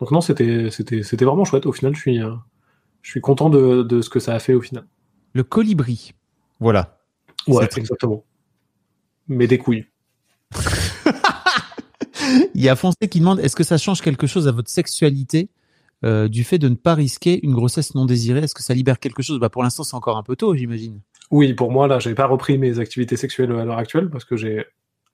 [0.00, 0.70] donc non, c'était
[1.22, 1.66] vraiment chouette.
[1.66, 2.34] Au final, je suis euh,
[3.02, 4.86] je suis content de, de ce que ça a fait au final.
[5.32, 6.12] Le colibri.
[6.60, 6.95] Voilà.
[7.46, 8.24] Ouais, exactement.
[9.28, 9.86] Mais des couilles.
[12.54, 15.48] Il y a Foncé qui demande est-ce que ça change quelque chose à votre sexualité
[16.04, 18.40] euh, du fait de ne pas risquer une grossesse non désirée?
[18.40, 19.38] Est-ce que ça libère quelque chose?
[19.38, 21.00] Bah, Pour l'instant, c'est encore un peu tôt, j'imagine.
[21.30, 24.36] Oui, pour moi, là, j'ai pas repris mes activités sexuelles à l'heure actuelle parce que
[24.36, 24.64] j'ai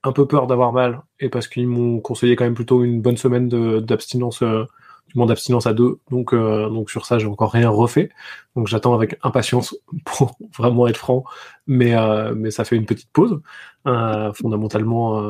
[0.03, 3.17] un peu peur d'avoir mal et parce qu'ils m'ont conseillé quand même plutôt une bonne
[3.17, 3.47] semaine
[3.79, 4.65] d'abstinence, euh,
[5.15, 5.99] du d'abstinence à deux.
[6.09, 8.09] Donc, euh, donc sur ça, j'ai encore rien refait.
[8.55, 11.23] Donc, j'attends avec impatience pour vraiment être franc.
[11.67, 13.41] Mais, euh, mais ça fait une petite pause,
[13.87, 15.21] euh, fondamentalement.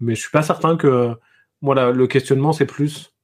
[0.00, 1.14] mais je suis pas certain que,
[1.62, 3.14] moi, là, le questionnement, c'est plus,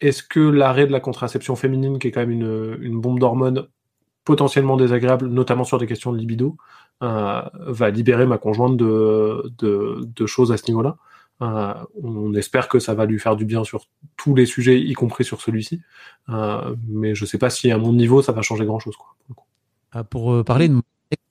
[0.00, 3.68] est-ce que l'arrêt de la contraception féminine, qui est quand même une, une bombe d'hormones
[4.24, 6.56] potentiellement désagréable, notamment sur des questions de libido,
[7.00, 10.96] va libérer ma conjointe de, de choses à ce niveau-là.
[11.42, 13.86] Euh, on espère que ça va lui faire du bien sur
[14.16, 15.80] tous les sujets, y compris sur celui-ci.
[16.28, 18.96] Euh, mais je sais pas si à mon niveau ça va changer grand-chose.
[18.96, 19.14] Quoi.
[19.28, 19.46] pour.
[19.92, 20.82] Ah, Pour euh, parler de mon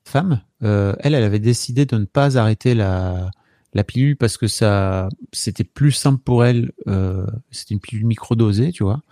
[0.04, 3.30] femme, euh, elle, elle avait décidé de ne pas arrêter la,
[3.72, 6.72] la pilule parce que ça, c'était plus simple pour elle.
[6.88, 9.02] Euh, c'était une pilule microdosée, tu vois.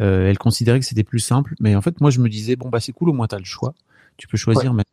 [0.00, 2.70] Euh, elle considérait que c'était plus simple, mais en fait, moi, je me disais bon
[2.70, 3.74] bah c'est cool, au moins t'as le choix.
[4.16, 4.72] Tu peux choisir.
[4.72, 4.84] mais-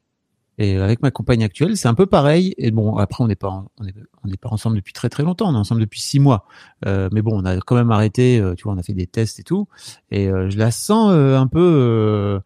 [0.59, 2.53] Et avec ma compagne actuelle, c'est un peu pareil.
[2.57, 3.93] Et bon, après, on n'est pas, on est,
[4.23, 5.49] on n'est pas ensemble depuis très très longtemps.
[5.49, 6.45] On est ensemble depuis six mois.
[6.85, 8.39] Euh, mais bon, on a quand même arrêté.
[8.39, 9.67] euh, tu vois, on a fait des tests et tout.
[10.11, 11.59] Et euh, je la sens euh, un peu.
[11.59, 12.39] euh,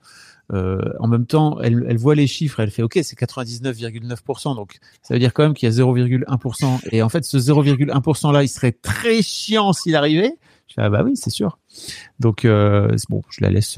[0.53, 4.77] euh, en même temps, elle, elle voit les chiffres, elle fait OK, c'est 99,9%, donc
[5.01, 6.79] ça veut dire quand même qu'il y a 0,1%.
[6.93, 10.37] Et en fait, ce 0,1% là, il serait très chiant s'il arrivait.
[10.69, 11.59] Je fais, ah bah oui, c'est sûr.
[12.21, 13.77] Donc bon, je la laisse,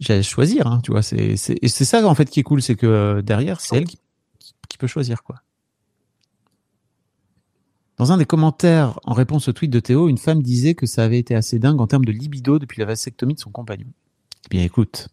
[0.00, 0.66] je la laisse choisir.
[0.66, 2.86] Hein, tu vois, c'est c'est et c'est ça en fait qui est cool, c'est que
[2.86, 3.98] euh, derrière, c'est elle qui,
[4.68, 5.36] qui peut choisir quoi.
[7.96, 11.04] Dans un des commentaires en réponse au tweet de Théo, une femme disait que ça
[11.04, 13.88] avait été assez dingue en termes de libido depuis la vasectomie de son compagnon.
[14.46, 15.08] Eh bien écoute,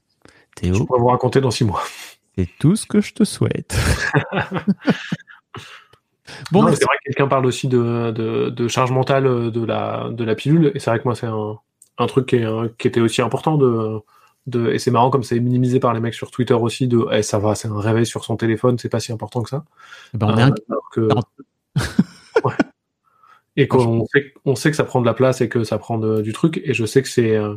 [0.63, 1.83] Je Théo, pourrais vous raconter dans six mois.
[2.37, 3.75] c'est tout ce que je te souhaite.
[6.51, 6.77] bon, merci.
[6.79, 10.23] c'est vrai que quelqu'un parle aussi de, de, de charge mentale euh, de la, de
[10.23, 11.57] la pilule, et c'est vrai que moi, c'est un,
[11.97, 13.99] un truc qui, est, un- qui était aussi important de,
[14.47, 17.21] de et c'est marrant comme c'est minimisé par les mecs sur Twitter aussi de eh,
[17.21, 19.63] ça va, c'est un réveil sur son téléphone, c'est pas si important que ça.
[20.13, 21.09] Eh ben, on est Euh, un- que-
[22.43, 22.53] Ouais.
[23.55, 25.97] Et qu'on sait, on sait que ça prend de la place et que ça prend
[25.97, 27.55] de- du truc, et je sais que c'est euh,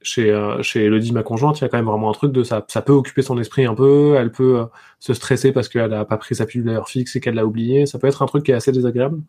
[0.00, 2.42] chez, euh, chez Elodie, ma conjointe, il y a quand même vraiment un truc de
[2.42, 4.64] ça, ça peut occuper son esprit un peu, elle peut
[4.98, 7.46] se stresser parce qu'elle a pas pris sa pilule à l'heure fixe et qu'elle l'a
[7.46, 9.20] oublié, ça peut être un truc qui est assez désagréable.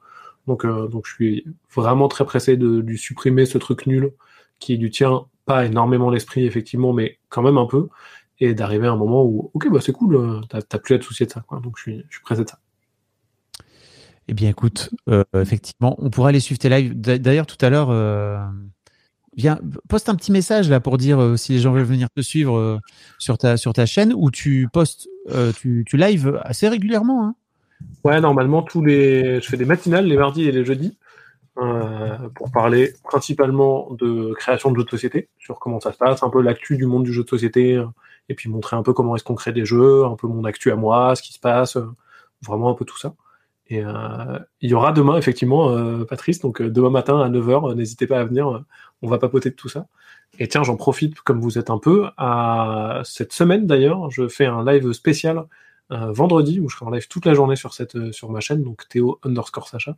[0.48, 1.46] Donc, euh, donc je suis
[1.76, 4.12] vraiment très pressé de lui supprimer ce truc nul
[4.60, 7.90] qui lui tient pas énormément l'esprit, effectivement, mais quand même un peu,
[8.40, 11.04] et d'arriver à un moment où, ok, bah c'est cool, euh, t'as plus à te
[11.04, 11.60] soucier de ça, quoi.
[11.60, 12.60] Donc je suis, je suis pressé de ça.
[14.28, 17.00] Eh bien, écoute, euh, effectivement, on pourra aller suivre tes lives.
[17.00, 18.40] D'a- D'ailleurs, tout à l'heure, euh,
[19.36, 22.22] viens, poste un petit message là pour dire euh, si les gens veulent venir te
[22.22, 22.80] suivre
[23.20, 25.10] sur ta sur ta chaîne où tu postes,
[25.58, 27.26] tu, tu live assez régulièrement.
[27.26, 27.36] Hein.
[28.06, 30.98] Ouais, normalement, tous les, je fais des matinales les mardis et les jeudis
[31.56, 36.30] pour parler principalement de création de jeux de société, sur comment ça se passe, un
[36.30, 37.86] peu l'actu du monde du jeu de société, euh,
[38.30, 40.72] et puis montrer un peu comment est-ce qu'on crée des jeux, un peu mon actu
[40.72, 41.86] à moi, ce qui se passe, euh,
[42.42, 43.14] vraiment un peu tout ça.
[43.68, 47.72] Et euh, il y aura demain, effectivement, euh, Patrice, donc euh, demain matin à 9h,
[47.72, 48.60] euh, n'hésitez pas à venir, euh,
[49.02, 49.88] on va papoter de tout ça.
[50.40, 54.46] Et tiens, j'en profite, comme vous êtes un peu, à cette semaine d'ailleurs, je fais
[54.46, 55.44] un live spécial euh,
[55.90, 58.64] vendredi où je serai en live toute la journée sur cette euh, sur ma chaîne
[58.64, 59.96] donc Théo underscore Sacha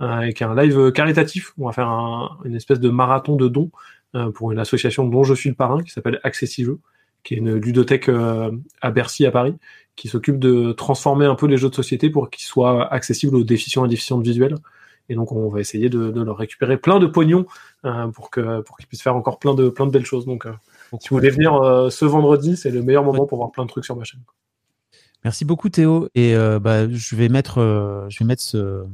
[0.00, 3.70] euh, avec un live caritatif on va faire un- une espèce de marathon de dons
[4.14, 6.80] euh, pour une association dont je suis le parrain qui s'appelle Accessijeux
[7.22, 8.50] qui est une ludothèque euh,
[8.80, 9.54] à Bercy à Paris
[9.94, 13.44] qui s'occupe de transformer un peu les jeux de société pour qu'ils soient accessibles aux
[13.44, 14.56] déficients et déficientes visuelles
[15.08, 17.46] et donc on va essayer de, leur récupérer plein de pognon
[17.84, 20.26] euh, pour que pour qu'ils puissent faire encore plein de plein de belles choses.
[20.26, 20.52] Donc euh,
[21.00, 23.68] si vous voulez venir euh, ce vendredi c'est le meilleur moment pour voir plein de
[23.68, 24.22] trucs sur ma chaîne
[25.26, 26.08] Merci beaucoup Théo.
[26.14, 28.84] Et euh, bah, je vais mettre euh, je vais mettre ce,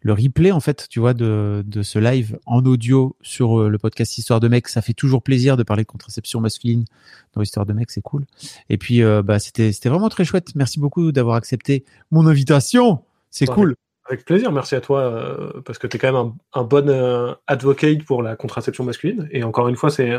[0.00, 3.76] le replay en fait tu vois de, de ce live en audio sur euh, le
[3.76, 6.86] podcast Histoire de mec ça fait toujours plaisir de parler de contraception masculine
[7.34, 8.24] dans Histoire de mec c'est cool.
[8.70, 10.54] Et puis euh, bah c'était c'était vraiment très chouette.
[10.54, 13.02] Merci beaucoup d'avoir accepté mon invitation.
[13.28, 13.54] C'est Ouais.
[13.54, 13.74] cool.
[14.06, 16.88] Avec plaisir, merci à toi, euh, parce que tu es quand même un, un bon
[16.88, 19.28] euh, advocate pour la contraception masculine.
[19.32, 20.12] Et encore une fois, c'est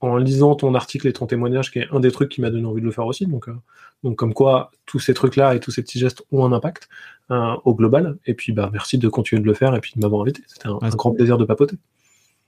[0.00, 2.66] en lisant ton article et ton témoignage qui est un des trucs qui m'a donné
[2.66, 3.26] envie de le faire aussi.
[3.26, 3.54] Donc, euh,
[4.02, 6.88] donc comme quoi, tous ces trucs-là et tous ces petits gestes ont un impact
[7.30, 8.16] euh, au global.
[8.26, 10.42] Et puis, bah, merci de continuer de le faire et puis de m'avoir invité.
[10.46, 11.76] C'était un, Ouais, un c'est grand plaisir de papoter.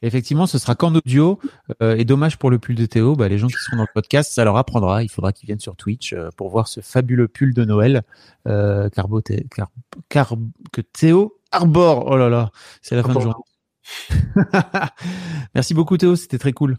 [0.04, 1.38] Effectivement, ce sera qu'en audio.
[1.80, 3.88] euh, et dommage pour le pull de Théo, bah, les gens qui seront dans le
[3.94, 5.04] podcast, ça leur apprendra.
[5.04, 8.02] Il faudra qu'ils viennent sur Twitch euh, pour voir ce fabuleux pull de Noël
[8.48, 9.70] euh, Carbo Thé- Car-
[10.08, 10.34] Car-
[10.72, 12.06] que Théo arbore.
[12.10, 12.50] Oh là là,
[12.80, 13.34] c'est la fin de journée.
[15.54, 16.78] merci beaucoup Théo, c'était très cool.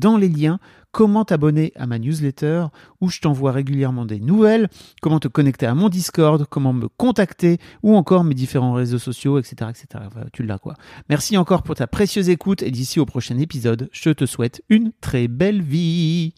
[0.00, 0.58] dans les liens
[0.92, 2.66] comment t'abonner à ma newsletter
[3.00, 4.68] où je t'envoie régulièrement des nouvelles,
[5.00, 9.38] comment te connecter à mon Discord, comment me contacter ou encore mes différents réseaux sociaux,
[9.38, 9.70] etc.
[9.70, 10.04] etc.
[10.32, 10.74] tu l'as quoi.
[11.08, 14.90] Merci encore pour ta précieuse écoute et d'ici au prochain épisode, je te souhaite une
[15.00, 16.34] très belle vie.